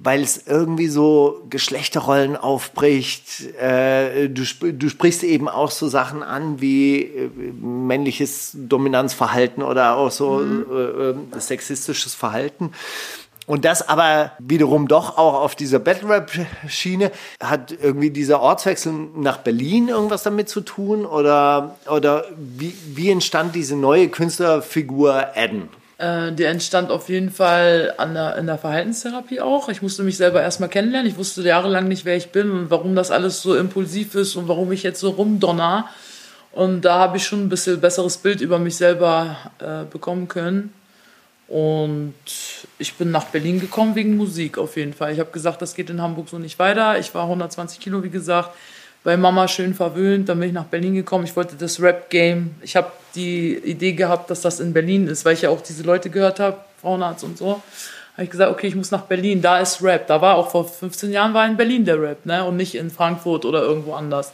weil 0.00 0.22
es 0.22 0.46
irgendwie 0.46 0.86
so 0.86 1.44
Geschlechterrollen 1.50 2.36
aufbricht. 2.36 3.52
Äh, 3.60 4.28
du, 4.28 4.44
du 4.44 4.88
sprichst 4.88 5.24
eben 5.24 5.48
auch 5.48 5.72
so 5.72 5.88
Sachen 5.88 6.22
an 6.22 6.60
wie 6.60 7.00
äh, 7.00 7.30
männliches 7.60 8.52
Dominanzverhalten 8.54 9.64
oder 9.64 9.96
auch 9.96 10.12
so 10.12 10.40
äh, 10.40 11.10
äh, 11.10 11.14
sexistisches 11.36 12.14
Verhalten. 12.14 12.70
Und 13.52 13.66
das 13.66 13.86
aber 13.86 14.32
wiederum 14.38 14.88
doch 14.88 15.18
auch 15.18 15.34
auf 15.34 15.54
dieser 15.54 15.78
Battle 15.78 16.08
Rap 16.08 16.30
Schiene 16.68 17.10
hat 17.38 17.70
irgendwie 17.70 18.08
dieser 18.08 18.40
Ortswechsel 18.40 18.94
nach 19.14 19.36
Berlin 19.36 19.88
irgendwas 19.88 20.22
damit 20.22 20.48
zu 20.48 20.62
tun 20.62 21.04
oder 21.04 21.76
oder 21.86 22.24
wie, 22.34 22.74
wie 22.94 23.10
entstand 23.10 23.54
diese 23.54 23.76
neue 23.76 24.08
Künstlerfigur 24.08 25.36
Adam? 25.36 25.68
Äh, 25.98 26.32
die 26.32 26.44
entstand 26.44 26.90
auf 26.90 27.10
jeden 27.10 27.30
Fall 27.30 27.92
an 27.98 28.14
der, 28.14 28.36
in 28.38 28.46
der 28.46 28.56
Verhaltenstherapie 28.56 29.42
auch. 29.42 29.68
Ich 29.68 29.82
musste 29.82 30.02
mich 30.02 30.16
selber 30.16 30.40
erstmal 30.40 30.70
kennenlernen. 30.70 31.10
Ich 31.10 31.18
wusste 31.18 31.42
jahrelang 31.42 31.88
nicht, 31.88 32.06
wer 32.06 32.16
ich 32.16 32.32
bin 32.32 32.50
und 32.50 32.70
warum 32.70 32.94
das 32.94 33.10
alles 33.10 33.42
so 33.42 33.54
impulsiv 33.54 34.14
ist 34.14 34.34
und 34.34 34.48
warum 34.48 34.72
ich 34.72 34.82
jetzt 34.82 35.00
so 35.00 35.10
rumdonner. 35.10 35.90
Und 36.52 36.86
da 36.86 37.00
habe 37.00 37.18
ich 37.18 37.26
schon 37.26 37.42
ein 37.42 37.48
bisschen 37.50 37.82
besseres 37.82 38.16
Bild 38.16 38.40
über 38.40 38.58
mich 38.58 38.76
selber 38.76 39.36
äh, 39.58 39.84
bekommen 39.84 40.28
können. 40.28 40.72
Und 41.52 42.14
ich 42.78 42.94
bin 42.94 43.10
nach 43.10 43.26
Berlin 43.26 43.60
gekommen 43.60 43.94
wegen 43.94 44.16
Musik 44.16 44.56
auf 44.56 44.78
jeden 44.78 44.94
Fall. 44.94 45.12
Ich 45.12 45.20
habe 45.20 45.30
gesagt, 45.32 45.60
das 45.60 45.74
geht 45.74 45.90
in 45.90 46.00
Hamburg 46.00 46.30
so 46.30 46.38
nicht 46.38 46.58
weiter. 46.58 46.98
Ich 46.98 47.14
war 47.14 47.24
120 47.24 47.78
Kilo, 47.78 48.02
wie 48.02 48.08
gesagt, 48.08 48.48
bei 49.04 49.18
Mama 49.18 49.46
schön 49.48 49.74
verwöhnt. 49.74 50.30
Dann 50.30 50.40
bin 50.40 50.48
ich 50.48 50.54
nach 50.54 50.64
Berlin 50.64 50.94
gekommen. 50.94 51.24
Ich 51.24 51.36
wollte 51.36 51.56
das 51.56 51.78
Rap-Game. 51.78 52.54
Ich 52.62 52.74
habe 52.74 52.90
die 53.14 53.54
Idee 53.54 53.92
gehabt, 53.92 54.30
dass 54.30 54.40
das 54.40 54.60
in 54.60 54.72
Berlin 54.72 55.06
ist, 55.08 55.26
weil 55.26 55.34
ich 55.34 55.42
ja 55.42 55.50
auch 55.50 55.60
diese 55.60 55.82
Leute 55.82 56.08
gehört 56.08 56.40
habe, 56.40 56.56
Frauenarzt 56.80 57.22
und 57.22 57.36
so. 57.36 57.60
Habe 58.14 58.24
ich 58.24 58.30
gesagt, 58.30 58.50
okay, 58.50 58.68
ich 58.68 58.74
muss 58.74 58.90
nach 58.90 59.02
Berlin. 59.02 59.42
Da 59.42 59.58
ist 59.58 59.82
Rap. 59.82 60.06
Da 60.06 60.22
war 60.22 60.36
auch 60.36 60.50
vor 60.50 60.66
15 60.66 61.12
Jahren 61.12 61.34
war 61.34 61.44
in 61.44 61.58
Berlin 61.58 61.84
der 61.84 62.00
Rap, 62.00 62.24
ne? 62.24 62.44
Und 62.44 62.56
nicht 62.56 62.74
in 62.76 62.90
Frankfurt 62.90 63.44
oder 63.44 63.60
irgendwo 63.60 63.92
anders. 63.92 64.32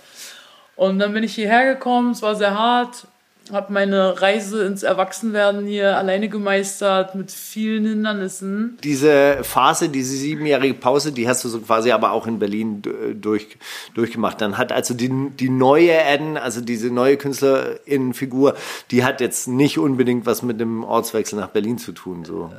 Und 0.76 1.00
dann 1.00 1.12
bin 1.12 1.24
ich 1.24 1.34
hierher 1.34 1.74
gekommen. 1.74 2.12
Es 2.12 2.22
war 2.22 2.36
sehr 2.36 2.56
hart 2.56 3.08
habe 3.52 3.72
meine 3.72 4.20
Reise 4.20 4.64
ins 4.64 4.82
Erwachsenwerden 4.82 5.66
hier 5.66 5.96
alleine 5.96 6.28
gemeistert 6.28 7.14
mit 7.14 7.30
vielen 7.30 7.86
Hindernissen. 7.86 8.78
Diese 8.84 9.42
Phase, 9.42 9.88
diese 9.88 10.16
siebenjährige 10.16 10.74
Pause, 10.74 11.12
die 11.12 11.28
hast 11.28 11.44
du 11.44 11.48
so 11.48 11.60
quasi 11.60 11.90
aber 11.92 12.12
auch 12.12 12.26
in 12.26 12.38
Berlin 12.38 12.82
durch, 13.14 13.56
durchgemacht. 13.94 14.40
Dann 14.40 14.58
hat 14.58 14.72
also 14.72 14.94
die, 14.94 15.30
die 15.38 15.48
neue 15.48 15.92
Eden, 15.92 16.36
also 16.36 16.60
diese 16.60 16.88
neue 16.90 17.16
Künstlerinnenfigur, 17.16 18.54
die 18.90 19.04
hat 19.04 19.20
jetzt 19.20 19.48
nicht 19.48 19.78
unbedingt 19.78 20.26
was 20.26 20.42
mit 20.42 20.60
dem 20.60 20.84
Ortswechsel 20.84 21.38
nach 21.38 21.48
Berlin 21.48 21.78
zu 21.78 21.92
tun. 21.92 22.24
So. 22.24 22.52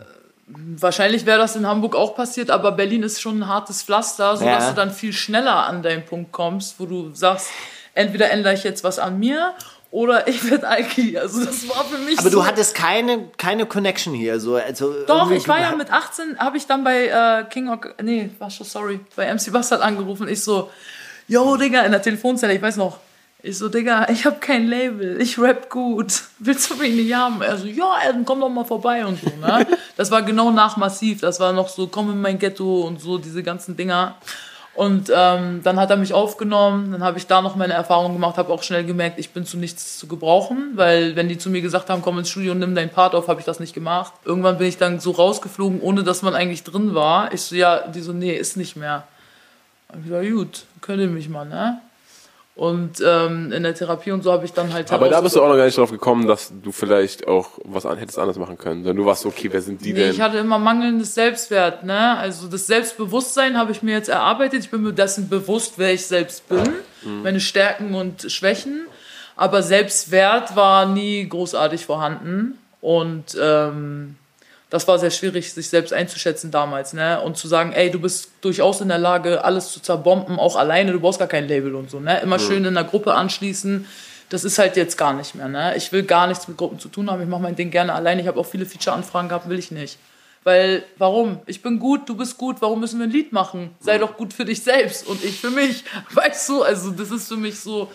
Wahrscheinlich 0.47 1.25
wäre 1.25 1.37
das 1.37 1.55
in 1.55 1.67
Hamburg 1.67 1.95
auch 1.95 2.15
passiert, 2.15 2.49
aber 2.49 2.71
Berlin 2.71 3.03
ist 3.03 3.21
schon 3.21 3.39
ein 3.43 3.47
hartes 3.47 3.83
Pflaster, 3.83 4.35
sodass 4.35 4.63
Ja. 4.63 4.69
du 4.71 4.75
dann 4.75 4.91
viel 4.91 5.13
schneller 5.13 5.67
an 5.67 5.83
deinen 5.83 6.05
Punkt 6.05 6.31
kommst, 6.31 6.79
wo 6.79 6.85
du 6.85 7.13
sagst, 7.13 7.49
entweder 7.93 8.31
ändere 8.31 8.53
ich 8.53 8.63
jetzt 8.63 8.83
was 8.83 8.97
an 8.97 9.19
mir 9.19 9.53
oder 9.91 10.27
ich 10.27 10.49
werde 10.49 10.67
Alki. 10.67 11.17
Also 11.17 11.43
das 11.43 11.67
war 11.67 11.83
für 11.85 11.97
mich 11.97 12.19
Aber 12.19 12.29
so 12.29 12.39
du 12.41 12.45
hattest 12.45 12.75
keine, 12.75 13.29
keine 13.37 13.65
Connection 13.65 14.13
hier. 14.13 14.39
So, 14.39 14.55
also 14.55 14.93
Doch, 15.07 15.21
irgendwie- 15.23 15.37
ich 15.37 15.47
war 15.47 15.59
ja 15.59 15.75
mit 15.75 15.91
18, 15.91 16.37
habe 16.39 16.57
ich 16.57 16.67
dann 16.67 16.83
bei 16.83 17.07
äh, 17.07 17.43
King 17.49 17.69
of, 17.69 17.79
nee, 18.01 18.29
war 18.39 18.49
schon 18.51 18.65
sorry, 18.67 18.99
bei 19.15 19.25
MC 19.33 19.51
Bastard 19.51 19.81
angerufen. 19.81 20.27
Ich 20.27 20.43
so, 20.43 20.69
yo, 21.27 21.57
Digga, 21.57 21.81
in 21.81 21.91
der 21.91 22.01
Telefonzelle, 22.01 22.53
ich 22.53 22.61
weiß 22.61 22.77
noch. 22.77 22.97
Ich 23.41 23.57
so, 23.57 23.69
Digga, 23.69 24.09
ich 24.09 24.25
habe 24.25 24.35
kein 24.41 24.67
Label, 24.67 25.19
ich 25.21 25.39
rap 25.39 25.69
gut. 25.69 26.23
Willst 26.39 26.69
du 26.69 26.75
mich 26.75 26.93
nicht 26.93 27.13
haben? 27.15 27.41
Er 27.41 27.57
so, 27.57 27.67
ja, 27.67 27.95
dann 28.05 28.25
komm 28.25 28.41
doch 28.41 28.49
mal 28.49 28.65
vorbei 28.65 29.05
und 29.05 29.17
so, 29.21 29.29
ne? 29.39 29.65
Das 29.95 30.11
war 30.11 30.21
genau 30.23 30.51
nach 30.51 30.75
Massiv, 30.75 31.21
das 31.21 31.39
war 31.39 31.53
noch 31.53 31.69
so, 31.69 31.87
komm 31.87 32.11
in 32.11 32.19
mein 32.21 32.37
Ghetto 32.37 32.81
und 32.81 32.99
so, 32.99 33.17
diese 33.17 33.41
ganzen 33.41 33.77
Dinger. 33.77 34.15
Und 34.75 35.11
ähm, 35.13 35.61
dann 35.63 35.79
hat 35.79 35.89
er 35.89 35.97
mich 35.97 36.13
aufgenommen, 36.13 36.91
dann 36.91 37.03
habe 37.03 37.17
ich 37.17 37.27
da 37.27 37.41
noch 37.41 37.55
meine 37.55 37.73
Erfahrungen 37.73 38.13
gemacht, 38.13 38.37
habe 38.37 38.53
auch 38.53 38.63
schnell 38.63 38.85
gemerkt, 38.85 39.19
ich 39.19 39.31
bin 39.31 39.45
zu 39.45 39.57
nichts 39.57 39.97
zu 39.97 40.07
gebrauchen, 40.07 40.71
weil 40.75 41.15
wenn 41.17 41.27
die 41.27 41.37
zu 41.37 41.49
mir 41.49 41.61
gesagt 41.61 41.89
haben, 41.89 42.01
komm 42.01 42.17
ins 42.19 42.29
Studio 42.29 42.53
und 42.53 42.59
nimm 42.59 42.75
deinen 42.75 42.89
Part 42.89 43.13
auf, 43.13 43.27
habe 43.27 43.41
ich 43.41 43.45
das 43.45 43.59
nicht 43.59 43.73
gemacht. 43.73 44.13
Irgendwann 44.23 44.57
bin 44.57 44.67
ich 44.67 44.77
dann 44.77 44.99
so 44.99 45.11
rausgeflogen, 45.11 45.81
ohne 45.81 46.03
dass 46.03 46.21
man 46.21 46.33
eigentlich 46.33 46.63
drin 46.63 46.95
war. 46.95 47.33
Ich 47.33 47.41
so, 47.41 47.55
ja, 47.55 47.87
die 47.87 47.99
so, 47.99 48.13
nee, 48.13 48.33
ist 48.33 48.55
nicht 48.55 48.75
mehr. 48.75 49.03
Hab 49.89 49.97
ich 49.97 50.05
gesagt, 50.05 50.29
gut, 50.29 50.65
könnt 50.81 51.01
ihr 51.01 51.07
mich 51.07 51.27
mal, 51.27 51.45
ne? 51.45 51.81
Und 52.59 53.01
ähm, 53.05 53.53
in 53.53 53.63
der 53.63 53.73
Therapie 53.73 54.11
und 54.11 54.21
so 54.21 54.33
habe 54.33 54.43
ich 54.43 54.51
dann 54.51 54.73
halt 54.73 54.91
Aber 54.91 55.07
da 55.07 55.21
bist 55.21 55.37
du 55.37 55.41
auch 55.41 55.47
noch 55.47 55.55
gar 55.55 55.63
nicht 55.63 55.77
drauf 55.77 55.91
gekommen, 55.91 56.27
dass 56.27 56.51
du 56.61 56.73
vielleicht 56.73 57.25
auch 57.25 57.51
was 57.63 57.85
an, 57.85 57.97
hättest 57.97 58.19
anders 58.19 58.37
machen 58.37 58.57
können. 58.57 58.83
Sondern 58.83 58.97
du 58.97 59.05
warst 59.05 59.25
okay, 59.25 59.47
wer 59.49 59.61
sind 59.61 59.79
die 59.85 59.93
Nee, 59.93 59.99
denn? 59.99 60.11
ich 60.11 60.19
hatte 60.19 60.39
immer 60.39 60.59
mangelndes 60.59 61.15
Selbstwert, 61.15 61.85
ne? 61.85 62.17
Also 62.17 62.49
das 62.49 62.67
Selbstbewusstsein 62.67 63.57
habe 63.57 63.71
ich 63.71 63.81
mir 63.81 63.93
jetzt 63.93 64.09
erarbeitet. 64.09 64.59
Ich 64.65 64.71
bin 64.71 64.83
mir 64.83 64.91
dessen 64.91 65.29
bewusst, 65.29 65.75
wer 65.77 65.93
ich 65.93 66.05
selbst 66.05 66.49
bin, 66.49 66.69
meine 67.23 67.39
Stärken 67.39 67.95
und 67.95 68.29
Schwächen. 68.29 68.87
Aber 69.37 69.63
Selbstwert 69.63 70.57
war 70.57 70.85
nie 70.85 71.29
großartig 71.29 71.85
vorhanden. 71.85 72.57
Und 72.81 73.37
ähm, 73.41 74.15
das 74.69 74.87
war 74.87 74.99
sehr 74.99 75.09
schwierig, 75.09 75.51
sich 75.51 75.69
selbst 75.69 75.93
einzuschätzen 75.93 76.51
damals, 76.51 76.93
ne? 76.93 77.21
Und 77.21 77.37
zu 77.37 77.47
sagen, 77.47 77.71
ey, 77.73 77.89
du 77.89 77.99
bist 77.99 78.29
durchaus 78.41 78.81
in 78.81 78.89
der 78.89 78.99
Lage, 78.99 79.43
alles 79.43 79.71
zu 79.71 79.79
zerbomben, 79.79 80.37
auch 80.37 80.55
alleine, 80.55 80.91
du 80.91 80.99
brauchst 80.99 81.19
gar 81.19 81.27
kein 81.27 81.47
Label 81.47 81.73
und 81.75 81.89
so, 81.89 81.99
ne? 81.99 82.21
Immer 82.21 82.37
schön 82.37 82.65
in 82.65 82.75
der 82.75 82.83
Gruppe 82.83 83.15
anschließen. 83.15 83.87
Das 84.29 84.43
ist 84.43 84.59
halt 84.59 84.77
jetzt 84.77 84.95
gar 84.95 85.13
nicht 85.13 85.33
mehr, 85.33 85.47
ne? 85.47 85.75
Ich 85.75 85.91
will 85.91 86.03
gar 86.03 86.27
nichts 86.27 86.47
mit 86.47 86.55
Gruppen 86.55 86.79
zu 86.79 86.87
tun 86.87 87.09
haben. 87.09 87.21
Ich 87.21 87.27
mache 87.27 87.41
mein 87.41 87.55
Ding 87.55 87.71
gerne 87.71 87.93
alleine. 87.93 88.21
Ich 88.21 88.27
habe 88.27 88.39
auch 88.39 88.45
viele 88.45 88.67
Feature-Anfragen 88.67 89.29
gehabt, 89.29 89.49
will 89.49 89.57
ich 89.57 89.71
nicht. 89.71 89.97
Weil, 90.43 90.83
warum? 90.97 91.39
Ich 91.47 91.63
bin 91.63 91.79
gut, 91.79 92.07
du 92.07 92.15
bist 92.15 92.37
gut, 92.37 92.57
warum 92.59 92.79
müssen 92.79 92.99
wir 92.99 93.07
ein 93.07 93.11
Lied 93.11 93.33
machen? 93.33 93.75
Sei 93.79 93.97
doch 93.97 94.15
gut 94.15 94.33
für 94.33 94.45
dich 94.45 94.61
selbst 94.61 95.05
und 95.07 95.23
ich 95.23 95.39
für 95.39 95.49
mich. 95.49 95.83
Weißt 96.13 96.47
du, 96.47 96.61
also 96.61 96.91
das 96.91 97.09
ist 97.09 97.27
für 97.27 97.37
mich 97.37 97.59
so. 97.59 97.89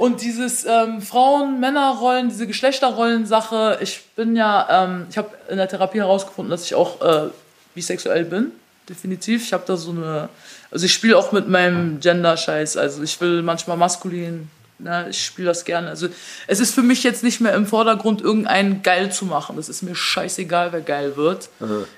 Und 0.00 0.22
dieses 0.22 0.64
ähm, 0.64 1.02
Frauen-Männer-Rollen, 1.02 2.30
diese 2.30 2.46
Geschlechterrollen-Sache, 2.46 3.80
ich 3.82 4.00
bin 4.16 4.34
ja, 4.34 4.86
ähm, 4.86 5.06
ich 5.10 5.18
habe 5.18 5.28
in 5.50 5.58
der 5.58 5.68
Therapie 5.68 5.98
herausgefunden, 5.98 6.50
dass 6.50 6.64
ich 6.64 6.74
auch 6.74 7.02
äh, 7.02 7.28
bisexuell 7.74 8.24
bin, 8.24 8.52
definitiv. 8.88 9.44
Ich 9.44 9.52
habe 9.52 9.64
da 9.66 9.76
so 9.76 9.90
eine, 9.90 10.30
also 10.70 10.86
ich 10.86 10.94
spiele 10.94 11.18
auch 11.18 11.32
mit 11.32 11.50
meinem 11.50 12.00
Gender-Scheiß, 12.00 12.78
also 12.78 13.02
ich 13.02 13.20
will 13.20 13.42
manchmal 13.42 13.76
maskulin, 13.76 14.48
ne, 14.78 15.08
ich 15.10 15.22
spiele 15.22 15.48
das 15.48 15.66
gerne. 15.66 15.90
Also 15.90 16.08
es 16.46 16.60
ist 16.60 16.74
für 16.74 16.82
mich 16.82 17.02
jetzt 17.02 17.22
nicht 17.22 17.42
mehr 17.42 17.52
im 17.52 17.66
Vordergrund, 17.66 18.22
irgendeinen 18.22 18.82
geil 18.82 19.12
zu 19.12 19.26
machen. 19.26 19.56
Das 19.56 19.68
ist 19.68 19.82
mir 19.82 19.94
scheißegal, 19.94 20.72
wer 20.72 20.80
geil 20.80 21.18
wird. 21.18 21.50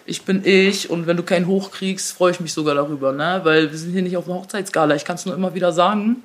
Ich 0.07 0.23
bin 0.23 0.45
ich 0.45 0.91
und 0.91 1.07
wenn 1.07 1.17
du 1.17 1.23
keinen 1.23 1.47
hochkriegst, 1.47 2.15
freue 2.15 2.33
ich 2.33 2.41
mich 2.41 2.53
sogar 2.53 2.75
darüber, 2.75 3.13
ne, 3.13 3.43
weil 3.45 3.71
wir 3.71 3.79
sind 3.79 3.93
hier 3.93 4.03
nicht 4.03 4.17
auf 4.17 4.27
einer 4.27 4.41
Hochzeitsgala, 4.41 4.97
ich 4.97 5.05
kann 5.05 5.15
es 5.15 5.25
nur 5.25 5.37
immer 5.37 5.55
wieder 5.55 5.71
sagen. 5.71 6.25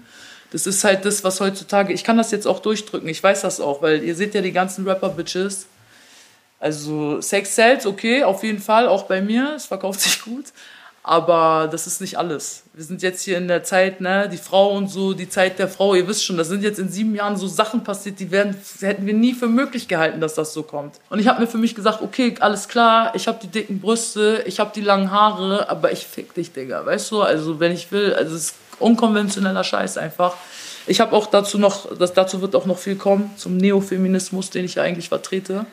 Das 0.51 0.65
ist 0.65 0.83
halt 0.83 1.05
das, 1.05 1.23
was 1.23 1.41
heutzutage. 1.41 1.93
Ich 1.93 2.03
kann 2.03 2.17
das 2.17 2.31
jetzt 2.31 2.47
auch 2.47 2.59
durchdrücken. 2.59 3.09
Ich 3.09 3.21
weiß 3.21 3.41
das 3.41 3.59
auch, 3.59 3.81
weil 3.81 4.03
ihr 4.03 4.15
seht 4.15 4.33
ja 4.33 4.41
die 4.41 4.53
ganzen 4.53 4.87
Rapper-Bitches. 4.87 5.67
Also 6.59 7.21
Sex 7.21 7.55
sells, 7.55 7.85
okay, 7.85 8.23
auf 8.23 8.43
jeden 8.43 8.59
Fall, 8.59 8.87
auch 8.87 9.03
bei 9.03 9.21
mir. 9.21 9.53
Es 9.55 9.65
verkauft 9.65 10.01
sich 10.01 10.21
gut. 10.21 10.45
Aber 11.07 11.69
das 11.71 11.87
ist 11.87 12.01
nicht 12.01 12.17
alles. 12.17 12.63
Wir 12.73 12.83
sind 12.83 13.01
jetzt 13.01 13.21
hier 13.21 13.37
in 13.37 13.47
der 13.47 13.63
Zeit, 13.63 14.01
ne, 14.01 14.27
die 14.29 14.35
Frau 14.35 14.73
und 14.73 14.89
so, 14.89 15.13
die 15.13 15.29
Zeit 15.29 15.57
der 15.57 15.69
Frau, 15.69 15.95
ihr 15.95 16.05
wisst 16.05 16.25
schon, 16.25 16.35
da 16.35 16.43
sind 16.43 16.63
jetzt 16.63 16.79
in 16.79 16.89
sieben 16.89 17.15
Jahren 17.15 17.37
so 17.37 17.47
Sachen 17.47 17.81
passiert, 17.81 18.19
die 18.19 18.29
werden, 18.29 18.57
hätten 18.81 19.05
wir 19.05 19.13
nie 19.13 19.33
für 19.33 19.47
möglich 19.47 19.87
gehalten, 19.87 20.19
dass 20.19 20.33
das 20.33 20.51
so 20.51 20.63
kommt. 20.63 20.99
Und 21.09 21.19
ich 21.19 21.29
habe 21.29 21.39
mir 21.39 21.47
für 21.47 21.59
mich 21.59 21.75
gesagt, 21.75 22.01
okay, 22.01 22.35
alles 22.41 22.67
klar, 22.67 23.13
ich 23.15 23.29
habe 23.29 23.39
die 23.41 23.47
dicken 23.47 23.79
Brüste, 23.79 24.43
ich 24.47 24.59
habe 24.59 24.71
die 24.75 24.81
langen 24.81 25.09
Haare, 25.09 25.69
aber 25.69 25.93
ich 25.93 26.05
fick 26.05 26.33
dich, 26.33 26.51
Digga, 26.51 26.85
weißt 26.85 27.09
du? 27.11 27.21
Also 27.21 27.61
wenn 27.61 27.71
ich 27.71 27.89
will, 27.93 28.13
also 28.13 28.35
es 28.35 28.47
ist 28.47 28.55
unkonventioneller 28.79 29.63
Scheiß 29.63 29.97
einfach. 29.97 30.35
Ich 30.87 30.99
habe 30.99 31.15
auch 31.15 31.27
dazu 31.27 31.57
noch, 31.57 31.95
das, 31.95 32.11
dazu 32.11 32.41
wird 32.41 32.53
auch 32.53 32.65
noch 32.65 32.79
viel 32.79 32.97
kommen, 32.97 33.31
zum 33.37 33.55
Neofeminismus, 33.55 34.49
den 34.49 34.65
ich 34.65 34.75
ja 34.75 34.83
eigentlich 34.83 35.07
vertrete. 35.07 35.65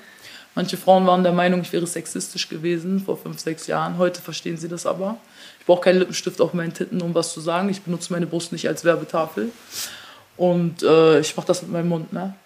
Manche 0.54 0.76
Frauen 0.76 1.06
waren 1.06 1.22
der 1.24 1.32
Meinung, 1.32 1.62
ich 1.62 1.72
wäre 1.72 1.86
sexistisch 1.86 2.48
gewesen 2.48 3.00
vor 3.04 3.16
fünf, 3.16 3.40
sechs 3.40 3.66
Jahren. 3.66 3.98
Heute 3.98 4.22
verstehen 4.22 4.56
sie 4.56 4.68
das 4.68 4.86
aber. 4.86 5.16
Ich 5.60 5.66
brauche 5.66 5.80
keinen 5.82 5.98
Lippenstift 5.98 6.40
auf 6.40 6.54
meinen 6.54 6.72
Titten, 6.74 7.02
um 7.02 7.14
was 7.14 7.32
zu 7.32 7.40
sagen. 7.40 7.68
Ich 7.70 7.82
benutze 7.82 8.12
meine 8.12 8.26
Brust 8.26 8.52
nicht 8.52 8.68
als 8.68 8.84
Werbetafel. 8.84 9.50
Und 10.36 10.82
äh, 10.82 11.20
ich 11.20 11.36
mache 11.36 11.46
das 11.46 11.62
mit 11.62 11.72
meinem 11.72 11.88
Mund, 11.88 12.12
ne? 12.12 12.34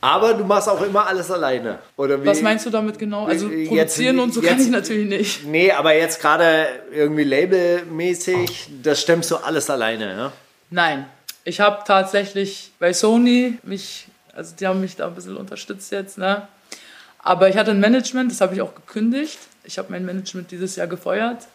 Aber 0.00 0.34
du 0.34 0.44
machst 0.44 0.68
auch 0.68 0.82
immer 0.82 1.06
alles 1.06 1.30
alleine. 1.30 1.78
Oder 1.96 2.20
wie? 2.20 2.26
Was 2.26 2.42
meinst 2.42 2.66
du 2.66 2.70
damit 2.70 2.98
genau? 2.98 3.26
Also 3.26 3.48
Jetzt- 3.48 3.68
produzieren 3.68 4.18
und 4.18 4.34
so 4.34 4.40
kann 4.40 4.56
jetzt- 4.56 4.64
ich 4.66 4.70
natürlich 4.72 5.06
nicht. 5.08 5.44
Nee, 5.46 5.70
aber 5.70 5.94
jetzt 5.94 6.20
gerade 6.20 6.66
irgendwie 6.92 7.22
labelmäßig, 7.22 8.68
das 8.82 9.00
stemmst 9.00 9.30
du 9.30 9.36
alles 9.36 9.70
alleine, 9.70 10.16
ne? 10.16 10.32
Nein, 10.70 11.06
ich 11.44 11.60
habe 11.60 11.82
tatsächlich 11.86 12.72
bei 12.80 12.92
Sony 12.92 13.58
mich, 13.62 14.06
also 14.34 14.54
die 14.58 14.66
haben 14.66 14.80
mich 14.80 14.96
da 14.96 15.06
ein 15.06 15.14
bisschen 15.14 15.36
unterstützt 15.36 15.92
jetzt, 15.92 16.18
ne? 16.18 16.46
Aber 17.18 17.48
ich 17.48 17.56
hatte 17.56 17.70
ein 17.70 17.80
Management, 17.80 18.32
das 18.32 18.40
habe 18.40 18.54
ich 18.54 18.62
auch 18.62 18.74
gekündigt. 18.74 19.38
Ich 19.64 19.78
habe 19.78 19.92
mein 19.92 20.04
Management 20.04 20.50
dieses 20.50 20.74
Jahr 20.74 20.88
gefeuert, 20.88 21.46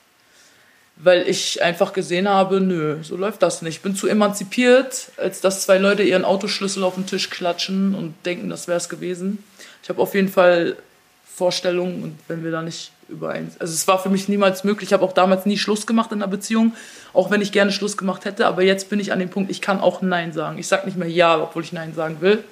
weil 0.95 1.27
ich 1.27 1.61
einfach 1.61 1.91
gesehen 1.91 2.29
habe, 2.29 2.61
nö, 2.61 3.03
so 3.03 3.17
läuft 3.17 3.41
das 3.41 3.61
nicht. 3.61 3.77
Ich 3.77 3.81
bin 3.81 3.95
zu 3.95 4.07
emanzipiert, 4.07 5.11
als 5.17 5.41
dass 5.41 5.63
zwei 5.63 5.77
Leute 5.77 6.03
ihren 6.03 6.23
Autoschlüssel 6.23 6.83
auf 6.83 6.95
den 6.95 7.05
Tisch 7.05 7.29
klatschen 7.29 7.95
und 7.95 8.13
denken, 8.25 8.49
das 8.49 8.67
wäre 8.67 8.77
es 8.77 8.87
gewesen. 8.87 9.43
Ich 9.83 9.89
habe 9.89 10.01
auf 10.01 10.15
jeden 10.15 10.29
Fall 10.29 10.77
Vorstellungen 11.25 12.01
und 12.01 12.19
wenn 12.27 12.43
wir 12.43 12.51
da 12.51 12.61
nicht 12.61 12.91
überein 13.09 13.51
Also 13.59 13.73
es 13.73 13.87
war 13.87 14.01
für 14.01 14.09
mich 14.09 14.27
niemals 14.27 14.63
möglich. 14.63 14.89
Ich 14.89 14.93
habe 14.93 15.05
auch 15.05 15.13
damals 15.13 15.45
nie 15.45 15.57
Schluss 15.57 15.85
gemacht 15.85 16.11
in 16.11 16.21
einer 16.21 16.31
Beziehung, 16.31 16.73
auch 17.13 17.29
wenn 17.29 17.41
ich 17.41 17.51
gerne 17.51 17.71
Schluss 17.71 17.97
gemacht 17.97 18.25
hätte. 18.25 18.47
Aber 18.47 18.63
jetzt 18.63 18.89
bin 18.89 18.99
ich 18.99 19.11
an 19.11 19.19
dem 19.19 19.29
Punkt, 19.29 19.51
ich 19.51 19.61
kann 19.61 19.79
auch 19.79 20.01
Nein 20.01 20.33
sagen. 20.33 20.57
Ich 20.57 20.67
sage 20.67 20.85
nicht 20.85 20.97
mehr 20.97 21.09
Ja, 21.09 21.41
obwohl 21.41 21.63
ich 21.63 21.73
Nein 21.73 21.93
sagen 21.93 22.21
will. 22.21 22.43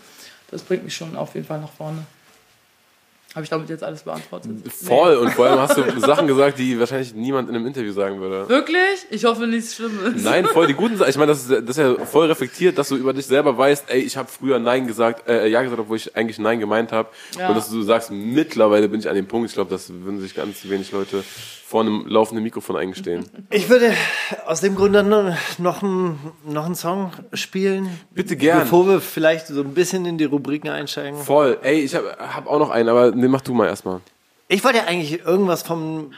Das 0.56 0.64
bringt 0.64 0.86
mich 0.86 0.96
schon 0.96 1.18
auf 1.18 1.36
jeden 1.36 1.46
Fall 1.46 1.60
nach 1.60 1.70
vorne. 1.70 2.06
Habe 3.36 3.44
ich 3.44 3.50
damit 3.50 3.70
jetzt 3.70 3.84
alles 3.84 4.04
beantwortet? 4.04 4.52
Voll. 4.72 5.18
Und 5.18 5.32
vor 5.34 5.48
allem 5.48 5.60
hast 5.60 5.78
du 5.78 5.84
Sachen 6.00 6.26
gesagt, 6.26 6.58
die 6.58 6.80
wahrscheinlich 6.80 7.14
niemand 7.14 7.50
in 7.50 7.56
einem 7.56 7.68
Interview 7.68 7.92
sagen 7.92 8.22
würde. 8.22 8.48
Wirklich? 8.48 9.06
Ich 9.10 9.26
hoffe, 9.26 9.46
nichts 9.46 9.76
Schlimmes. 9.76 10.24
Nein, 10.24 10.46
voll 10.46 10.68
die 10.68 10.74
guten 10.74 10.96
Sachen. 10.96 11.10
Ich 11.10 11.18
meine, 11.18 11.34
das 11.34 11.42
ist, 11.42 11.52
das 11.52 11.70
ist 11.72 11.78
ja 11.78 12.06
voll 12.06 12.28
reflektiert, 12.28 12.78
dass 12.78 12.88
du 12.88 12.96
über 12.96 13.12
dich 13.12 13.26
selber 13.26 13.58
weißt, 13.58 13.90
ey, 13.90 14.00
ich 14.00 14.16
habe 14.16 14.30
früher 14.30 14.58
Nein 14.60 14.88
gesagt, 14.88 15.28
äh, 15.28 15.48
Ja 15.50 15.62
gesagt, 15.64 15.82
obwohl 15.82 15.98
ich 15.98 16.16
eigentlich 16.16 16.40
Nein 16.40 16.62
gemeint 16.62 16.94
habe. 16.94 17.10
Ja. 17.38 17.50
Und 17.50 17.56
dass 17.56 17.70
du 17.70 17.82
sagst, 17.82 18.10
mittlerweile 18.10 18.88
bin 18.88 19.02
ich 19.02 19.10
an 19.10 19.16
dem 19.16 19.28
Punkt. 19.28 19.50
Ich 19.50 19.54
glaube, 19.54 19.70
das 19.70 19.92
würden 19.92 20.22
sich 20.22 20.34
ganz 20.34 20.70
wenig 20.70 20.94
Leute 20.94 21.22
vor 21.68 21.82
einem 21.82 22.06
laufenden 22.08 22.44
Mikrofon 22.44 22.76
eingestehen. 22.78 23.26
Ich 23.50 23.70
würde 23.70 23.92
aus 24.46 24.62
dem 24.62 24.76
Grunde 24.76 25.04
nur 25.04 25.36
noch 25.58 25.82
einen, 25.82 26.20
noch 26.46 26.66
einen 26.68 26.76
Song 26.76 27.12
spielen. 27.34 27.90
Bitte 28.14 28.36
gern. 28.36 28.60
Bevor 28.60 28.88
wir 28.88 29.02
vielleicht 29.02 29.48
so 29.48 29.62
ein 29.62 29.74
bisschen 29.74 30.06
in 30.06 30.20
die 30.20 30.26
Rubriken 30.26 30.70
einsteigen. 30.70 31.20
Voll. 31.20 31.58
Ey, 31.64 31.80
ich 31.82 31.96
habe 31.96 32.16
hab 32.20 32.46
auch 32.46 32.60
noch 32.60 32.70
einen, 32.70 32.88
aber 32.88 33.12
nee, 33.26 33.32
mach 33.32 33.42
du 33.42 33.54
mal 33.54 33.68
erstmal. 33.68 34.02
Ich 34.48 34.64
wollte 34.64 34.86
eigentlich 34.88 35.26
irgendwas 35.26 35.64
vom, 35.64 36.14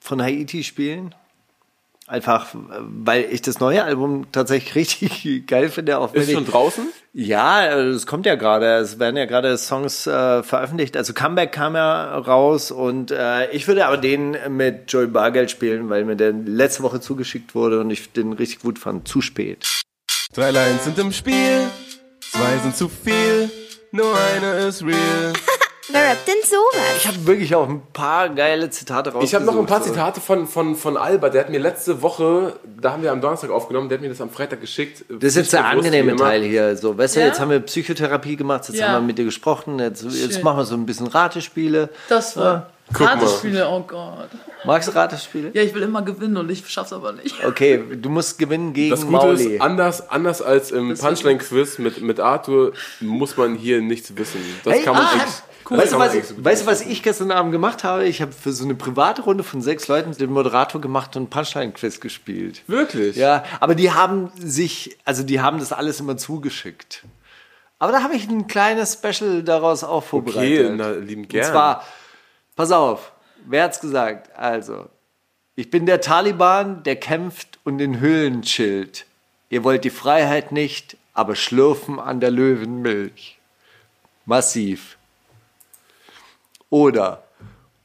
von 0.00 0.22
Haiti 0.22 0.62
spielen. 0.62 1.14
Einfach, 2.06 2.48
weil 2.52 3.26
ich 3.30 3.40
das 3.40 3.60
neue 3.60 3.82
Album 3.82 4.26
tatsächlich 4.30 4.74
richtig 4.74 5.46
geil 5.46 5.70
finde. 5.70 5.98
Auch 5.98 6.12
Ist 6.12 6.24
es 6.24 6.28
ich, 6.28 6.34
schon 6.34 6.46
draußen? 6.46 6.86
Ja, 7.14 7.66
es 7.80 8.06
kommt 8.06 8.26
ja 8.26 8.34
gerade. 8.34 8.74
Es 8.74 8.98
werden 8.98 9.16
ja 9.16 9.24
gerade 9.24 9.56
Songs 9.56 10.06
äh, 10.06 10.42
veröffentlicht. 10.42 10.96
Also 10.96 11.14
Comeback 11.14 11.52
kam 11.52 11.74
ja 11.74 12.18
raus 12.18 12.70
und 12.70 13.10
äh, 13.10 13.50
ich 13.52 13.66
würde 13.66 13.86
aber 13.86 13.96
den 13.96 14.36
mit 14.50 14.92
Joey 14.92 15.06
Bargeld 15.06 15.50
spielen, 15.50 15.88
weil 15.88 16.04
mir 16.04 16.16
der 16.16 16.32
letzte 16.32 16.82
Woche 16.82 17.00
zugeschickt 17.00 17.54
wurde 17.54 17.80
und 17.80 17.90
ich 17.90 18.12
den 18.12 18.34
richtig 18.34 18.60
gut 18.60 18.78
fand. 18.78 19.08
Zu 19.08 19.22
spät. 19.22 19.66
Drei 20.34 20.50
Lines 20.50 20.84
sind 20.84 20.98
im 20.98 21.12
Spiel, 21.12 21.70
zwei 22.20 22.58
sind 22.58 22.76
zu 22.76 22.88
viel, 22.88 23.50
nur 23.92 24.14
eine 24.34 24.66
ist 24.66 24.82
real. 24.82 25.32
Wer 25.90 26.02
rappt 26.10 26.26
denn 26.26 26.34
sowas? 26.44 26.96
Ich 26.96 27.06
habe 27.06 27.26
wirklich 27.26 27.54
auch 27.54 27.68
ein 27.68 27.82
paar 27.92 28.28
geile 28.30 28.70
Zitate 28.70 29.10
rausgesucht. 29.10 29.28
Ich 29.28 29.34
habe 29.34 29.44
noch 29.44 29.58
ein 29.58 29.66
paar 29.66 29.82
so. 29.82 29.90
Zitate 29.90 30.20
von, 30.20 30.46
von, 30.46 30.76
von 30.76 30.96
Albert, 30.96 31.34
der 31.34 31.42
hat 31.42 31.50
mir 31.50 31.58
letzte 31.60 32.00
Woche, 32.00 32.54
da 32.80 32.92
haben 32.92 33.02
wir 33.02 33.12
am 33.12 33.20
Donnerstag 33.20 33.50
aufgenommen, 33.50 33.88
der 33.88 33.98
hat 33.98 34.02
mir 34.02 34.08
das 34.08 34.20
am 34.20 34.30
Freitag 34.30 34.60
geschickt. 34.60 35.04
Das 35.08 35.24
ist 35.30 35.36
jetzt 35.36 35.52
der 35.52 35.66
angenehme 35.66 36.16
Teil 36.16 36.42
hier. 36.42 36.76
So, 36.76 36.96
weißt 36.96 37.16
du, 37.16 37.20
Ja? 37.20 37.26
jetzt 37.26 37.40
haben 37.40 37.50
wir 37.50 37.60
Psychotherapie 37.60 38.36
gemacht, 38.36 38.68
jetzt 38.68 38.78
Ja. 38.78 38.88
haben 38.88 39.02
wir 39.02 39.06
mit 39.08 39.18
dir 39.18 39.24
gesprochen, 39.24 39.78
jetzt, 39.78 40.02
jetzt 40.04 40.42
machen 40.42 40.58
wir 40.58 40.64
so 40.64 40.74
ein 40.74 40.86
bisschen 40.86 41.06
Ratespiele. 41.06 41.90
Das 42.08 42.36
war 42.36 42.70
Guck 42.92 43.00
mal. 43.00 43.14
Ratespiele, 43.14 43.68
oh 43.68 43.80
Gott. 43.86 44.28
Magst 44.64 44.88
du 44.88 44.92
Ratespiele? 44.94 45.50
Ja, 45.54 45.62
ich 45.62 45.74
will 45.74 45.82
immer 45.82 46.02
gewinnen 46.02 46.36
und 46.36 46.50
ich 46.50 46.66
schaff's 46.68 46.92
aber 46.92 47.12
nicht. 47.12 47.34
Okay, 47.44 47.82
du 47.96 48.08
musst 48.10 48.38
gewinnen 48.38 48.72
gegen 48.74 48.90
Das 48.90 49.00
Gute 49.00 49.12
Mauli. 49.12 49.54
ist, 49.56 49.60
anders, 49.62 50.08
anders 50.10 50.42
als 50.42 50.70
im 50.70 50.94
Punchline-Quiz 50.96 51.78
mit, 51.78 52.02
mit 52.02 52.20
Arthur 52.20 52.72
muss 53.00 53.36
man 53.36 53.54
hier 53.54 53.80
nichts 53.80 54.14
wissen. 54.16 54.40
Das 54.64 54.74
Hey, 54.74 54.82
kann 54.82 54.94
man 54.94 55.04
ah, 55.06 55.10
eigentlich. 55.12 55.34
Cool. 55.70 55.78
Weißt 55.78 55.92
du, 55.92 55.98
was, 55.98 56.44
weißt 56.44 56.62
du, 56.62 56.66
was 56.66 56.80
ich 56.82 57.02
gestern 57.02 57.30
Abend 57.30 57.52
gemacht 57.52 57.84
habe? 57.84 58.04
Ich 58.04 58.22
habe 58.22 58.32
für 58.32 58.52
so 58.52 58.64
eine 58.64 58.74
private 58.74 59.22
Runde 59.22 59.44
von 59.44 59.62
sechs 59.62 59.88
Leuten 59.88 60.12
den 60.12 60.30
Moderator 60.30 60.80
gemacht 60.80 61.16
und 61.16 61.30
Punchline-Quiz 61.30 62.00
gespielt. 62.00 62.62
Wirklich? 62.66 63.16
Ja, 63.16 63.44
aber 63.60 63.74
die 63.74 63.92
haben 63.92 64.30
sich, 64.38 64.96
also 65.04 65.22
die 65.22 65.40
haben 65.40 65.58
das 65.58 65.72
alles 65.72 66.00
immer 66.00 66.16
zugeschickt. 66.16 67.04
Aber 67.78 67.92
da 67.92 68.02
habe 68.02 68.14
ich 68.14 68.28
ein 68.28 68.46
kleines 68.46 68.94
Special 68.94 69.42
daraus 69.42 69.84
auch 69.84 70.04
vorbereitet. 70.04 70.66
Okay, 70.66 70.74
na, 70.76 70.90
lieben 70.92 71.28
gern. 71.28 71.44
Und 71.44 71.50
zwar, 71.50 71.84
pass 72.56 72.70
auf, 72.72 73.12
wer 73.46 73.64
hat's 73.64 73.80
gesagt? 73.80 74.30
Also, 74.36 74.86
ich 75.56 75.70
bin 75.70 75.86
der 75.86 76.00
Taliban, 76.00 76.82
der 76.82 76.96
kämpft 76.96 77.58
und 77.64 77.80
in 77.80 78.00
Höhlen 78.00 78.42
chillt. 78.42 79.06
Ihr 79.50 79.64
wollt 79.64 79.84
die 79.84 79.90
Freiheit 79.90 80.50
nicht, 80.50 80.96
aber 81.12 81.36
schlürfen 81.36 82.00
an 82.00 82.20
der 82.20 82.30
Löwenmilch. 82.30 83.38
Massiv. 84.26 84.96
Oder 86.74 87.22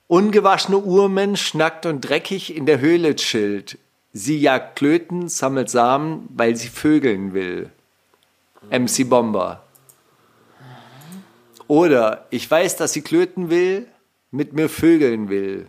ungewaschene 0.08 0.80
Urmensch 0.80 1.46
schnackt 1.46 1.86
und 1.86 2.02
dreckig 2.02 2.56
in 2.56 2.66
der 2.66 2.80
Höhle 2.80 3.16
chillt. 3.16 3.78
Sie 4.14 4.40
jagt 4.40 4.78
Klöten, 4.78 5.30
sammelt 5.30 5.70
Samen, 5.70 6.28
weil 6.34 6.56
sie 6.56 6.70
vögeln 6.70 7.36
will. 7.36 7.70
MC 8.72 9.08
Bomber. 9.08 9.62
Oder 11.68 12.26
ich 12.32 12.50
weiß, 12.50 12.78
dass 12.78 12.94
sie 12.94 13.04
klöten 13.04 13.52
will, 13.52 13.86
mit 14.32 14.54
mir 14.54 14.70
vögeln 14.70 15.30
will 15.30 15.68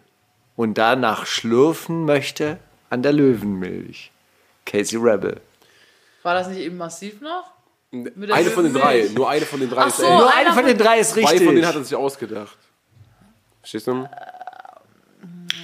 und 0.57 0.79
danach 0.79 1.27
schlürfen 1.27 2.07
möchte 2.07 2.59
an 2.89 3.03
der 3.03 3.13
Löwenmilch. 3.13 4.13
Casey 4.65 4.99
Rebel. 4.99 5.43
War 6.23 6.33
das 6.33 6.49
nicht 6.49 6.61
eben 6.61 6.79
massiv 6.79 7.21
noch? 7.21 7.53
Eine 7.93 8.51
von 8.51 8.65
den 8.65 8.73
drei. 8.73 9.11
Nur 9.15 9.29
eine 9.29 9.45
von 9.45 9.61
den 9.61 9.69
drei 9.69 9.83
Ach 9.83 9.89
ist 9.89 9.99
so, 9.99 10.05
echt. 10.05 10.13
Nur 10.17 10.35
eine 10.35 10.53
von 10.55 10.65
den 10.65 10.79
drei 10.79 11.01
ist 11.01 11.11
Zwei 11.11 11.21
richtig. 11.21 11.45
von 11.45 11.55
denen 11.55 11.67
hat 11.67 11.75
er 11.75 11.85
sich 11.85 11.95
ausgedacht. 11.95 12.57
Verstehst 13.61 13.87
du? 13.87 14.09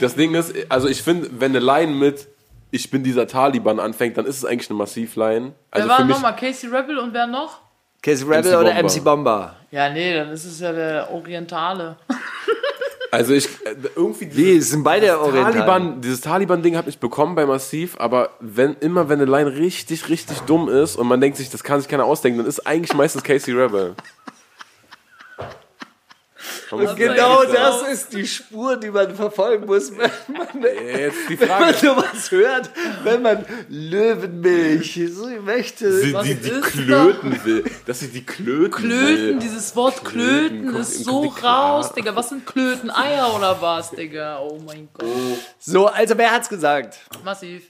Das 0.00 0.14
Ding 0.14 0.34
ist, 0.34 0.54
also 0.68 0.88
ich 0.88 1.02
finde, 1.02 1.28
wenn 1.38 1.52
eine 1.52 1.64
Line 1.64 1.92
mit 1.92 2.28
Ich 2.70 2.90
bin 2.90 3.02
dieser 3.02 3.26
Taliban 3.26 3.80
anfängt, 3.80 4.18
dann 4.18 4.26
ist 4.26 4.36
es 4.38 4.44
eigentlich 4.44 4.68
eine 4.68 4.78
Massivline. 4.78 5.52
Also 5.70 5.88
wer 5.88 5.98
war 5.98 6.04
nochmal? 6.04 6.36
Casey 6.36 6.68
Rebel 6.68 6.98
und 6.98 7.14
wer 7.14 7.26
noch? 7.26 7.60
Casey 8.02 8.26
Rebel 8.26 8.52
MC 8.52 8.58
oder 8.58 8.74
Bomber. 8.74 8.82
MC 8.82 9.04
Bomber? 9.04 9.56
Ja, 9.70 9.88
nee, 9.88 10.14
dann 10.14 10.30
ist 10.30 10.44
es 10.44 10.60
ja 10.60 10.72
der 10.72 11.10
Orientale. 11.10 11.96
also 13.10 13.32
ich, 13.32 13.46
äh, 13.64 13.74
irgendwie 13.94 14.26
dieses 14.26 14.38
Wie, 14.38 14.56
es 14.56 14.70
sind 14.70 14.84
beide 14.84 15.18
Orientalen. 15.20 15.54
Taliban, 15.54 16.00
dieses 16.00 16.20
Taliban-Ding 16.20 16.76
hat 16.76 16.86
mich 16.86 16.98
bekommen 16.98 17.34
bei 17.34 17.46
Massiv, 17.46 17.98
aber 17.98 18.30
wenn, 18.40 18.74
immer 18.80 19.08
wenn 19.08 19.20
eine 19.20 19.30
Line 19.30 19.56
richtig, 19.56 20.08
richtig 20.08 20.40
dumm 20.40 20.68
ist 20.68 20.96
und 20.96 21.06
man 21.06 21.20
denkt 21.20 21.38
sich, 21.38 21.50
das 21.50 21.64
kann 21.64 21.80
sich 21.80 21.88
keiner 21.88 22.04
ausdenken, 22.04 22.38
dann 22.38 22.46
ist 22.46 22.66
eigentlich 22.66 22.94
meistens 22.94 23.22
Casey 23.22 23.54
Rebel. 23.54 23.94
Muss 26.70 26.96
Genau 26.96 27.44
das 27.44 27.82
ist 27.88 28.12
die 28.12 28.26
Spur, 28.26 28.76
die 28.76 28.90
man 28.90 29.14
verfolgen 29.14 29.66
muss, 29.66 29.90
wenn 29.92 30.10
man, 30.34 30.62
Jetzt 30.62 31.16
die 31.28 31.38
wenn 31.38 31.48
man 31.48 31.74
Frage. 31.74 31.78
sowas 31.78 32.30
hört, 32.30 32.70
wenn 33.04 33.22
man 33.22 33.44
Löwenmilch 33.68 35.00
so 35.12 35.28
möchte. 35.42 35.92
Sie, 36.00 36.12
Was 36.12 36.24
die, 36.24 36.34
die 36.34 36.60
Klöten 36.60 37.44
will. 37.44 37.64
Dass 37.86 38.00
sie 38.00 38.08
die 38.08 38.24
Klöten, 38.24 38.70
Klöten, 38.70 39.16
will. 39.34 39.38
dieses 39.38 39.74
Wort 39.76 40.04
Klöten 40.04 40.66
kommt- 40.72 40.80
ist 40.80 41.04
so 41.04 41.24
raus, 41.42 41.92
Digga. 41.92 42.14
Was 42.16 42.30
sind 42.30 42.46
Klöten? 42.46 42.90
Eier 42.90 43.34
oder 43.34 43.60
was, 43.60 43.90
Digga? 43.90 44.40
Oh 44.40 44.58
mein 44.66 44.88
Gott. 44.92 45.06
So, 45.58 45.86
also 45.86 46.16
wer 46.18 46.32
hat's 46.32 46.48
gesagt? 46.48 46.98
Massiv. 47.24 47.62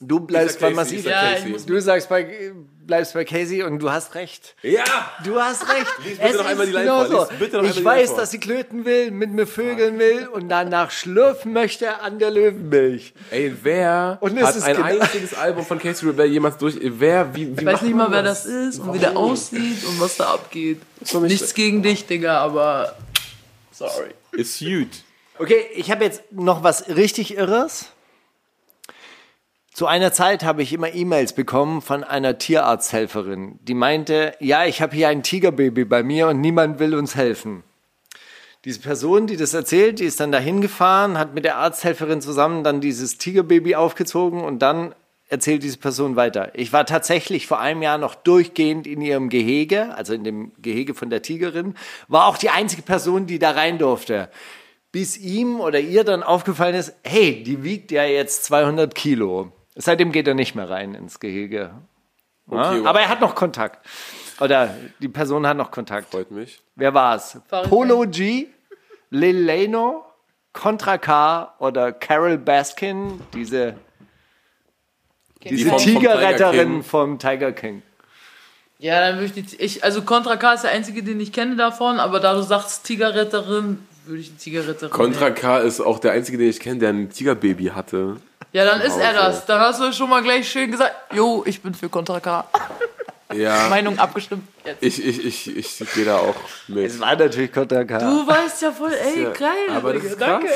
Du 0.00 0.20
bleibst 0.20 0.60
bei 0.60 0.70
Massiv. 0.70 1.04
Ja, 1.04 1.20
Casey. 1.32 1.46
ich 1.46 1.52
muss 1.52 1.66
Du 1.66 1.80
sagst 1.80 2.08
bei, 2.08 2.52
bleibst 2.88 3.14
bei 3.14 3.24
Casey 3.24 3.62
und 3.62 3.78
du 3.78 3.92
hast 3.92 4.16
recht. 4.16 4.56
Ja! 4.62 4.82
Du 5.22 5.38
hast 5.40 5.68
recht. 5.68 5.86
Lies 6.04 6.18
bitte 6.18 6.36
noch 6.38 6.46
einmal 6.46 6.66
die 6.66 6.72
Line 6.72 6.86
vor. 6.88 7.28
Lies 7.30 7.38
bitte 7.38 7.56
noch 7.58 7.64
Ich 7.64 7.76
die 7.76 7.84
weiß, 7.84 8.16
dass 8.16 8.32
sie 8.32 8.40
klöten 8.40 8.84
will, 8.84 9.12
mit 9.12 9.30
mir 9.30 9.46
vögeln 9.46 9.98
will 10.00 10.26
und 10.26 10.48
danach 10.48 10.90
schlürfen 10.90 11.52
möchte 11.52 12.00
an 12.00 12.18
der 12.18 12.30
Löwenmilch. 12.32 13.12
Ey, 13.30 13.54
wer 13.62 14.18
Und 14.20 14.42
hat 14.42 14.56
ist 14.56 14.64
ein 14.64 14.74
genau- 14.76 14.86
einziges 14.88 15.34
Album 15.34 15.64
von 15.64 15.78
Casey 15.78 16.08
Rebel 16.08 16.26
jemals 16.26 16.56
durch? 16.56 16.76
Wer, 16.82 17.32
wie, 17.36 17.56
wie 17.56 17.60
Ich 17.60 17.66
weiß 17.66 17.82
nicht 17.82 17.94
mal, 17.94 18.10
wer 18.10 18.22
das 18.22 18.46
ist 18.46 18.80
und 18.80 18.94
wie 18.94 18.98
der 18.98 19.16
aussieht 19.16 19.84
und 19.86 20.00
was 20.00 20.16
da 20.16 20.32
abgeht. 20.34 20.80
Nichts 21.20 21.54
gegen 21.54 21.82
dich, 21.82 22.06
Digga, 22.06 22.38
aber 22.40 22.96
sorry. 23.70 24.08
Ist 24.32 24.60
huge. 24.60 24.88
Okay, 25.38 25.66
ich 25.74 25.90
habe 25.90 26.04
jetzt 26.04 26.22
noch 26.32 26.64
was 26.64 26.88
richtig 26.88 27.36
Irres. 27.36 27.92
Zu 29.78 29.86
einer 29.86 30.12
Zeit 30.12 30.42
habe 30.42 30.64
ich 30.64 30.72
immer 30.72 30.92
E-Mails 30.92 31.34
bekommen 31.34 31.82
von 31.82 32.02
einer 32.02 32.36
Tierarzthelferin, 32.36 33.60
die 33.62 33.74
meinte, 33.74 34.34
ja, 34.40 34.64
ich 34.64 34.82
habe 34.82 34.96
hier 34.96 35.06
ein 35.06 35.22
Tigerbaby 35.22 35.84
bei 35.84 36.02
mir 36.02 36.26
und 36.26 36.40
niemand 36.40 36.80
will 36.80 36.96
uns 36.96 37.14
helfen. 37.14 37.62
Diese 38.64 38.80
Person, 38.80 39.28
die 39.28 39.36
das 39.36 39.54
erzählt, 39.54 40.00
die 40.00 40.04
ist 40.06 40.18
dann 40.18 40.32
dahin 40.32 40.60
gefahren, 40.60 41.16
hat 41.16 41.32
mit 41.32 41.44
der 41.44 41.58
Arzthelferin 41.58 42.20
zusammen 42.20 42.64
dann 42.64 42.80
dieses 42.80 43.18
Tigerbaby 43.18 43.76
aufgezogen 43.76 44.40
und 44.40 44.58
dann 44.62 44.96
erzählt 45.28 45.62
diese 45.62 45.78
Person 45.78 46.16
weiter. 46.16 46.50
Ich 46.54 46.72
war 46.72 46.84
tatsächlich 46.84 47.46
vor 47.46 47.60
einem 47.60 47.82
Jahr 47.82 47.98
noch 47.98 48.16
durchgehend 48.16 48.84
in 48.84 49.00
ihrem 49.00 49.28
Gehege, 49.28 49.94
also 49.94 50.12
in 50.12 50.24
dem 50.24 50.50
Gehege 50.60 50.94
von 50.94 51.08
der 51.08 51.22
Tigerin, 51.22 51.76
war 52.08 52.26
auch 52.26 52.36
die 52.36 52.50
einzige 52.50 52.82
Person, 52.82 53.28
die 53.28 53.38
da 53.38 53.52
rein 53.52 53.78
durfte. 53.78 54.28
Bis 54.90 55.16
ihm 55.16 55.60
oder 55.60 55.78
ihr 55.78 56.02
dann 56.02 56.24
aufgefallen 56.24 56.74
ist, 56.74 56.94
hey, 57.04 57.44
die 57.44 57.62
wiegt 57.62 57.92
ja 57.92 58.02
jetzt 58.02 58.42
200 58.42 58.92
Kilo. 58.96 59.52
Seitdem 59.80 60.10
geht 60.12 60.26
er 60.26 60.34
nicht 60.34 60.54
mehr 60.56 60.68
rein 60.68 60.94
ins 60.94 61.20
Gehege. 61.20 61.70
Ja, 62.50 62.60
Okay, 62.70 62.80
wow. 62.80 62.86
aber 62.86 63.00
er 63.00 63.08
hat 63.10 63.20
noch 63.20 63.34
Kontakt. 63.34 63.86
Oder 64.40 64.74
die 65.00 65.08
Person 65.08 65.46
hat 65.46 65.56
noch 65.56 65.70
Kontakt. 65.70 66.10
Freut 66.10 66.30
mich. 66.30 66.60
Wer 66.76 66.94
war's? 66.94 67.38
Farid 67.46 67.68
Polo 67.68 68.06
G, 68.08 68.46
Lil 69.10 69.36
Leno, 69.36 70.04
Contra 70.54 70.96
K 70.98 71.54
oder 71.58 71.92
Carol 71.92 72.38
Baskin, 72.38 73.20
diese, 73.34 73.74
diese 75.44 75.76
Tiger 75.76 75.76
Tigerretterin 75.76 76.82
vom 76.82 77.18
Tiger 77.18 77.52
King. 77.52 77.82
Ja, 78.78 79.00
dann 79.00 79.16
würde 79.20 79.26
ich 79.40 79.46
die. 79.50 79.56
Ich, 79.62 79.84
also 79.84 80.02
Contra 80.02 80.36
K 80.36 80.54
ist 80.54 80.62
der 80.64 80.70
einzige, 80.70 81.02
den 81.02 81.20
ich 81.20 81.32
kenne 81.32 81.54
davon, 81.56 82.00
aber 82.00 82.18
da 82.18 82.34
du 82.34 82.42
sagst 82.42 82.84
Tigerretterin, 82.84 83.86
würde 84.06 84.20
ich 84.22 84.30
die 84.30 84.36
Tigerretterin. 84.38 84.90
Contra. 84.90 85.30
K 85.30 85.58
ist 85.58 85.80
auch 85.80 85.98
der 85.98 86.12
einzige, 86.12 86.38
den 86.38 86.48
ich 86.48 86.60
kenne, 86.60 86.78
der 86.78 86.88
ein 86.90 87.10
Tigerbaby 87.10 87.66
hatte. 87.74 88.16
Ja, 88.52 88.64
dann 88.64 88.80
ist 88.80 88.96
er 88.96 89.12
das. 89.12 89.44
Dann 89.46 89.60
hast 89.60 89.80
du 89.80 89.92
schon 89.92 90.08
mal 90.10 90.22
gleich 90.22 90.48
schön 90.50 90.70
gesagt, 90.70 90.94
jo, 91.14 91.42
ich 91.46 91.60
bin 91.62 91.74
für 91.74 91.88
Contra 91.88 92.18
K. 92.20 92.46
Ja. 93.34 93.68
Meinung 93.70 93.98
abgestimmt. 93.98 94.48
Jetzt. 94.64 94.82
Ich, 94.82 95.04
ich, 95.06 95.24
ich, 95.26 95.56
ich, 95.56 95.80
ich 95.82 95.92
gehe 95.94 96.06
da 96.06 96.16
auch 96.16 96.34
mit. 96.66 96.86
Es 96.86 96.98
war 96.98 97.14
natürlich 97.14 97.52
Contra 97.52 97.84
K. 97.84 97.98
Du 97.98 98.26
weißt 98.26 98.62
ja 98.62 98.72
voll, 98.72 98.92
ey, 98.92 99.24
Ja, 99.24 99.30
geil. 99.32 99.50
aber 99.76 99.92
das 99.92 100.04
ist 100.04 100.18
krass. 100.18 100.40
danke. 100.40 100.48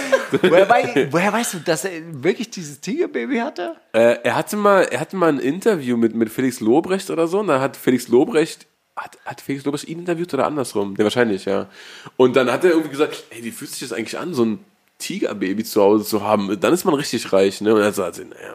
woher, 0.50 0.68
wei- 0.70 1.08
woher 1.10 1.32
weißt 1.34 1.54
du, 1.54 1.58
dass 1.58 1.84
er 1.84 1.90
wirklich 2.24 2.48
dieses 2.50 2.80
Tigerbaby 2.80 3.36
hatte? 3.38 3.76
Äh, 3.92 4.16
er 4.22 4.36
hatte 4.36 4.56
mal, 4.56 4.84
er 4.84 5.00
hatte 5.00 5.16
mal 5.16 5.28
ein 5.28 5.38
Interview 5.38 5.98
mit, 5.98 6.14
mit 6.14 6.30
Felix 6.30 6.60
Lobrecht 6.60 7.10
oder 7.10 7.26
so. 7.28 7.40
Und 7.40 7.48
da 7.48 7.60
hat 7.60 7.76
Felix 7.76 8.08
Lobrecht, 8.08 8.66
hat, 8.96 9.18
hat 9.26 9.42
Felix 9.42 9.66
Lobrecht 9.66 9.86
ihn 9.88 9.98
interviewt 9.98 10.32
oder 10.32 10.46
andersrum? 10.46 10.94
Ja, 10.96 11.04
wahrscheinlich, 11.04 11.44
ja. 11.44 11.66
Und 12.16 12.36
dann 12.36 12.50
hat 12.50 12.64
er 12.64 12.70
irgendwie 12.70 12.90
gesagt, 12.90 13.24
ey, 13.30 13.44
wie 13.44 13.50
fühlt 13.50 13.70
sich 13.70 13.80
das 13.86 13.92
eigentlich 13.96 14.18
an, 14.18 14.32
so 14.32 14.46
ein 14.46 14.64
Tigerbaby 15.02 15.64
zu 15.64 15.82
Hause 15.82 16.04
zu 16.04 16.22
haben? 16.22 16.58
Dann 16.60 16.72
ist 16.72 16.84
man 16.84 16.94
richtig 16.94 17.32
reich, 17.32 17.60
ne? 17.60 17.74
Und 17.74 17.80
er 17.82 17.92
sagt, 17.92 18.18
naja, 18.18 18.54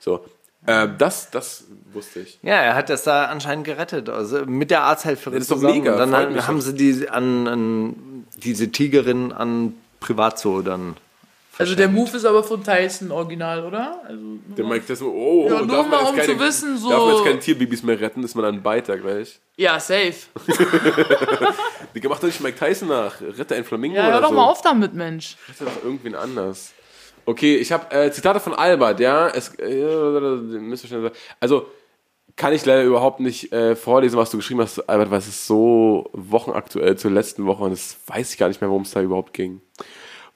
so. 0.00 0.24
Äh, 0.64 0.88
das, 0.96 1.30
das 1.30 1.64
wusste 1.92 2.20
ich. 2.20 2.38
Ja, 2.42 2.54
er 2.54 2.74
hat 2.76 2.88
das 2.88 3.02
da 3.02 3.24
anscheinend 3.24 3.64
gerettet. 3.64 4.08
Also 4.08 4.46
mit 4.46 4.70
der 4.70 4.82
Arzthelferin 4.84 5.34
Das 5.34 5.42
ist 5.42 5.50
doch 5.50 5.56
zusammen. 5.56 5.78
mega, 5.80 5.92
Und 5.92 5.98
dann 5.98 6.14
haben, 6.14 6.46
haben 6.46 6.56
doch. 6.58 6.64
sie 6.64 6.74
die 6.74 7.08
an, 7.08 7.48
an 7.48 8.26
diese 8.36 8.70
Tigerin 8.70 9.32
an 9.32 9.74
Privatzoo 10.00 10.62
dann. 10.62 10.96
Also 11.58 11.74
der 11.74 11.88
Move 11.88 12.16
ist 12.16 12.24
aber 12.24 12.42
von 12.42 12.64
Tyson 12.64 13.10
original, 13.10 13.64
oder? 13.66 14.00
Also, 14.08 14.22
Der 14.56 14.64
Mike 14.64 14.86
Tyson, 14.86 15.08
oh, 15.08 15.46
Ja, 15.48 15.56
oh, 15.56 15.58
nur 15.64 15.66
darf 15.76 15.86
man 15.86 15.90
mal, 15.90 15.98
jetzt 16.00 16.10
um 16.10 16.16
keine, 16.16 16.32
zu 16.32 16.40
wissen, 16.40 16.78
so- 16.78 16.88
darf 16.90 17.00
man 17.04 17.14
jetzt 17.16 17.24
keine 17.24 17.38
Tierbabys 17.40 17.82
mehr 17.82 18.00
retten, 18.00 18.24
ist 18.24 18.34
man 18.34 18.44
ein 18.46 18.62
Biter 18.62 18.96
gleich. 18.96 19.38
ja, 19.56 19.78
safe. 19.78 20.14
Digga, 21.94 22.08
mach 22.08 22.18
doch 22.20 22.26
nicht 22.26 22.40
Mike 22.40 22.58
Tyson 22.58 22.88
nach. 22.88 23.20
Rette 23.20 23.54
ein 23.54 23.64
Flamingo 23.64 23.96
Ja, 23.96 24.04
oder 24.04 24.14
hör 24.14 24.20
doch 24.22 24.28
so. 24.30 24.34
mal 24.34 24.44
auf 24.46 24.62
damit, 24.62 24.94
Mensch. 24.94 25.36
Rette 25.48 25.64
doch 25.64 25.84
irgendwen 25.84 26.14
anders. 26.14 26.72
Okay, 27.26 27.56
ich 27.56 27.70
habe 27.70 27.94
äh, 27.94 28.10
Zitate 28.10 28.40
von 28.40 28.54
Albert, 28.54 28.98
ja. 29.00 29.28
Es, 29.28 29.54
äh. 29.58 31.10
Also, 31.38 31.66
kann 32.34 32.52
ich 32.54 32.64
leider 32.64 32.82
überhaupt 32.84 33.20
nicht 33.20 33.52
äh, 33.52 33.76
vorlesen, 33.76 34.16
was 34.16 34.30
du 34.30 34.38
geschrieben 34.38 34.60
hast, 34.62 34.80
Albert, 34.88 35.10
weil 35.10 35.18
es 35.18 35.28
ist 35.28 35.46
so 35.46 36.08
wochenaktuell 36.14 36.96
zur 36.96 37.10
letzten 37.10 37.44
Woche 37.46 37.62
und 37.64 37.70
das 37.72 37.96
weiß 38.06 38.32
ich 38.32 38.38
gar 38.38 38.48
nicht 38.48 38.60
mehr, 38.60 38.70
worum 38.70 38.82
es 38.82 38.90
da 38.90 39.02
überhaupt 39.02 39.34
ging. 39.34 39.60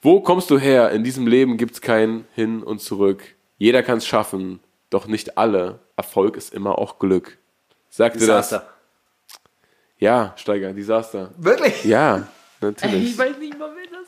Wo 0.01 0.21
kommst 0.21 0.49
du 0.49 0.59
her? 0.59 0.91
In 0.91 1.03
diesem 1.03 1.27
Leben 1.27 1.57
gibt's 1.57 1.81
kein 1.81 2.25
Hin 2.35 2.63
und 2.63 2.81
Zurück. 2.81 3.23
Jeder 3.57 3.83
kann's 3.83 4.05
schaffen, 4.05 4.59
doch 4.89 5.07
nicht 5.07 5.37
alle. 5.37 5.79
Erfolg 5.95 6.37
ist 6.37 6.53
immer 6.53 6.77
auch 6.77 6.99
Glück. 6.99 7.37
Sagte 7.89 8.19
das? 8.19 8.49
Desaster. 8.49 8.69
Ja, 9.97 10.33
Steiger, 10.37 10.73
Desaster. 10.73 11.31
Wirklich? 11.37 11.83
Ja, 11.83 12.27
natürlich. 12.61 13.11
Ich 13.11 13.17
weiß 13.17 13.37
nicht 13.39 13.57
mal, 13.57 13.71
wer 13.75 13.99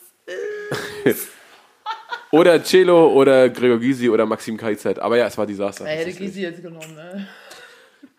das 1.03 1.15
ist. 1.15 1.29
Oder 2.31 2.63
Celo 2.63 3.11
oder 3.13 3.49
Gregor 3.49 3.79
Gysi 3.79 4.09
oder 4.09 4.25
Maxim 4.25 4.57
KIZ. 4.57 4.99
Aber 4.99 5.17
ja, 5.17 5.25
es 5.25 5.37
war 5.37 5.45
Desaster. 5.45 5.85
Er 5.85 5.97
hätte 5.97 6.13
Gysi 6.13 6.41
jetzt 6.41 6.61
genommen, 6.61 6.93
ne? 6.95 7.27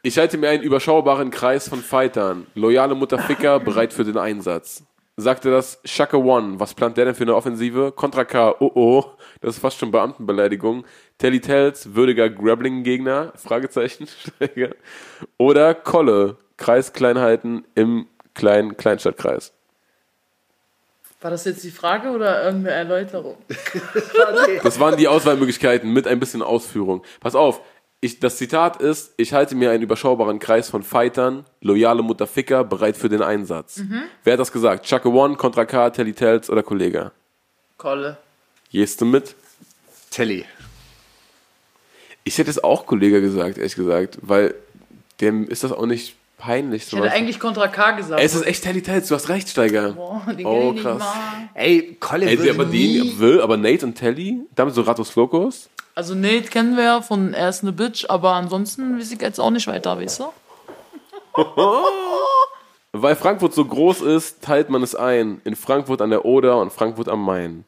Ich 0.03 0.19
halte 0.19 0.39
mir 0.39 0.49
einen 0.49 0.63
überschaubaren 0.63 1.31
Kreis 1.31 1.69
von 1.69 1.81
Fightern. 1.81 2.47
Loyale 2.55 2.95
Mutterficker, 2.95 3.61
bereit 3.61 3.93
für 3.93 4.05
den 4.05 4.17
Einsatz. 4.17 4.83
Sagte 5.21 5.51
das 5.51 5.81
Shaka 5.85 6.17
One. 6.17 6.59
Was 6.59 6.75
plant 6.75 6.97
der 6.97 7.05
denn 7.05 7.15
für 7.15 7.25
eine 7.25 7.35
Offensive? 7.35 7.93
Contra 7.93 8.25
K. 8.25 8.55
Oh 8.61 8.71
oh. 8.75 9.05
Das 9.41 9.57
ist 9.57 9.61
fast 9.61 9.79
schon 9.79 9.91
Beamtenbeleidigung. 9.91 10.85
Telly 11.19 11.41
Tells, 11.41 11.95
würdiger 11.95 12.31
Grappling-Gegner? 12.31 13.33
Fragezeichen. 13.37 14.09
Oder 15.39 15.75
Kolle. 15.75 16.37
Kreiskleinheiten 16.57 17.65
im 17.75 18.07
kleinen 18.35 18.77
Kleinstadtkreis. 18.77 19.53
War 21.23 21.31
das 21.31 21.45
jetzt 21.45 21.63
die 21.65 21.71
Frage 21.71 22.11
oder 22.11 22.45
irgendeine 22.45 22.77
Erläuterung? 22.77 23.37
Das 24.63 24.81
waren 24.81 24.97
die 24.97 25.09
Auswahlmöglichkeiten 25.09 25.93
mit 25.93 26.07
ein 26.07 26.19
bisschen 26.19 26.43
Ausführung. 26.43 27.03
Pass 27.21 27.35
auf, 27.35 27.61
ich, 28.01 28.19
das 28.19 28.37
Zitat 28.37 28.81
ist, 28.81 29.13
ich 29.19 29.33
halte 29.35 29.55
mir 29.55 29.71
einen 29.71 29.83
überschaubaren 29.83 30.39
Kreis 30.39 30.71
von 30.71 30.83
Fightern, 30.83 31.45
loyale 31.61 32.03
Mutterficker, 32.03 32.65
bereit 32.65 32.97
für 32.97 33.09
den 33.11 33.23
Einsatz. 33.23 33.83
Wer 34.25 34.35
hat 34.35 34.41
das 34.41 34.53
gesagt? 34.53 34.87
Chaka 34.87 35.09
One, 35.11 35.37
Contra 35.37 35.65
K, 35.67 35.91
Telly 35.91 36.15
Tells 36.15 36.49
oder 36.49 36.63
Kollege? 36.63 37.13
Kolle. 37.77 38.17
Gehst 38.71 39.01
du 39.01 39.05
mit? 39.05 39.35
Telly. 40.11 40.45
Ich 42.25 42.39
hätte 42.39 42.51
es 42.51 42.63
auch 42.63 42.87
Kollege 42.87 43.21
gesagt, 43.21 43.59
ehrlich 43.59 43.75
gesagt, 43.75 44.19
weil 44.23 44.55
dem 45.21 45.47
ist 45.49 45.65
das 45.65 45.73
auch 45.73 45.87
nicht 45.87 46.17
peinlich. 46.39 46.87
Ich 46.87 46.93
hätte 46.95 47.11
eigentlich 47.13 47.39
Contra 47.39 47.69
K 47.69 47.93
gesagt. 47.93 48.23
es 48.23 48.35
ist 48.35 48.47
echt 48.47 48.63
Telly 48.63 48.83
Tells, 48.83 49.09
du 49.09 49.15
hast 49.15 49.29
recht, 49.29 49.49
Steiger. 49.49 49.93
Boah, 49.93 50.23
den 50.33 50.47
Oh, 50.47 50.53
kenn 50.59 50.67
ich 50.69 50.73
nicht 50.75 50.83
krass. 50.85 50.99
mal. 51.01 51.49
Ey, 51.55 51.97
Kolle 52.01 52.27
Ey, 52.27 52.39
würde 52.39 52.51
aber 52.51 52.65
nie... 52.67 52.99
den 52.99 53.19
will, 53.19 53.41
aber 53.43 53.57
Nate 53.59 53.85
und 53.85 53.95
Telly, 53.95 54.41
damit 54.55 54.75
so 54.75 54.83
Ratos 54.83 55.11
Flokos. 55.11 55.69
Also 56.01 56.15
Nate 56.15 56.49
kennen 56.49 56.79
wir 56.79 56.85
ja 56.85 57.03
von 57.03 57.35
Er 57.35 57.51
ist 57.51 57.63
eine 57.63 57.73
Bitch, 57.73 58.07
aber 58.09 58.33
ansonsten 58.33 58.99
weiß 58.99 59.13
ich 59.13 59.21
jetzt 59.21 59.39
auch 59.39 59.51
nicht 59.51 59.67
weiter, 59.67 59.99
weißt 60.01 60.21
du? 60.21 60.33
Weil 62.93 63.15
Frankfurt 63.17 63.53
so 63.53 63.63
groß 63.67 64.01
ist, 64.01 64.41
teilt 64.41 64.71
man 64.71 64.83
es 64.83 64.95
ein. 64.95 65.43
In 65.45 65.55
Frankfurt 65.55 66.01
an 66.01 66.09
der 66.09 66.25
Oder 66.25 66.59
und 66.59 66.73
Frankfurt 66.73 67.11
am 67.11 67.23
Main. 67.23 67.67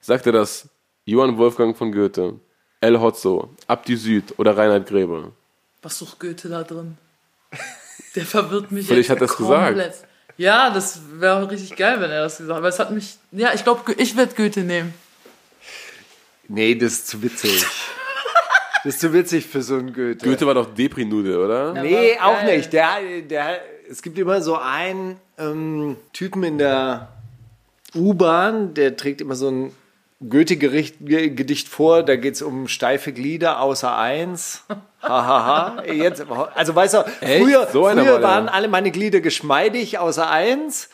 Sagte 0.00 0.32
das 0.32 0.68
Johann 1.04 1.38
Wolfgang 1.38 1.76
von 1.76 1.92
Goethe, 1.92 2.40
El 2.80 3.00
Hotzo, 3.00 3.50
Abdi 3.68 3.94
Süd 3.96 4.34
oder 4.38 4.56
Reinhard 4.56 4.88
Grebe. 4.88 5.30
Was 5.80 6.00
sucht 6.00 6.18
Goethe 6.18 6.48
da 6.48 6.64
drin? 6.64 6.98
Der 8.16 8.24
verwirrt 8.24 8.72
mich 8.72 8.88
Vielleicht 8.88 9.10
hat 9.10 9.20
er's 9.20 9.36
komplett. 9.36 9.76
gesagt. 9.76 10.04
Ja, 10.36 10.70
das 10.70 11.00
wäre 11.12 11.48
richtig 11.48 11.76
geil, 11.76 12.00
wenn 12.00 12.10
er 12.10 12.22
das 12.24 12.38
gesagt 12.38 12.50
hat. 12.50 12.58
Aber 12.58 12.68
es 12.70 12.80
hat 12.80 12.90
mich. 12.90 13.18
Ja, 13.30 13.54
ich 13.54 13.62
glaube, 13.62 13.92
ich 13.92 14.16
werde 14.16 14.34
Goethe 14.34 14.62
nehmen. 14.62 14.92
Nee, 16.48 16.74
das 16.74 16.92
ist 16.92 17.08
zu 17.08 17.22
witzig. 17.22 17.64
Das 18.84 18.94
ist 18.94 19.00
zu 19.00 19.12
witzig 19.12 19.46
für 19.46 19.60
so 19.62 19.74
einen 19.74 19.92
Goethe. 19.92 20.24
Goethe 20.24 20.46
war 20.46 20.54
doch 20.54 20.72
Depri-Nudel, 20.74 21.36
oder? 21.36 21.72
Nee, 21.74 22.16
war 22.18 22.28
auch 22.28 22.40
geil. 22.40 22.56
nicht. 22.56 22.72
Der, 22.72 22.88
der, 23.28 23.60
es 23.90 24.02
gibt 24.02 24.18
immer 24.18 24.40
so 24.40 24.56
einen 24.56 25.16
ähm, 25.36 25.96
Typen 26.12 26.42
in 26.44 26.58
der 26.58 27.08
U-Bahn, 27.94 28.74
der 28.74 28.96
trägt 28.96 29.20
immer 29.20 29.34
so 29.34 29.50
ein 29.50 29.72
Goethe-Gedicht 30.26 31.68
vor. 31.68 32.02
Da 32.02 32.16
geht 32.16 32.34
es 32.34 32.42
um 32.42 32.68
steife 32.68 33.12
Glieder 33.12 33.60
außer 33.60 33.96
eins. 33.96 34.64
Hahaha. 35.02 35.84
Jetzt, 35.84 36.24
also 36.54 36.74
weißt 36.74 36.94
du, 36.94 37.04
früher, 37.20 37.68
So 37.72 37.84
früher 37.88 38.22
waren 38.22 38.48
alle 38.48 38.68
meine 38.68 38.90
Glieder 38.90 39.20
geschmeidig 39.20 39.98
außer 39.98 40.28
eins 40.28 40.88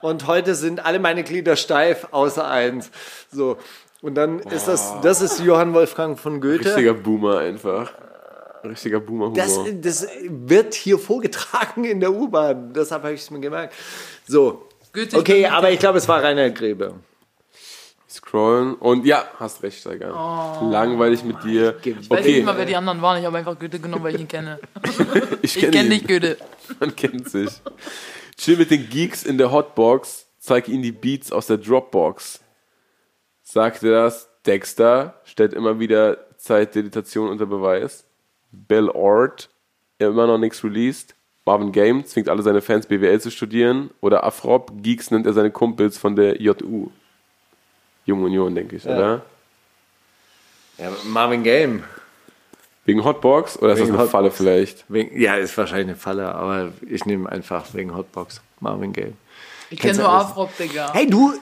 und 0.00 0.26
heute 0.26 0.54
sind 0.54 0.84
alle 0.84 0.98
meine 0.98 1.24
Glieder 1.24 1.56
steif 1.56 2.08
außer 2.10 2.46
eins. 2.48 2.90
So. 3.30 3.58
Und 4.02 4.14
dann 4.14 4.38
ist 4.40 4.66
das, 4.66 4.94
das 5.02 5.20
ist 5.20 5.40
Johann 5.40 5.74
Wolfgang 5.74 6.18
von 6.18 6.40
Goethe. 6.40 6.64
Richtiger 6.66 6.94
Boomer 6.94 7.38
einfach. 7.38 7.92
Richtiger 8.64 9.00
Boomer-Humor. 9.00 9.36
Das, 9.36 9.58
das 9.80 10.06
wird 10.28 10.74
hier 10.74 10.98
vorgetragen 10.98 11.84
in 11.84 12.00
der 12.00 12.12
U-Bahn. 12.12 12.72
Deshalb 12.74 13.02
habe 13.04 13.14
ich 13.14 13.22
es 13.22 13.30
mir 13.30 13.40
gemerkt. 13.40 13.74
So. 14.26 14.66
Goethe, 14.92 15.16
ich 15.16 15.20
Okay, 15.22 15.42
bin- 15.42 15.50
aber 15.52 15.70
ich 15.70 15.78
glaube, 15.78 15.98
es 15.98 16.06
war 16.08 16.22
Rainer 16.22 16.50
Gräbe. 16.50 16.94
Scrollen. 18.08 18.74
Und 18.74 19.06
ja, 19.06 19.24
hast 19.38 19.62
recht, 19.62 19.80
Steiger. 19.80 20.08
Langweilig 20.62 21.22
mit 21.24 21.42
dir. 21.44 21.76
Ich 21.82 22.10
weiß 22.10 22.24
nicht 22.24 22.34
Okay, 22.36 22.42
mal, 22.42 22.56
wer 22.58 22.66
die 22.66 22.74
anderen 22.76 23.00
waren. 23.00 23.18
Ich 23.20 23.24
habe 23.24 23.38
einfach 23.38 23.58
Goethe 23.58 23.78
genommen, 23.78 24.02
weil 24.04 24.14
ich 24.16 24.20
ihn 24.20 24.28
kenne. 24.28 24.58
ich 25.42 25.56
Ich 25.56 25.62
kenne 25.70 25.84
ihn. 25.84 25.90
dich, 25.90 26.06
Goethe. 26.06 26.36
Man 26.80 26.94
kennt 26.96 27.30
sich. 27.30 27.48
Chill 28.36 28.56
mit 28.56 28.70
den 28.70 28.88
Geeks 28.90 29.22
in 29.22 29.38
der 29.38 29.52
Hotbox, 29.52 30.26
zeig 30.38 30.68
ihnen 30.68 30.82
die 30.82 30.92
Beats 30.92 31.30
aus 31.30 31.46
der 31.46 31.58
Dropbox. 31.58 32.40
Sagte 33.50 33.90
das, 33.90 34.28
Dexter 34.46 35.14
stellt 35.24 35.54
immer 35.54 35.80
wieder 35.80 36.18
Zeitdilatation 36.36 37.28
unter 37.28 37.46
Beweis. 37.46 38.04
Bill 38.52 38.88
Ort, 38.88 39.50
immer 39.98 40.28
noch 40.28 40.38
nichts 40.38 40.62
released. 40.62 41.16
Marvin 41.44 41.72
Game 41.72 42.04
zwingt 42.06 42.28
alle 42.28 42.42
seine 42.42 42.60
Fans 42.62 42.86
BWL 42.86 43.20
zu 43.20 43.32
studieren. 43.32 43.90
Oder 44.00 44.22
Afrop, 44.22 44.70
Geeks 44.82 45.10
nennt 45.10 45.26
er 45.26 45.32
seine 45.32 45.50
Kumpels 45.50 45.98
von 45.98 46.14
der 46.14 46.40
JU. 46.40 46.90
Junge 48.06 48.26
Union, 48.26 48.54
denke 48.54 48.76
ich, 48.76 48.86
oder? 48.86 49.22
Ja, 50.78 50.92
Marvin 51.06 51.42
Game. 51.42 51.82
Wegen 52.84 53.02
Hotbox? 53.04 53.58
Oder 53.58 53.72
ist 53.72 53.80
Wegen 53.80 53.92
das 53.92 54.00
eine 54.00 54.08
Falle 54.08 54.24
Hotbox. 54.26 54.36
vielleicht? 54.36 54.84
Wegen, 54.88 55.20
ja, 55.20 55.34
ist 55.34 55.58
wahrscheinlich 55.58 55.88
eine 55.88 55.96
Falle, 55.96 56.32
aber 56.36 56.72
ich 56.88 57.04
nehme 57.04 57.28
einfach 57.28 57.74
wegen 57.74 57.96
Hotbox 57.96 58.42
Marvin 58.60 58.92
Game. 58.92 59.14
Ich 59.70 59.80
kenne 59.80 59.98
nur? 59.98 60.08
Afrop, 60.08 60.56
Digga. 60.56 60.92
Hey, 60.92 61.08
du, 61.10 61.34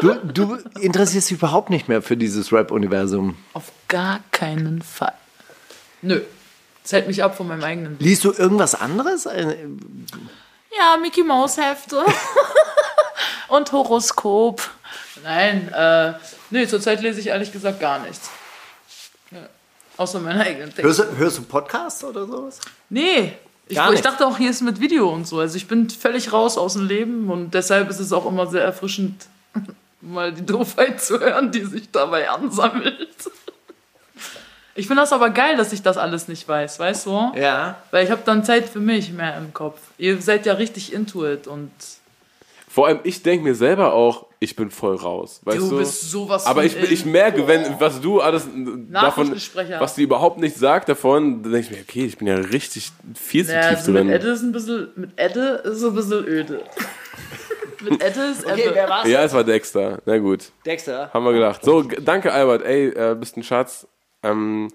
du, 0.00 0.14
du 0.14 0.54
interessierst 0.80 1.30
dich 1.30 1.38
überhaupt 1.38 1.70
nicht 1.70 1.88
mehr 1.88 2.02
für 2.02 2.16
dieses 2.16 2.52
Rap-Universum. 2.52 3.36
Auf 3.52 3.72
gar 3.88 4.20
keinen 4.30 4.82
Fall. 4.82 5.12
Nö. 6.02 6.20
Das 6.82 6.92
hält 6.92 7.06
mich 7.06 7.22
ab 7.24 7.36
von 7.36 7.48
meinem 7.48 7.64
eigenen. 7.64 7.96
Liest 7.98 8.24
du 8.24 8.32
irgendwas 8.32 8.74
anderes? 8.74 9.24
Äh, 9.26 9.56
Ja, 10.76 10.96
Mickey 11.00 11.22
Maus 11.22 11.56
Hefte. 11.56 12.04
Und 13.48 13.72
Horoskop. 13.72 14.68
Nein, 15.22 15.72
äh, 15.72 16.12
nee, 16.50 16.66
zurzeit 16.66 17.00
lese 17.00 17.20
ich 17.20 17.28
ehrlich 17.28 17.52
gesagt 17.52 17.80
gar 17.80 18.00
nichts. 18.00 18.28
Ja. 19.30 19.38
Außer 19.96 20.18
meine 20.20 20.40
eigenen 20.40 20.66
Texte. 20.74 20.82
Hörst, 20.82 20.98
du- 21.00 21.16
hörst 21.16 21.38
du 21.38 21.42
Podcasts 21.42 22.02
oder 22.04 22.26
sowas? 22.26 22.58
Nee. 22.90 23.32
Ich, 23.66 23.78
ich 23.78 24.00
dachte 24.02 24.26
auch, 24.26 24.36
hier 24.36 24.50
ist 24.50 24.60
mit 24.60 24.80
Video 24.80 25.08
und 25.10 25.26
so. 25.26 25.40
Also 25.40 25.56
ich 25.56 25.66
bin 25.66 25.88
völlig 25.88 26.32
raus 26.32 26.58
aus 26.58 26.74
dem 26.74 26.86
Leben 26.86 27.30
und 27.30 27.54
deshalb 27.54 27.88
ist 27.88 27.98
es 27.98 28.12
auch 28.12 28.26
immer 28.26 28.46
sehr 28.46 28.62
erfrischend, 28.62 29.26
mal 30.00 30.32
die 30.32 30.44
Doofheit 30.44 31.00
zu 31.00 31.18
hören, 31.18 31.50
die 31.50 31.64
sich 31.64 31.90
dabei 31.90 32.30
ansammelt. 32.30 33.08
Ich 34.76 34.88
finde 34.88 35.02
das 35.02 35.12
aber 35.12 35.30
geil, 35.30 35.56
dass 35.56 35.72
ich 35.72 35.82
das 35.82 35.96
alles 35.96 36.26
nicht 36.26 36.48
weiß, 36.48 36.80
weißt 36.80 37.06
du? 37.06 37.32
Ja. 37.36 37.76
Weil 37.92 38.04
ich 38.04 38.10
habe 38.10 38.22
dann 38.24 38.44
Zeit 38.44 38.68
für 38.68 38.80
mich 38.80 39.12
mehr 39.12 39.38
im 39.38 39.54
Kopf. 39.54 39.78
Ihr 39.98 40.20
seid 40.20 40.46
ja 40.46 40.54
richtig 40.54 40.92
into 40.92 41.24
it 41.24 41.46
und 41.46 41.70
Vor 42.74 42.88
allem, 42.88 42.98
ich 43.04 43.22
denke 43.22 43.44
mir 43.44 43.54
selber 43.54 43.92
auch, 43.92 44.26
ich 44.40 44.56
bin 44.56 44.68
voll 44.68 44.96
raus. 44.96 45.40
Weißt 45.44 45.58
du 45.60 45.70
du, 45.70 45.78
bist 45.78 46.10
sowas 46.10 46.44
Aber 46.44 46.62
von 46.68 46.82
ich, 46.82 46.90
ich 46.90 47.04
merke, 47.06 47.46
wenn, 47.46 47.62
was 47.78 48.00
du 48.00 48.20
alles 48.20 48.48
davon, 48.90 49.30
was 49.78 49.94
die 49.94 50.02
überhaupt 50.02 50.40
nicht 50.40 50.56
sagt 50.56 50.88
davon, 50.88 51.44
dann 51.44 51.52
denke 51.52 51.68
ich 51.68 51.70
mir, 51.70 51.82
okay, 51.88 52.04
ich 52.04 52.18
bin 52.18 52.26
ja 52.26 52.34
richtig 52.34 52.90
viel 53.14 53.46
zu 53.46 53.52
Ja, 53.54 53.68
tief 53.68 53.78
also 53.78 53.92
drin. 53.92 54.08
mit 54.08 54.16
Edde 54.16 54.28
ist 54.30 54.42
ein 54.42 54.50
bisschen, 54.50 54.88
mit 54.96 55.10
Edde 55.14 55.62
ist 55.64 55.78
so 55.78 55.90
ein 55.90 55.94
bisschen 55.94 56.26
öde. 56.26 56.64
mit 57.82 58.02
Edde 58.02 58.20
ist 58.32 58.44
Okay, 58.44 58.62
Ebbe. 58.62 58.74
wer 58.74 58.88
war's? 58.88 59.08
ja, 59.08 59.22
es 59.22 59.32
war 59.32 59.44
Dexter. 59.44 60.00
Na 60.04 60.18
gut, 60.18 60.50
Dexter. 60.66 61.10
haben 61.14 61.24
wir 61.24 61.32
gedacht. 61.32 61.64
So, 61.64 61.82
danke 61.82 62.32
Albert. 62.32 62.64
Ey, 62.64 62.88
äh, 62.88 63.14
bist 63.14 63.36
ein 63.36 63.44
Schatz. 63.44 63.86
Ähm, 64.24 64.72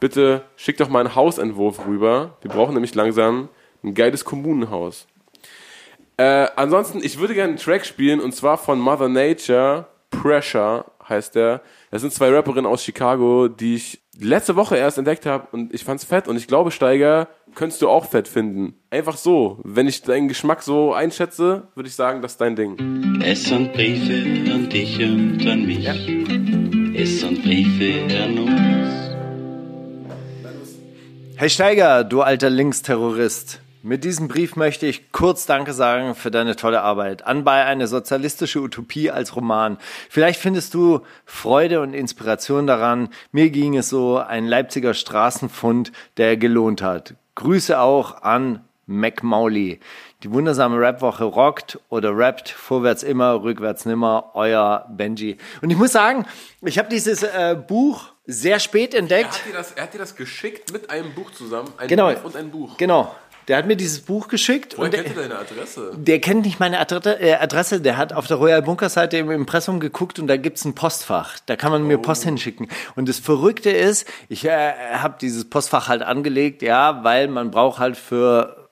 bitte 0.00 0.42
schick 0.56 0.76
doch 0.76 0.90
mal 0.90 1.00
einen 1.00 1.14
Hausentwurf 1.14 1.86
rüber. 1.86 2.36
Wir 2.42 2.50
brauchen 2.50 2.74
nämlich 2.74 2.94
langsam 2.94 3.48
ein 3.82 3.94
geiles 3.94 4.26
Kommunenhaus. 4.26 5.06
Äh, 6.18 6.48
ansonsten, 6.56 7.02
ich 7.02 7.18
würde 7.18 7.32
gerne 7.34 7.50
einen 7.50 7.58
Track 7.58 7.86
spielen 7.86 8.20
und 8.20 8.34
zwar 8.34 8.58
von 8.58 8.80
Mother 8.80 9.08
Nature. 9.08 9.86
Pressure 10.10 10.84
heißt 11.08 11.36
der. 11.36 11.62
Das 11.90 12.02
sind 12.02 12.12
zwei 12.12 12.30
Rapperinnen 12.30 12.66
aus 12.66 12.82
Chicago, 12.82 13.46
die 13.46 13.76
ich 13.76 14.00
letzte 14.18 14.56
Woche 14.56 14.76
erst 14.76 14.98
entdeckt 14.98 15.26
habe 15.26 15.46
und 15.52 15.72
ich 15.72 15.84
fand's 15.84 16.04
fett 16.04 16.26
und 16.26 16.36
ich 16.36 16.48
glaube, 16.48 16.72
Steiger, 16.72 17.28
könntest 17.54 17.82
du 17.82 17.88
auch 17.88 18.04
fett 18.04 18.26
finden. 18.26 18.74
Einfach 18.90 19.16
so. 19.16 19.60
Wenn 19.62 19.86
ich 19.86 20.02
deinen 20.02 20.26
Geschmack 20.26 20.62
so 20.62 20.92
einschätze, 20.92 21.68
würde 21.76 21.88
ich 21.88 21.94
sagen, 21.94 22.20
das 22.20 22.32
ist 22.32 22.40
dein 22.40 22.56
Ding. 22.56 23.20
Es 23.22 23.44
sind 23.44 23.72
Briefe 23.72 24.52
an 24.52 24.68
dich 24.68 24.98
und 24.98 25.46
an 25.46 25.66
mich. 25.66 25.86
Es 27.00 27.20
sind 27.20 27.44
Briefe 27.44 28.14
an 28.24 28.38
uns. 28.38 28.58
Hey 31.36 31.48
Steiger, 31.48 32.02
du 32.02 32.22
alter 32.22 32.50
Linksterrorist. 32.50 33.60
Mit 33.82 34.02
diesem 34.04 34.26
Brief 34.28 34.56
möchte 34.56 34.86
ich 34.86 35.12
kurz 35.12 35.46
Danke 35.46 35.72
sagen 35.72 36.14
für 36.14 36.30
deine 36.30 36.56
tolle 36.56 36.82
Arbeit. 36.82 37.24
Anbei 37.26 37.64
eine 37.64 37.86
sozialistische 37.86 38.60
Utopie 38.60 39.10
als 39.10 39.36
Roman. 39.36 39.78
Vielleicht 40.10 40.40
findest 40.40 40.74
du 40.74 41.00
Freude 41.24 41.80
und 41.80 41.94
Inspiration 41.94 42.66
daran. 42.66 43.08
Mir 43.30 43.50
ging 43.50 43.76
es 43.76 43.88
so, 43.88 44.18
ein 44.18 44.46
Leipziger 44.46 44.94
Straßenfund, 44.94 45.92
der 46.16 46.36
gelohnt 46.36 46.82
hat. 46.82 47.14
Grüße 47.36 47.78
auch 47.78 48.22
an 48.22 48.64
McMauli. 48.86 49.78
Die 50.24 50.32
wundersame 50.32 50.80
Rapwoche 50.80 51.24
rockt 51.24 51.78
oder 51.88 52.16
rappt 52.16 52.48
vorwärts 52.48 53.04
immer, 53.04 53.42
rückwärts 53.42 53.84
nimmer. 53.86 54.30
Euer 54.34 54.86
Benji. 54.90 55.36
Und 55.62 55.70
ich 55.70 55.76
muss 55.76 55.92
sagen, 55.92 56.26
ich 56.62 56.78
habe 56.78 56.88
dieses 56.88 57.22
äh, 57.22 57.54
Buch 57.68 58.06
sehr 58.26 58.58
spät 58.58 58.92
Er 58.92 59.00
entdeckt. 59.00 59.30
hat, 59.30 59.46
dir 59.46 59.52
das, 59.52 59.72
er 59.72 59.84
hat 59.84 59.94
dir 59.94 59.98
das 59.98 60.16
geschickt 60.16 60.72
mit 60.72 60.90
einem 60.90 61.14
Buch 61.14 61.30
zusammen. 61.30 61.68
Ein 61.78 61.86
Genau. 61.88 62.08
Brief 62.08 62.24
und 62.24 62.34
ein 62.36 62.50
Buch. 62.50 62.76
Genau. 62.76 63.14
Der 63.48 63.56
hat 63.56 63.66
mir 63.66 63.76
dieses 63.76 64.00
Buch 64.00 64.28
geschickt 64.28 64.74
Woher 64.76 64.84
und 64.84 64.94
der, 64.94 65.04
kennt 65.04 65.16
deine 65.16 65.38
Adresse? 65.38 65.92
der 65.96 66.20
kennt 66.20 66.44
nicht 66.44 66.60
meine 66.60 66.78
Adresse, 66.78 67.18
äh, 67.20 67.34
Adresse. 67.34 67.80
Der 67.80 67.96
hat 67.96 68.12
auf 68.12 68.26
der 68.26 68.36
Royal 68.36 68.62
Bunker 68.62 68.90
Seite 68.90 69.16
im 69.16 69.30
Impressum 69.30 69.80
geguckt 69.80 70.18
und 70.18 70.26
da 70.26 70.36
gibt's 70.36 70.64
ein 70.66 70.74
Postfach. 70.74 71.38
Da 71.46 71.56
kann 71.56 71.72
man 71.72 71.84
mir 71.84 71.96
Post 71.98 72.24
hinschicken. 72.24 72.68
Und 72.94 73.08
das 73.08 73.18
Verrückte 73.18 73.70
ist, 73.70 74.06
ich 74.28 74.44
äh, 74.44 74.72
habe 74.92 75.16
dieses 75.20 75.48
Postfach 75.48 75.88
halt 75.88 76.02
angelegt, 76.02 76.60
ja, 76.60 77.02
weil 77.04 77.28
man 77.28 77.50
braucht 77.50 77.78
halt 77.78 77.96
für 77.96 78.68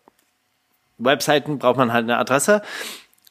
Webseiten 0.98 1.58
braucht 1.58 1.76
man 1.76 1.92
halt 1.92 2.04
eine 2.04 2.18
Adresse 2.18 2.62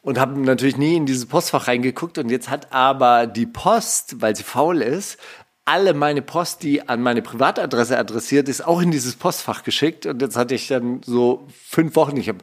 und 0.01 0.19
habe 0.19 0.39
natürlich 0.39 0.77
nie 0.77 0.95
in 0.95 1.05
dieses 1.05 1.25
Postfach 1.25 1.67
reingeguckt 1.67 2.17
und 2.17 2.29
jetzt 2.29 2.49
hat 2.49 2.71
aber 2.71 3.25
die 3.27 3.47
Post, 3.47 4.21
weil 4.21 4.35
sie 4.35 4.43
faul 4.43 4.81
ist, 4.81 5.17
alle 5.66 5.93
meine 5.95 6.22
Post, 6.22 6.61
die 6.63 6.88
an 6.88 7.01
meine 7.01 7.24
Privatadresse 7.24 7.97
adressiert 7.97 8.47
ist, 8.47 8.66
auch 8.66 8.82
in 8.82 8.91
dieses 8.91 9.16
Postfach 9.16 9.63
geschickt 9.63 10.05
und 10.05 10.22
jetzt 10.22 10.38
hatte 10.38 10.53
ich 10.55 10.68
dann 10.68 11.01
so 11.03 11.47
fünf 11.68 11.95
Wochen, 11.95 12.18
ich 12.18 12.30
habe 12.30 12.39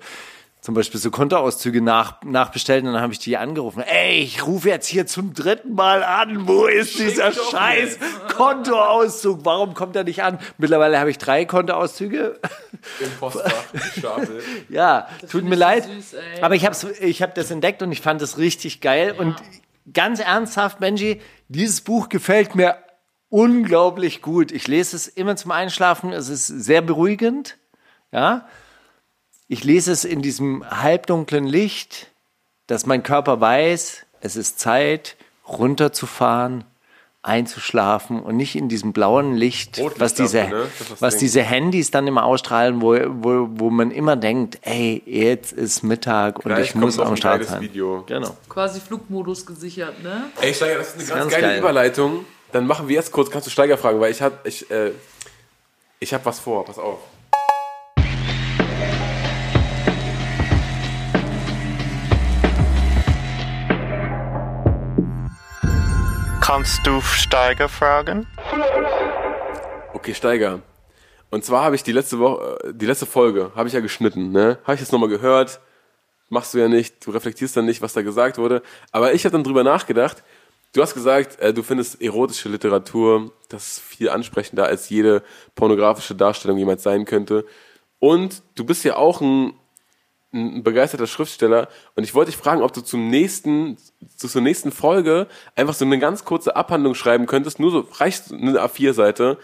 zum 0.60 0.74
Beispiel 0.74 1.00
so 1.00 1.10
Kontoauszüge 1.10 1.82
nach, 1.82 2.22
nachbestellt 2.22 2.84
und 2.84 2.92
dann 2.92 3.02
habe 3.02 3.12
ich 3.12 3.18
die 3.18 3.36
angerufen. 3.36 3.82
Ey, 3.82 4.20
ich 4.20 4.46
rufe 4.46 4.68
jetzt 4.68 4.86
hier 4.86 5.08
zum 5.08 5.34
dritten 5.34 5.74
Mal 5.74 6.04
an. 6.04 6.46
Wo 6.46 6.66
ist 6.66 7.00
dieser 7.00 7.32
doch 7.32 7.50
scheiß 7.50 7.98
Kontoauszug? 8.36 9.40
Warum 9.44 9.74
kommt 9.74 9.96
er 9.96 10.04
nicht 10.04 10.22
an? 10.22 10.38
Mittlerweile 10.58 11.00
habe 11.00 11.10
ich 11.10 11.18
drei 11.18 11.46
Kontoauszüge. 11.46 12.38
Im 13.00 13.10
Postfach. 13.18 13.52
Ja, 14.68 15.08
tut 15.20 15.30
find 15.30 15.48
mir 15.48 15.56
leid. 15.56 15.84
süß, 15.84 16.14
aber 16.40 16.54
ich 16.54 16.64
habe 16.64 16.76
ich 17.00 17.22
hab 17.22 17.34
das 17.34 17.50
entdeckt 17.50 17.82
und 17.82 17.90
ich 17.90 18.00
fand 18.00 18.22
das 18.22 18.38
richtig 18.38 18.80
geil. 18.80 19.16
Und 19.18 19.34
ganz 19.92 20.20
ernsthaft, 20.20 20.78
Benji, 20.78 21.20
dieses 21.48 21.80
Buch 21.80 22.08
gefällt 22.08 22.54
mir 22.54 22.76
unglaublich 23.32 24.20
gut. 24.20 24.52
Ich 24.52 24.68
lese 24.68 24.94
es 24.94 25.08
immer 25.08 25.36
zum 25.36 25.50
Einschlafen. 25.52 26.12
Es 26.12 26.28
ist 26.28 26.46
sehr 26.46 26.82
beruhigend. 26.82 27.56
Ja. 28.12 28.46
Ich 29.48 29.64
lese 29.64 29.90
es 29.90 30.04
in 30.04 30.20
diesem 30.20 30.68
halbdunklen 30.68 31.46
Licht, 31.46 32.08
dass 32.66 32.84
mein 32.84 33.02
Körper 33.02 33.40
weiß, 33.40 34.04
es 34.20 34.36
ist 34.36 34.60
Zeit, 34.60 35.16
runterzufahren, 35.48 36.64
einzuschlafen 37.22 38.20
und 38.20 38.36
nicht 38.36 38.54
in 38.54 38.68
diesem 38.68 38.92
blauen 38.92 39.34
Licht, 39.34 39.78
Rotlicht 39.78 40.00
was 40.00 40.14
diese, 40.14 40.40
dafür, 40.40 40.58
ne? 40.58 40.70
Das 40.78 40.88
das 40.88 41.02
was 41.02 41.14
Ding. 41.14 41.20
diese 41.20 41.42
Handys 41.42 41.90
dann 41.90 42.06
immer 42.06 42.24
ausstrahlen, 42.24 42.82
wo, 42.82 42.96
wo, 43.08 43.48
wo 43.50 43.70
man 43.70 43.92
immer 43.92 44.16
denkt, 44.16 44.58
ey, 44.62 45.02
jetzt 45.06 45.52
ist 45.52 45.82
Mittag 45.82 46.36
und 46.44 46.46
Gleich 46.46 46.70
ich 46.70 46.74
muss 46.74 46.98
am 46.98 47.16
Start 47.16 47.44
sein. 47.44 47.62
Video. 47.62 48.04
Genau. 48.06 48.36
Quasi 48.48 48.80
Flugmodus 48.80 49.46
gesichert, 49.46 50.02
ne? 50.02 50.24
Ey, 50.40 50.52
Steiger, 50.52 50.78
das 50.78 50.88
ist 50.88 50.96
eine 50.96 51.04
ganz, 51.06 51.20
ganz 51.20 51.32
geile 51.32 51.46
geil. 51.46 51.58
Überleitung. 51.60 52.24
Dann 52.52 52.66
machen 52.66 52.86
wir 52.86 52.94
jetzt 52.94 53.12
kurz, 53.12 53.30
kannst 53.30 53.46
du 53.46 53.50
Steiger 53.50 53.78
fragen, 53.78 53.98
weil 53.98 54.12
ich 54.12 54.20
hab, 54.20 54.46
ich, 54.46 54.70
äh, 54.70 54.92
ich 56.00 56.12
hab 56.12 56.26
was 56.26 56.38
vor, 56.38 56.66
pass 56.66 56.78
auf. 56.78 56.98
Kannst 66.42 66.86
du 66.86 67.00
Steiger 67.00 67.70
fragen? 67.70 68.26
Okay, 69.94 70.12
Steiger. 70.12 70.60
Und 71.30 71.46
zwar 71.46 71.64
habe 71.64 71.74
ich 71.74 71.82
die 71.82 71.92
letzte 71.92 72.18
Woche, 72.18 72.58
äh, 72.64 72.74
die 72.74 72.84
letzte 72.84 73.06
Folge, 73.06 73.52
habe 73.56 73.68
ich 73.68 73.72
ja 73.72 73.80
geschnitten, 73.80 74.30
ne? 74.30 74.58
Habe 74.64 74.74
ich 74.74 74.80
jetzt 74.80 74.92
nochmal 74.92 75.08
gehört. 75.08 75.60
Machst 76.28 76.52
du 76.52 76.58
ja 76.58 76.68
nicht, 76.68 77.06
du 77.06 77.12
reflektierst 77.12 77.56
dann 77.56 77.64
nicht, 77.64 77.80
was 77.80 77.94
da 77.94 78.02
gesagt 78.02 78.36
wurde. 78.36 78.62
Aber 78.90 79.14
ich 79.14 79.24
habe 79.24 79.32
dann 79.32 79.44
drüber 79.44 79.64
nachgedacht. 79.64 80.22
Du 80.72 80.80
hast 80.80 80.94
gesagt, 80.94 81.38
äh, 81.38 81.52
du 81.52 81.62
findest 81.62 82.00
erotische 82.00 82.48
Literatur, 82.48 83.32
das 83.50 83.72
ist 83.72 83.80
viel 83.80 84.08
ansprechender 84.08 84.64
als 84.64 84.88
jede 84.88 85.22
pornografische 85.54 86.14
Darstellung 86.14 86.56
jemals 86.56 86.82
sein 86.82 87.04
könnte. 87.04 87.44
Und 87.98 88.42
du 88.54 88.64
bist 88.64 88.82
ja 88.84 88.96
auch 88.96 89.20
ein, 89.20 89.52
ein 90.32 90.62
begeisterter 90.62 91.06
Schriftsteller. 91.06 91.68
Und 91.94 92.04
ich 92.04 92.14
wollte 92.14 92.30
dich 92.30 92.40
fragen, 92.40 92.62
ob 92.62 92.72
du 92.72 92.80
zum 92.80 93.08
nächsten, 93.08 93.76
zu 94.16 94.28
zur 94.28 94.40
nächsten 94.40 94.72
Folge 94.72 95.28
einfach 95.56 95.74
so 95.74 95.84
eine 95.84 95.98
ganz 95.98 96.24
kurze 96.24 96.56
Abhandlung 96.56 96.94
schreiben 96.94 97.26
könntest. 97.26 97.60
Nur 97.60 97.70
so, 97.70 97.86
reicht 97.92 98.32
eine 98.32 98.58
A4-Seite 98.58 99.38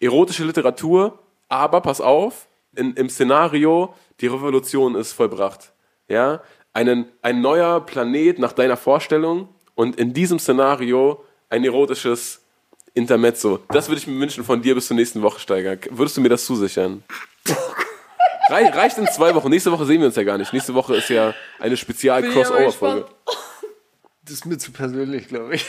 erotische 0.00 0.44
Literatur, 0.44 1.20
aber 1.48 1.80
pass 1.80 2.00
auf, 2.00 2.48
in, 2.74 2.94
im 2.94 3.08
Szenario, 3.08 3.94
die 4.20 4.26
Revolution 4.26 4.96
ist 4.96 5.12
vollbracht. 5.12 5.72
Ja, 6.08 6.42
einen, 6.72 7.06
ein 7.22 7.40
neuer 7.40 7.80
Planet 7.80 8.40
nach 8.40 8.52
deiner 8.52 8.76
Vorstellung 8.76 9.48
und 9.76 9.94
in 10.00 10.12
diesem 10.12 10.40
Szenario 10.40 11.24
ein 11.48 11.62
erotisches 11.64 12.40
Intermezzo. 12.94 13.60
Das 13.68 13.88
würde 13.88 14.00
ich 14.00 14.06
mir 14.08 14.18
wünschen 14.18 14.42
von 14.42 14.60
dir 14.62 14.74
bis 14.74 14.88
zur 14.88 14.96
nächsten 14.96 15.22
Woche, 15.22 15.38
Steiger. 15.38 15.76
Würdest 15.90 16.16
du 16.16 16.20
mir 16.22 16.28
das 16.30 16.44
zusichern? 16.46 17.04
Rei- 18.48 18.68
reicht 18.70 18.98
in 18.98 19.06
zwei 19.06 19.34
Wochen. 19.34 19.50
Nächste 19.50 19.70
Woche 19.70 19.84
sehen 19.84 20.00
wir 20.00 20.06
uns 20.06 20.16
ja 20.16 20.22
gar 20.24 20.38
nicht. 20.38 20.52
Nächste 20.52 20.74
Woche 20.74 20.96
ist 20.96 21.08
ja 21.10 21.34
eine 21.58 21.76
Spezial-Crossover-Folge. 21.76 23.06
Das 24.24 24.32
ist 24.34 24.46
mir 24.46 24.58
zu 24.58 24.72
persönlich, 24.72 25.28
glaube 25.28 25.54
ich. 25.56 25.66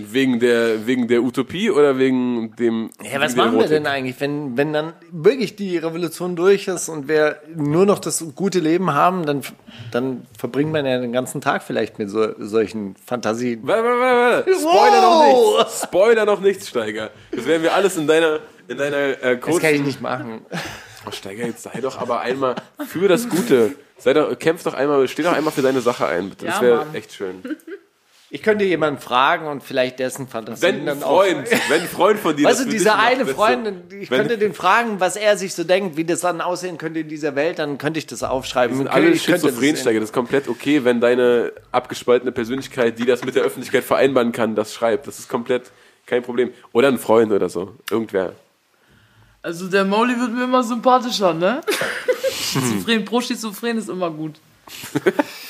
Wegen 0.00 0.38
der, 0.38 0.86
wegen 0.86 1.08
der 1.08 1.24
Utopie 1.24 1.70
oder 1.72 1.98
wegen 1.98 2.54
dem. 2.54 2.90
Ja, 3.02 3.20
was 3.20 3.34
machen 3.34 3.58
wir 3.58 3.66
denn 3.66 3.84
eigentlich, 3.86 4.20
wenn, 4.20 4.56
wenn 4.56 4.72
dann 4.72 4.92
wirklich 5.10 5.56
die 5.56 5.76
Revolution 5.76 6.36
durch 6.36 6.68
ist 6.68 6.88
und 6.88 7.08
wir 7.08 7.42
nur 7.56 7.84
noch 7.84 7.98
das 7.98 8.24
gute 8.36 8.60
Leben 8.60 8.92
haben, 8.94 9.26
dann, 9.26 9.42
dann 9.90 10.24
verbringt 10.38 10.70
man 10.70 10.86
ja 10.86 11.00
den 11.00 11.12
ganzen 11.12 11.40
Tag 11.40 11.64
vielleicht 11.64 11.98
mit 11.98 12.10
so, 12.10 12.28
solchen 12.38 12.94
Fantasien. 13.06 13.60
Warte, 13.64 13.82
warte, 13.82 13.98
warte, 14.00 14.46
warte. 14.46 14.60
Spoiler 14.60 15.02
Wow. 15.02 15.56
noch 15.58 15.58
nichts. 15.58 15.82
Spoiler 15.82 16.24
noch 16.24 16.40
nichts, 16.40 16.68
Steiger. 16.68 17.10
Das 17.32 17.44
werden 17.46 17.62
wir 17.64 17.74
alles 17.74 17.96
in 17.96 18.06
deiner, 18.06 18.38
in 18.68 18.78
deiner 18.78 18.96
äh, 18.96 19.16
Das 19.20 19.40
kann 19.40 19.54
ich 19.54 19.60
kurzen... 19.60 19.82
nicht 19.84 20.00
machen. 20.00 20.42
Oh, 21.06 21.10
Steiger, 21.10 21.44
jetzt 21.44 21.62
sei 21.64 21.80
doch 21.80 21.98
aber 21.98 22.20
einmal 22.20 22.54
für 22.86 23.08
das 23.08 23.28
Gute. 23.28 23.74
Sei 23.98 24.12
doch, 24.14 24.38
kämpf 24.38 24.62
doch 24.62 24.74
einmal, 24.74 25.08
steh 25.08 25.24
doch 25.24 25.32
einmal 25.32 25.52
für 25.52 25.62
deine 25.62 25.80
Sache 25.80 26.06
ein, 26.06 26.28
bitte. 26.30 26.46
Das 26.46 26.60
wäre 26.60 26.86
echt 26.92 27.12
schön. 27.12 27.42
Ich 28.30 28.42
könnte 28.42 28.64
jemanden 28.64 29.00
fragen 29.00 29.46
und 29.46 29.62
vielleicht 29.62 29.98
dessen 29.98 30.28
Fantasien 30.28 30.62
Wenn 30.62 30.80
ein 30.80 30.86
dann 30.86 31.02
auch. 31.02 31.24
Freund, 31.24 31.48
wenn 31.68 31.80
ein 31.80 31.88
Freund 31.88 32.18
von 32.18 32.36
dir 32.36 32.46
Weißt 32.46 32.60
du, 32.60 32.68
dieser 32.68 32.96
macht, 32.96 33.06
eine 33.06 33.24
du, 33.24 33.34
Freund, 33.34 33.92
ich 33.92 34.10
könnte 34.10 34.36
den 34.36 34.52
fragen, 34.52 35.00
was 35.00 35.16
er 35.16 35.38
sich 35.38 35.54
so 35.54 35.64
denkt, 35.64 35.96
wie 35.96 36.04
das 36.04 36.20
dann 36.20 36.42
aussehen 36.42 36.76
könnte 36.76 37.00
in 37.00 37.08
dieser 37.08 37.34
Welt, 37.36 37.58
dann 37.58 37.78
könnte 37.78 37.98
ich 37.98 38.06
das 38.06 38.22
aufschreiben. 38.22 38.76
sind 38.76 38.86
Ich 38.86 38.92
alle 38.92 39.04
könnte 39.06 39.16
das 39.18 39.24
schizophren, 39.24 39.60
sehen. 39.60 39.76
Steiger. 39.76 40.00
Das 40.00 40.10
ist 40.10 40.14
komplett 40.14 40.46
okay, 40.46 40.84
wenn 40.84 41.00
deine 41.00 41.52
abgespaltene 41.72 42.30
Persönlichkeit, 42.30 42.98
die 42.98 43.06
das 43.06 43.24
mit 43.24 43.34
der 43.34 43.44
Öffentlichkeit 43.44 43.84
vereinbaren 43.84 44.32
kann, 44.32 44.54
das 44.54 44.74
schreibt. 44.74 45.06
Das 45.06 45.18
ist 45.18 45.30
komplett 45.30 45.70
kein 46.04 46.22
Problem. 46.22 46.52
Oder 46.72 46.88
ein 46.88 46.98
Freund 46.98 47.32
oder 47.32 47.48
so. 47.48 47.76
Irgendwer. 47.90 48.34
Also 49.40 49.68
der 49.68 49.86
Mauli 49.86 50.18
wird 50.20 50.34
mir 50.34 50.44
immer 50.44 50.62
sympathischer, 50.62 51.32
ne? 51.32 51.62
Schizophren, 52.30 53.06
pro 53.06 53.22
Schizophren 53.22 53.78
ist 53.78 53.88
immer 53.88 54.10
gut. 54.10 54.34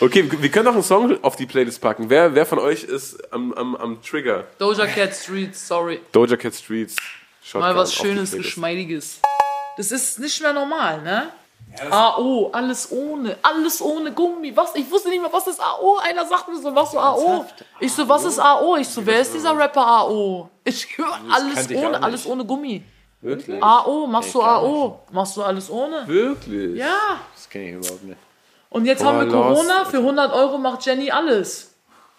Okay, 0.00 0.28
wir 0.30 0.50
können 0.50 0.64
noch 0.66 0.74
einen 0.74 0.82
Song 0.82 1.22
auf 1.22 1.36
die 1.36 1.46
Playlist 1.46 1.80
packen. 1.80 2.08
Wer, 2.10 2.34
wer 2.34 2.46
von 2.46 2.58
euch 2.58 2.84
ist 2.84 3.32
am, 3.32 3.52
am, 3.54 3.76
am 3.76 4.02
Trigger? 4.02 4.44
Doja 4.58 4.86
Cat 4.86 5.14
Street, 5.14 5.56
sorry. 5.56 6.00
Doja 6.12 6.36
Cat 6.36 6.54
Streets. 6.54 6.96
Shotgun 7.42 7.60
Mal 7.60 7.76
was 7.76 7.94
Schönes. 7.94 8.32
Geschmeidiges. 8.32 9.20
Das 9.76 9.90
ist 9.90 10.18
nicht 10.18 10.40
mehr 10.40 10.52
normal, 10.52 11.02
ne? 11.02 11.32
AO, 11.90 12.50
alles 12.52 12.90
ohne, 12.92 13.36
alles 13.42 13.80
ohne 13.80 14.12
Gummi. 14.12 14.54
Was? 14.54 14.74
Ich 14.74 14.90
wusste 14.90 15.08
nicht 15.08 15.22
mal, 15.22 15.32
was 15.32 15.46
ist 15.46 15.60
AO. 15.60 15.98
Einer 16.02 16.26
sagt 16.26 16.48
mir 16.48 16.58
so, 16.60 16.74
was 16.74 16.92
so 16.92 16.98
AO? 16.98 17.46
Ich 17.80 17.92
so, 17.92 18.06
was 18.08 18.24
ist 18.24 18.38
AO? 18.38 18.76
Ich 18.76 18.88
so, 18.88 19.04
wer 19.06 19.20
ist 19.20 19.32
dieser 19.32 19.56
Rapper 19.56 19.86
AO? 19.86 20.50
Ich 20.64 20.86
höre 20.98 21.18
alles 21.30 21.70
ohne, 21.70 22.02
alles 22.02 22.26
ohne 22.26 22.44
Gummi. 22.44 22.82
Wirklich? 23.22 23.62
AO, 23.62 24.06
machst 24.06 24.34
du 24.34 24.42
AO? 24.42 25.00
Machst 25.10 25.36
du 25.36 25.42
alles 25.42 25.70
ohne? 25.70 26.06
Wirklich? 26.06 26.76
Ja. 26.76 27.20
Das 27.34 27.48
kenne 27.48 27.64
ich 27.70 27.74
überhaupt 27.76 28.04
nicht. 28.04 28.18
Und 28.72 28.86
jetzt 28.86 29.02
Boah, 29.02 29.12
haben 29.12 29.26
wir. 29.26 29.32
Corona, 29.32 29.84
für 29.84 29.98
100 29.98 30.32
Euro 30.32 30.58
macht 30.58 30.84
Jenny 30.86 31.10
alles. 31.10 31.68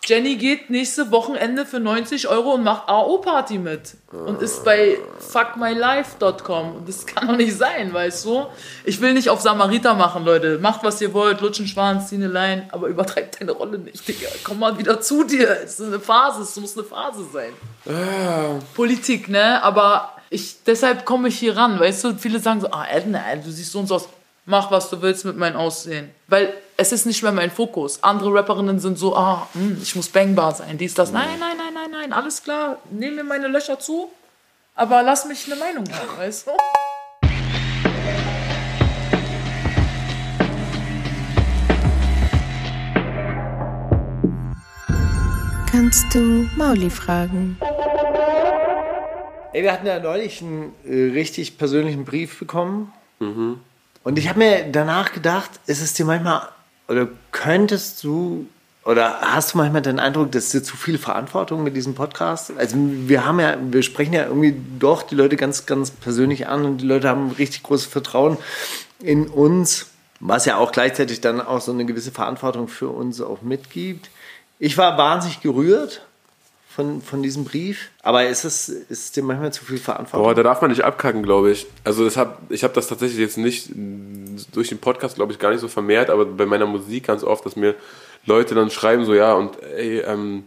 Jenny 0.05 0.35
geht 0.35 0.69
nächste 0.69 1.11
Wochenende 1.11 1.65
für 1.65 1.79
90 1.79 2.27
Euro 2.27 2.55
und 2.55 2.63
macht 2.63 2.89
AO-Party 2.89 3.57
mit. 3.57 3.95
Und 4.11 4.41
ist 4.41 4.65
bei 4.65 4.97
fuckmylife.com. 5.17 6.75
Und 6.75 6.89
das 6.89 7.05
kann 7.05 7.29
doch 7.29 7.37
nicht 7.37 7.57
sein, 7.57 7.93
weißt 7.93 8.25
du? 8.25 8.45
Ich 8.83 8.99
will 8.99 9.13
nicht 9.13 9.29
auf 9.29 9.39
Samariter 9.39 9.93
machen, 9.93 10.25
Leute. 10.25 10.59
Macht, 10.59 10.83
was 10.83 10.99
ihr 10.99 11.13
wollt, 11.13 11.39
lutschen 11.39 11.67
Schwanz, 11.67 12.09
zieh 12.09 12.15
eine 12.15 12.27
Lein, 12.27 12.67
aber 12.73 12.87
übertreibt 12.87 13.39
deine 13.39 13.53
Rolle 13.53 13.79
nicht, 13.79 14.05
Digga. 14.05 14.27
Komm 14.43 14.59
mal 14.59 14.77
wieder 14.77 14.99
zu 14.99 15.23
dir. 15.23 15.57
Es 15.63 15.79
ist 15.79 15.87
eine 15.87 16.01
Phase, 16.01 16.41
es 16.41 16.55
muss 16.57 16.77
eine 16.77 16.85
Phase 16.85 17.25
sein. 17.31 17.53
Politik, 18.75 19.29
ne? 19.29 19.63
Aber 19.63 20.17
ich, 20.29 20.63
deshalb 20.65 21.05
komme 21.05 21.29
ich 21.29 21.39
hier 21.39 21.55
ran, 21.55 21.79
weißt 21.79 22.03
du? 22.03 22.15
Viele 22.15 22.39
sagen 22.39 22.59
so, 22.59 22.67
ah, 22.71 22.85
Edna, 22.91 23.21
du 23.37 23.49
siehst 23.49 23.71
so 23.71 23.79
und 23.79 23.87
so 23.87 23.95
aus. 23.95 24.09
Mach, 24.45 24.71
was 24.71 24.89
du 24.89 25.01
willst 25.01 25.23
mit 25.23 25.37
meinem 25.37 25.55
Aussehen. 25.55 26.09
Weil 26.27 26.53
es 26.75 26.91
ist 26.91 27.05
nicht 27.05 27.23
mehr 27.23 27.31
mein 27.31 27.49
Fokus. 27.49 28.03
Andere 28.03 28.33
Rapperinnen 28.33 28.77
sind 28.77 28.99
so, 28.99 29.15
ah, 29.15 29.47
hm, 29.53 29.79
ich 29.81 29.95
muss 29.95 30.09
bangbar 30.09 30.53
sein, 30.53 30.77
dies, 30.77 30.93
das. 30.93 31.13
Nein, 31.13 31.39
nein, 31.39 31.55
nein, 31.57 31.73
nein, 31.73 31.91
nein, 31.91 32.11
alles 32.11 32.43
klar. 32.43 32.77
Nehm 32.91 33.15
mir 33.15 33.23
meine 33.23 33.47
Löcher 33.47 33.79
zu, 33.79 34.11
aber 34.75 35.01
lass 35.01 35.25
mich 35.25 35.45
eine 35.49 35.55
Meinung 35.55 35.85
haben, 35.93 36.17
weißt 36.17 36.47
du? 36.47 36.51
Kannst 45.71 46.13
du 46.13 46.49
Mauli 46.57 46.89
fragen? 46.89 47.57
Ey, 49.53 49.63
wir 49.63 49.71
hatten 49.71 49.87
ja 49.87 49.99
neulich 49.99 50.41
einen 50.41 50.73
äh, 50.85 51.13
richtig 51.13 51.57
persönlichen 51.57 52.03
Brief 52.03 52.37
bekommen. 52.39 52.91
Und 54.03 54.19
ich 54.19 54.27
habe 54.27 54.39
mir 54.39 54.65
danach 54.71 55.13
gedacht, 55.13 55.51
ist 55.65 55.81
es 55.81 55.93
dir 55.93 56.05
manchmal, 56.05 56.49
oder 56.87 57.07
könntest 57.31 58.03
du, 58.03 58.47
oder 58.83 59.21
hast 59.21 59.53
du 59.53 59.57
manchmal 59.57 59.81
den 59.81 59.99
Eindruck, 59.99 60.31
dass 60.33 60.49
dir 60.49 60.61
zu 60.61 60.75
viel 60.75 60.97
Verantwortung 60.97 61.63
mit 61.63 61.75
diesem 61.75 61.95
Podcast? 61.95 62.51
Also 62.57 62.75
wir 62.77 63.25
haben 63.25 63.39
ja, 63.39 63.57
wir 63.61 63.81
sprechen 63.81 64.13
ja 64.13 64.25
irgendwie 64.25 64.55
doch 64.79 65.03
die 65.03 65.15
Leute 65.15 65.37
ganz, 65.37 65.65
ganz 65.65 65.91
persönlich 65.91 66.47
an 66.47 66.65
und 66.65 66.77
die 66.79 66.85
Leute 66.85 67.07
haben 67.07 67.31
richtig 67.31 67.63
großes 67.63 67.87
Vertrauen 67.87 68.37
in 69.01 69.27
uns, 69.27 69.87
was 70.19 70.45
ja 70.45 70.57
auch 70.57 70.73
gleichzeitig 70.73 71.21
dann 71.21 71.39
auch 71.39 71.61
so 71.61 71.71
eine 71.71 71.85
gewisse 71.85 72.11
Verantwortung 72.11 72.67
für 72.67 72.89
uns 72.89 73.21
auch 73.21 73.41
mitgibt. 73.41 74.09
Ich 74.59 74.77
war 74.77 74.97
wahnsinnig 74.97 75.41
gerührt 75.41 76.01
von, 76.75 77.01
von 77.01 77.21
diesem 77.21 77.43
Brief, 77.45 77.89
aber 78.01 78.25
ist 78.27 78.43
es, 78.45 78.69
ist 78.69 78.89
es 78.89 79.11
dir 79.11 79.23
manchmal 79.23 79.53
zu 79.53 79.63
viel 79.63 79.77
Verantwortung? 79.77 80.25
Boah, 80.27 80.33
da 80.35 80.43
darf 80.43 80.61
man 80.61 80.71
nicht 80.71 80.83
abkacken, 80.83 81.21
glaube 81.23 81.51
ich. 81.51 81.67
Also 81.83 82.03
das 82.03 82.17
hab, 82.17 82.41
ich 82.49 82.63
habe 82.63 82.73
das 82.73 82.87
tatsächlich 82.87 83.19
jetzt 83.19 83.37
nicht 83.37 83.69
mh, 83.75 84.41
durch 84.53 84.69
den 84.69 84.79
Podcast, 84.79 85.15
glaube 85.15 85.31
ich, 85.33 85.39
gar 85.39 85.51
nicht 85.51 85.59
so 85.61 85.67
vermehrt, 85.67 86.09
aber 86.09 86.25
bei 86.25 86.45
meiner 86.45 86.65
Musik 86.65 87.05
ganz 87.07 87.23
oft, 87.23 87.45
dass 87.45 87.55
mir 87.55 87.75
Leute 88.25 88.55
dann 88.55 88.69
schreiben 88.71 89.05
so, 89.05 89.13
ja, 89.13 89.33
und 89.33 89.61
ey, 89.61 89.99
ähm, 89.99 90.43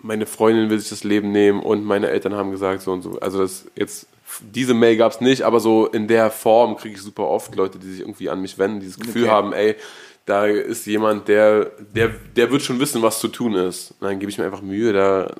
meine 0.00 0.26
Freundin 0.26 0.70
will 0.70 0.78
sich 0.78 0.90
das 0.90 1.04
Leben 1.04 1.32
nehmen 1.32 1.60
und 1.60 1.84
meine 1.84 2.08
Eltern 2.08 2.34
haben 2.34 2.50
gesagt 2.52 2.82
so 2.82 2.92
und 2.92 3.02
so. 3.02 3.18
Also 3.20 3.38
das 3.40 3.66
jetzt, 3.74 4.06
diese 4.40 4.74
Mail 4.74 4.96
gab 4.96 5.12
es 5.12 5.20
nicht, 5.20 5.42
aber 5.42 5.58
so 5.60 5.86
in 5.86 6.06
der 6.08 6.30
Form 6.30 6.76
kriege 6.76 6.94
ich 6.94 7.02
super 7.02 7.24
oft 7.28 7.54
Leute, 7.56 7.78
die 7.78 7.90
sich 7.90 8.00
irgendwie 8.00 8.30
an 8.30 8.40
mich 8.40 8.56
wenden, 8.58 8.80
dieses 8.80 8.98
Gefühl 8.98 9.24
Okay. 9.24 9.30
haben, 9.30 9.52
ey, 9.52 9.74
da 10.26 10.46
ist 10.46 10.86
jemand, 10.86 11.28
der, 11.28 11.70
der, 11.94 12.10
der 12.36 12.50
wird 12.50 12.62
schon 12.62 12.80
wissen, 12.80 13.00
was 13.00 13.20
zu 13.20 13.28
tun 13.28 13.54
ist. 13.54 13.92
Und 14.00 14.08
dann 14.08 14.18
gebe 14.18 14.30
ich 14.30 14.38
mir 14.38 14.44
einfach 14.44 14.60
Mühe, 14.62 14.92
da 14.92 15.32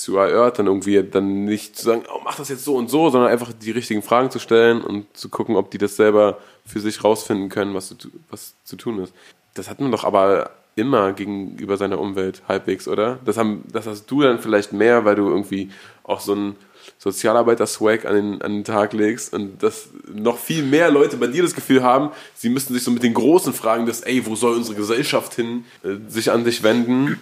zu 0.00 0.16
erörtern, 0.16 0.66
irgendwie 0.66 1.02
dann 1.02 1.44
nicht 1.44 1.76
zu 1.76 1.84
sagen, 1.84 2.02
oh, 2.12 2.20
mach 2.24 2.36
das 2.36 2.48
jetzt 2.48 2.64
so 2.64 2.76
und 2.76 2.90
so, 2.90 3.10
sondern 3.10 3.30
einfach 3.30 3.52
die 3.52 3.70
richtigen 3.70 4.02
Fragen 4.02 4.30
zu 4.30 4.38
stellen 4.38 4.82
und 4.82 5.06
zu 5.16 5.28
gucken, 5.28 5.56
ob 5.56 5.70
die 5.70 5.78
das 5.78 5.96
selber 5.96 6.38
für 6.66 6.80
sich 6.80 7.02
rausfinden 7.04 7.48
können, 7.48 7.74
was 7.74 7.88
zu, 7.88 8.08
was 8.30 8.54
zu 8.64 8.76
tun 8.76 9.00
ist. 9.00 9.12
Das 9.54 9.68
hat 9.68 9.80
man 9.80 9.90
doch 9.90 10.04
aber 10.04 10.50
immer 10.76 11.12
gegenüber 11.12 11.76
seiner 11.76 11.98
Umwelt 11.98 12.42
halbwegs, 12.48 12.88
oder? 12.88 13.18
Das, 13.24 13.36
haben, 13.36 13.64
das 13.72 13.86
hast 13.86 14.06
du 14.06 14.22
dann 14.22 14.38
vielleicht 14.38 14.72
mehr, 14.72 15.04
weil 15.04 15.16
du 15.16 15.28
irgendwie 15.28 15.70
auch 16.04 16.20
so 16.20 16.32
einen 16.32 16.56
Sozialarbeiter-Swag 16.98 18.04
an 18.04 18.14
den, 18.14 18.42
an 18.42 18.52
den 18.52 18.64
Tag 18.64 18.92
legst 18.92 19.32
und 19.34 19.62
dass 19.62 19.88
noch 20.12 20.38
viel 20.38 20.62
mehr 20.62 20.90
Leute 20.90 21.16
bei 21.16 21.26
dir 21.26 21.42
das 21.42 21.54
Gefühl 21.54 21.82
haben, 21.82 22.10
sie 22.34 22.48
müssten 22.48 22.74
sich 22.74 22.82
so 22.82 22.90
mit 22.90 23.02
den 23.02 23.14
großen 23.14 23.52
Fragen 23.52 23.86
des, 23.86 24.00
ey, 24.02 24.24
wo 24.26 24.36
soll 24.36 24.56
unsere 24.56 24.76
Gesellschaft 24.76 25.34
hin, 25.34 25.64
äh, 25.82 25.96
sich 26.08 26.30
an 26.30 26.44
dich 26.44 26.62
wenden. 26.62 27.18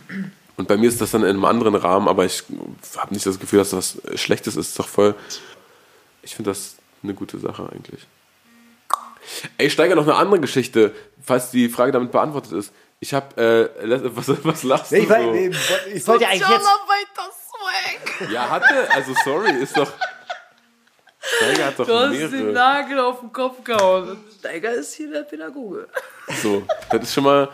Und 0.58 0.66
bei 0.66 0.76
mir 0.76 0.88
ist 0.88 1.00
das 1.00 1.12
dann 1.12 1.22
in 1.22 1.28
einem 1.28 1.44
anderen 1.44 1.76
Rahmen, 1.76 2.08
aber 2.08 2.24
ich 2.24 2.42
habe 2.96 3.14
nicht 3.14 3.24
das 3.24 3.38
Gefühl, 3.38 3.60
dass 3.60 3.70
das 3.70 3.98
was 4.02 4.20
Schlechtes 4.20 4.56
ist. 4.56 4.70
ist 4.70 4.78
doch 4.78 4.88
voll. 4.88 5.14
Ich 6.22 6.34
finde 6.34 6.50
das 6.50 6.74
eine 7.02 7.14
gute 7.14 7.38
Sache 7.38 7.68
eigentlich. 7.72 8.06
Ey, 9.56 9.70
Steiger, 9.70 9.94
noch 9.94 10.02
eine 10.02 10.16
andere 10.16 10.40
Geschichte, 10.40 10.92
falls 11.24 11.52
die 11.52 11.68
Frage 11.68 11.92
damit 11.92 12.10
beantwortet 12.10 12.52
ist. 12.52 12.72
Ich 12.98 13.14
habe, 13.14 13.70
äh, 13.80 14.00
was, 14.16 14.44
was 14.44 14.62
lachst 14.64 14.90
Nee, 14.90 14.98
ich, 14.98 15.04
du 15.06 15.10
war, 15.10 15.22
so? 15.22 15.32
ich, 15.32 15.94
ich 15.94 16.06
wollte 16.08 16.26
eigentlich 16.26 16.40
jetzt. 16.40 16.66
Sozialarbeiter-Swag. 16.66 18.30
Ja, 18.32 18.50
hatte, 18.50 18.92
also 18.92 19.14
sorry, 19.24 19.52
ist 19.62 19.76
doch. 19.76 19.92
Steiger 21.20 21.66
hat 21.66 21.78
doch 21.78 21.86
Du 21.86 21.94
hast 21.94 22.10
den 22.10 22.30
mehrere. 22.30 22.52
Nagel 22.52 22.98
auf 22.98 23.20
den 23.20 23.32
Kopf 23.32 23.62
gehauen. 23.62 24.24
Steiger 24.40 24.72
ist 24.72 24.94
hier 24.94 25.10
der 25.12 25.22
Pädagoge. 25.22 25.86
So, 26.42 26.66
das 26.90 27.02
ist 27.04 27.14
schon 27.14 27.24
mal. 27.24 27.48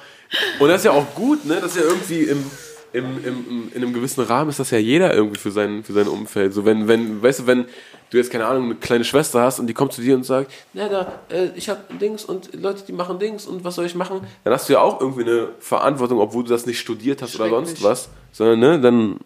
Und 0.59 0.69
das 0.69 0.79
ist 0.79 0.85
ja 0.85 0.93
auch 0.93 1.15
gut, 1.15 1.45
ne? 1.45 1.61
Das 1.61 1.73
ist 1.73 1.77
ja 1.77 1.83
irgendwie 1.83 2.23
im, 2.23 2.51
im, 2.95 3.25
im, 3.25 3.73
in 3.75 3.83
einem 3.83 3.93
gewissen 3.93 4.23
Rahmen 4.23 4.51
ist 4.51 4.61
das 4.61 4.71
ja 4.71 4.79
jeder 4.79 5.13
irgendwie 5.13 5.39
für 5.39 5.51
sein, 5.51 5.83
für 5.83 5.93
sein 5.93 6.07
Umfeld. 6.07 6.55
So, 6.55 6.65
wenn, 6.65 6.87
wenn, 6.87 7.21
weißt 7.21 7.41
du, 7.41 7.47
wenn 7.49 7.67
du 8.11 8.17
jetzt, 8.17 8.31
keine 8.31 8.47
Ahnung, 8.47 8.67
eine 8.67 8.75
kleine 8.77 9.05
Schwester 9.05 9.43
hast 9.43 9.59
und 9.59 9.67
die 9.67 9.75
kommt 9.75 9.93
zu 9.93 10.01
dir 10.01 10.15
und 10.15 10.23
sagt, 10.23 10.53
na 10.73 10.89
da, 10.89 11.13
äh, 11.29 11.49
ich 11.57 11.69
hab 11.69 11.99
Dings 11.99 12.25
und 12.25 12.55
Leute, 12.55 12.85
die 12.87 12.93
machen 12.93 13.19
Dings 13.19 13.47
und 13.47 13.65
was 13.65 13.75
soll 13.75 13.87
ich 13.87 13.97
machen? 13.97 14.21
Dann 14.45 14.53
hast 14.53 14.69
du 14.69 14.75
ja 14.75 14.81
auch 14.81 15.01
irgendwie 15.01 15.23
eine 15.23 15.49
Verantwortung, 15.59 16.21
obwohl 16.21 16.45
du 16.45 16.51
das 16.51 16.67
nicht 16.67 16.79
studiert 16.79 17.21
hast 17.21 17.35
oder 17.35 17.51
sonst 17.51 17.83
was. 17.83 18.09
Sondern, 18.31 18.61
ne, 18.61 18.81
dann. 18.81 19.19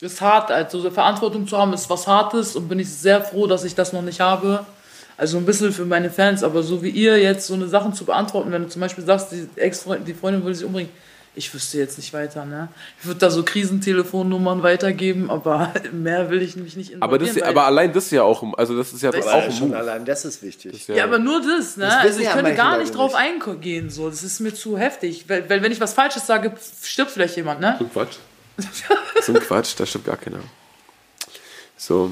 ist 0.00 0.20
hart, 0.20 0.50
also 0.50 0.80
so 0.80 0.90
Verantwortung 0.90 1.46
zu 1.46 1.56
haben, 1.56 1.72
ist 1.74 1.88
was 1.88 2.08
Hartes 2.08 2.56
und 2.56 2.68
bin 2.68 2.80
ich 2.80 2.90
sehr 2.90 3.22
froh, 3.22 3.46
dass 3.46 3.62
ich 3.62 3.76
das 3.76 3.92
noch 3.92 4.02
nicht 4.02 4.20
habe. 4.20 4.66
Also 5.16 5.38
ein 5.38 5.46
bisschen 5.46 5.70
für 5.72 5.84
meine 5.84 6.10
Fans, 6.10 6.42
aber 6.42 6.64
so 6.64 6.82
wie 6.82 6.90
ihr 6.90 7.16
jetzt 7.18 7.46
so 7.46 7.54
eine 7.54 7.68
Sachen 7.68 7.94
zu 7.94 8.04
beantworten, 8.04 8.50
wenn 8.50 8.62
du 8.62 8.68
zum 8.68 8.80
Beispiel 8.80 9.04
sagst, 9.04 9.30
die 9.30 9.46
Ex-Freundin, 9.54 10.04
die 10.04 10.14
Freundin 10.14 10.44
will 10.44 10.52
sich 10.52 10.66
umbringen, 10.66 10.90
ich 11.34 11.52
wüsste 11.54 11.78
jetzt 11.78 11.96
nicht 11.96 12.12
weiter, 12.12 12.44
ne? 12.44 12.68
Ich 13.00 13.06
würde 13.06 13.20
da 13.20 13.30
so 13.30 13.42
Krisentelefonnummern 13.42 14.62
weitergeben, 14.62 15.30
aber 15.30 15.72
mehr 15.92 16.28
will 16.30 16.42
ich 16.42 16.56
mich 16.56 16.76
nicht 16.76 16.94
Aber, 17.00 17.18
das, 17.18 17.28
involvieren, 17.28 17.48
aber 17.48 17.64
allein 17.66 17.92
das 17.92 18.04
ist 18.06 18.10
ja 18.10 18.22
auch, 18.22 18.44
also 18.58 18.76
das 18.76 18.92
ist 18.92 19.02
ja 19.02 19.10
Das 19.10 19.26
auch 19.26 19.46
ist 19.48 19.58
Schon 19.58 19.68
Move. 19.68 19.78
allein, 19.78 20.04
das 20.04 20.24
ist 20.26 20.42
wichtig. 20.42 20.86
ja, 20.88 21.04
aber 21.04 21.18
nur 21.18 21.40
das, 21.40 21.76
ne? 21.78 21.86
Das 21.86 21.94
Also 21.96 22.18
ich 22.20 22.26
ja 22.26 22.34
könnte 22.34 22.54
gar 22.54 22.76
nicht 22.78 22.94
drauf 22.94 23.12
nicht. 23.18 23.46
eingehen, 23.46 23.88
so. 23.88 24.10
Das 24.10 24.22
ist 24.22 24.40
mir 24.40 24.52
zu 24.54 24.76
heftig. 24.76 25.24
Weil, 25.28 25.48
weil 25.48 25.62
wenn 25.62 25.72
ich 25.72 25.80
was 25.80 25.94
Falsches 25.94 26.26
sage, 26.26 26.52
stirbt 26.84 27.10
vielleicht 27.12 27.36
jemand, 27.36 27.60
ne? 27.60 27.76
So 27.78 27.84
ein 27.86 27.90
Quatsch. 27.92 28.16
so 29.22 29.32
ein 29.32 29.40
Quatsch, 29.40 29.72
da 29.78 29.86
stimmt 29.86 30.04
gar 30.04 30.18
keiner. 30.18 30.40
So. 31.76 32.10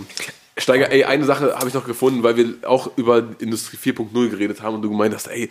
Steiger, 0.56 0.90
ey, 0.90 1.04
eine 1.04 1.24
Sache 1.24 1.54
habe 1.54 1.68
ich 1.68 1.74
noch 1.74 1.86
gefunden, 1.86 2.22
weil 2.22 2.36
wir 2.36 2.54
auch 2.68 2.90
über 2.96 3.22
Industrie 3.38 3.76
4.0 3.76 4.28
geredet 4.30 4.62
haben 4.62 4.74
und 4.76 4.82
du 4.82 4.90
gemeint 4.90 5.14
hast, 5.14 5.28
ey, 5.28 5.48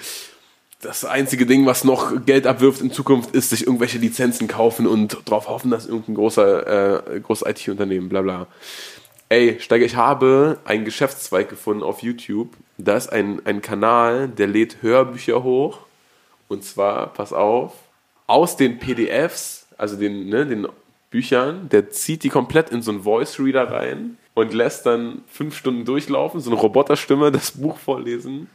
das 0.81 1.03
einzige 1.03 1.45
Ding, 1.45 1.65
was 1.65 1.83
noch 1.83 2.25
Geld 2.25 2.47
abwirft 2.47 2.81
in 2.81 2.91
Zukunft, 2.91 3.35
ist 3.35 3.49
sich 3.49 3.65
irgendwelche 3.65 3.97
Lizenzen 3.97 4.47
kaufen 4.47 4.87
und 4.87 5.17
darauf 5.25 5.49
hoffen, 5.49 5.71
dass 5.71 5.85
irgendein 5.85 6.15
großer, 6.15 7.15
äh, 7.15 7.19
großes 7.19 7.47
IT-Unternehmen, 7.47 8.07
bla 8.07 8.21
bla. 8.21 8.47
Ey, 9.27 9.57
Steiger, 9.59 9.85
ich 9.85 9.95
habe 9.95 10.57
einen 10.65 10.85
Geschäftszweig 10.85 11.49
gefunden 11.49 11.83
auf 11.83 12.01
YouTube. 12.01 12.49
Da 12.77 12.95
ist 12.95 13.11
ein, 13.11 13.45
ein 13.45 13.61
Kanal, 13.61 14.29
der 14.29 14.47
lädt 14.47 14.81
Hörbücher 14.81 15.43
hoch. 15.43 15.79
Und 16.47 16.63
zwar, 16.63 17.13
pass 17.13 17.33
auf, 17.33 17.73
aus 18.25 18.55
den 18.57 18.79
PDFs, 18.79 19.67
also 19.77 19.97
den, 19.97 20.29
ne, 20.29 20.45
den 20.45 20.67
Büchern, 21.11 21.69
der 21.69 21.91
zieht 21.91 22.23
die 22.23 22.29
komplett 22.29 22.69
in 22.69 22.81
so 22.81 22.91
einen 22.91 23.03
Voice 23.03 23.39
Reader 23.39 23.69
rein 23.69 24.17
und 24.39 24.53
lässt 24.53 24.85
dann 24.85 25.23
fünf 25.27 25.55
Stunden 25.55 25.85
durchlaufen, 25.85 26.39
so 26.39 26.51
eine 26.51 26.59
Roboterstimme 26.59 27.31
das 27.31 27.51
Buch 27.51 27.77
vorlesen, 27.77 28.49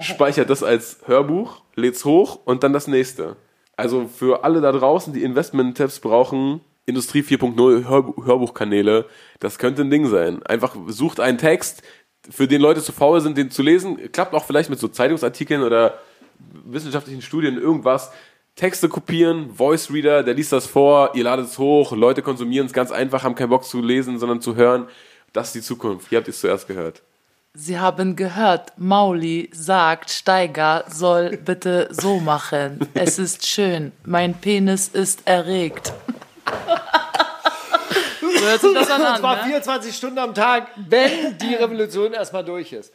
speichert 0.00 0.50
das 0.50 0.62
als 0.62 0.98
Hörbuch, 1.06 1.62
lädt's 1.74 2.04
hoch 2.04 2.40
und 2.44 2.62
dann 2.62 2.72
das 2.72 2.86
nächste. 2.86 3.36
Also 3.76 4.08
für 4.08 4.44
alle 4.44 4.60
da 4.60 4.72
draußen, 4.72 5.12
die 5.12 5.22
Investment-Tabs 5.22 6.00
brauchen, 6.00 6.60
Industrie 6.86 7.20
4.0 7.20 7.86
Hörbu- 7.86 8.24
Hörbuchkanäle, 8.24 9.06
das 9.40 9.58
könnte 9.58 9.82
ein 9.82 9.90
Ding 9.90 10.06
sein. 10.06 10.42
Einfach 10.44 10.76
sucht 10.86 11.20
einen 11.20 11.38
Text, 11.38 11.82
für 12.30 12.48
den 12.48 12.60
Leute 12.60 12.82
zu 12.82 12.92
faul 12.92 13.20
sind, 13.20 13.36
den 13.36 13.50
zu 13.50 13.62
lesen. 13.62 13.98
Klappt 14.12 14.34
auch 14.34 14.44
vielleicht 14.44 14.70
mit 14.70 14.78
so 14.78 14.88
Zeitungsartikeln 14.88 15.62
oder 15.62 15.98
wissenschaftlichen 16.64 17.22
Studien 17.22 17.58
irgendwas. 17.58 18.10
Texte 18.56 18.88
kopieren, 18.88 19.50
Voice 19.54 19.90
Reader, 19.92 20.22
der 20.22 20.34
liest 20.34 20.52
das 20.52 20.66
vor, 20.66 21.10
ihr 21.14 21.24
ladet 21.24 21.46
es 21.46 21.58
hoch, 21.58 21.92
Leute 21.92 22.22
konsumieren 22.22 22.66
es 22.66 22.72
ganz 22.72 22.90
einfach, 22.90 23.22
haben 23.22 23.34
keinen 23.34 23.50
Bock 23.50 23.64
zu 23.64 23.82
lesen, 23.82 24.18
sondern 24.18 24.40
zu 24.40 24.56
hören. 24.56 24.86
Das 25.36 25.48
ist 25.48 25.54
die 25.54 25.60
Zukunft. 25.60 26.08
Hier 26.08 26.16
habt 26.16 26.28
ihr 26.28 26.32
es 26.32 26.40
zuerst 26.40 26.66
gehört. 26.66 27.02
Sie 27.52 27.78
haben 27.78 28.16
gehört, 28.16 28.72
Mauli 28.78 29.50
sagt, 29.52 30.10
Steiger 30.10 30.86
soll 30.88 31.36
bitte 31.36 31.88
so 31.90 32.20
machen. 32.20 32.80
Es 32.94 33.18
ist 33.18 33.46
schön. 33.46 33.92
Mein 34.06 34.32
Penis 34.32 34.88
ist 34.88 35.26
erregt. 35.26 35.92
so 38.18 38.46
hört 38.46 38.60
sich 38.62 38.72
das 38.72 38.88
dann 38.88 39.02
Und 39.02 39.06
an, 39.08 39.20
zwar 39.20 39.36
ne? 39.36 39.42
24 39.44 39.94
Stunden 39.94 40.18
am 40.20 40.34
Tag, 40.34 40.68
wenn 40.76 41.36
die 41.36 41.54
Revolution 41.54 42.14
erstmal 42.14 42.42
durch 42.42 42.72
ist. 42.72 42.90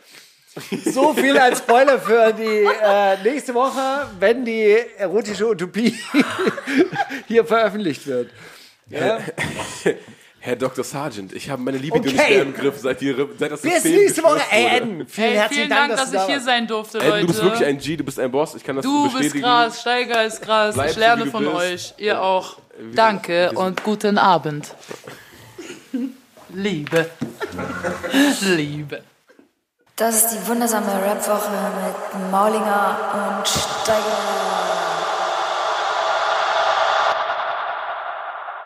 So 0.86 1.14
viel 1.14 1.38
als 1.38 1.60
Spoiler 1.60 2.00
für 2.00 2.34
die 2.34 2.68
äh, 2.84 3.22
nächste 3.24 3.54
Woche, 3.54 4.08
wenn 4.20 4.44
die 4.46 4.78
erotische 4.98 5.48
Utopie 5.48 5.96
hier 7.28 7.46
veröffentlicht 7.46 8.08
wird. 8.08 8.32
Ja? 8.90 9.20
Herr 10.44 10.56
Dr. 10.56 10.84
Sargent, 10.84 11.34
ich 11.34 11.50
habe 11.52 11.62
meine 11.62 11.78
Libido 11.78 11.98
Okay. 12.00 12.12
nicht 12.14 12.30
mehr 12.30 12.42
im 12.42 12.54
Griff, 12.56 12.80
seit, 12.80 13.00
die, 13.00 13.16
seit 13.38 13.52
das 13.52 13.62
Bis 13.62 13.84
nächste 13.84 14.24
Woche. 14.24 14.42
Ey. 14.50 14.78
Eden, 14.78 15.08
vielen 15.08 15.28
Hey, 15.28 15.36
herzlichen 15.38 15.48
vielen 15.66 15.70
Dank, 15.70 15.88
Dank, 15.90 16.00
dass, 16.00 16.12
dass 16.12 16.12
du 16.12 16.18
ich 16.18 16.36
hier 16.36 16.40
sein 16.44 16.66
durfte, 16.68 17.00
Ey, 17.00 17.10
Leute. 17.10 17.22
du 17.22 17.28
bist 17.28 17.44
wirklich 17.44 17.66
ein 17.66 17.78
G, 17.78 17.96
du 17.96 18.04
bist 18.04 18.20
ein 18.20 18.32
Boss, 18.32 18.56
ich 18.56 18.64
kann 18.64 18.76
das 18.76 18.84
Du 18.84 19.04
bestätigen. 19.04 19.34
bist 19.34 19.44
krass, 19.44 19.82
Steiger 19.82 20.26
ist 20.26 20.42
krass. 20.42 20.74
Bleib 20.74 20.90
ich 20.90 20.98
lerne 20.98 21.26
du 21.26 21.32
von 21.32 21.44
bist. 21.44 21.56
euch. 21.56 21.94
Ihr 21.98 22.22
auch. 22.22 22.58
wir- 22.80 22.96
Danke 22.96 23.50
sind- 23.50 23.58
und 23.58 23.84
guten 23.84 24.18
Abend. 24.18 24.74
Liebe. 26.50 27.10
Liebe. 28.42 29.04
Das 29.96 30.16
ist 30.16 30.30
die 30.32 30.48
wundersame 30.48 30.88
Rapwoche 30.88 31.52
mit 31.52 32.32
Maulinger 32.32 32.98
und 33.40 33.48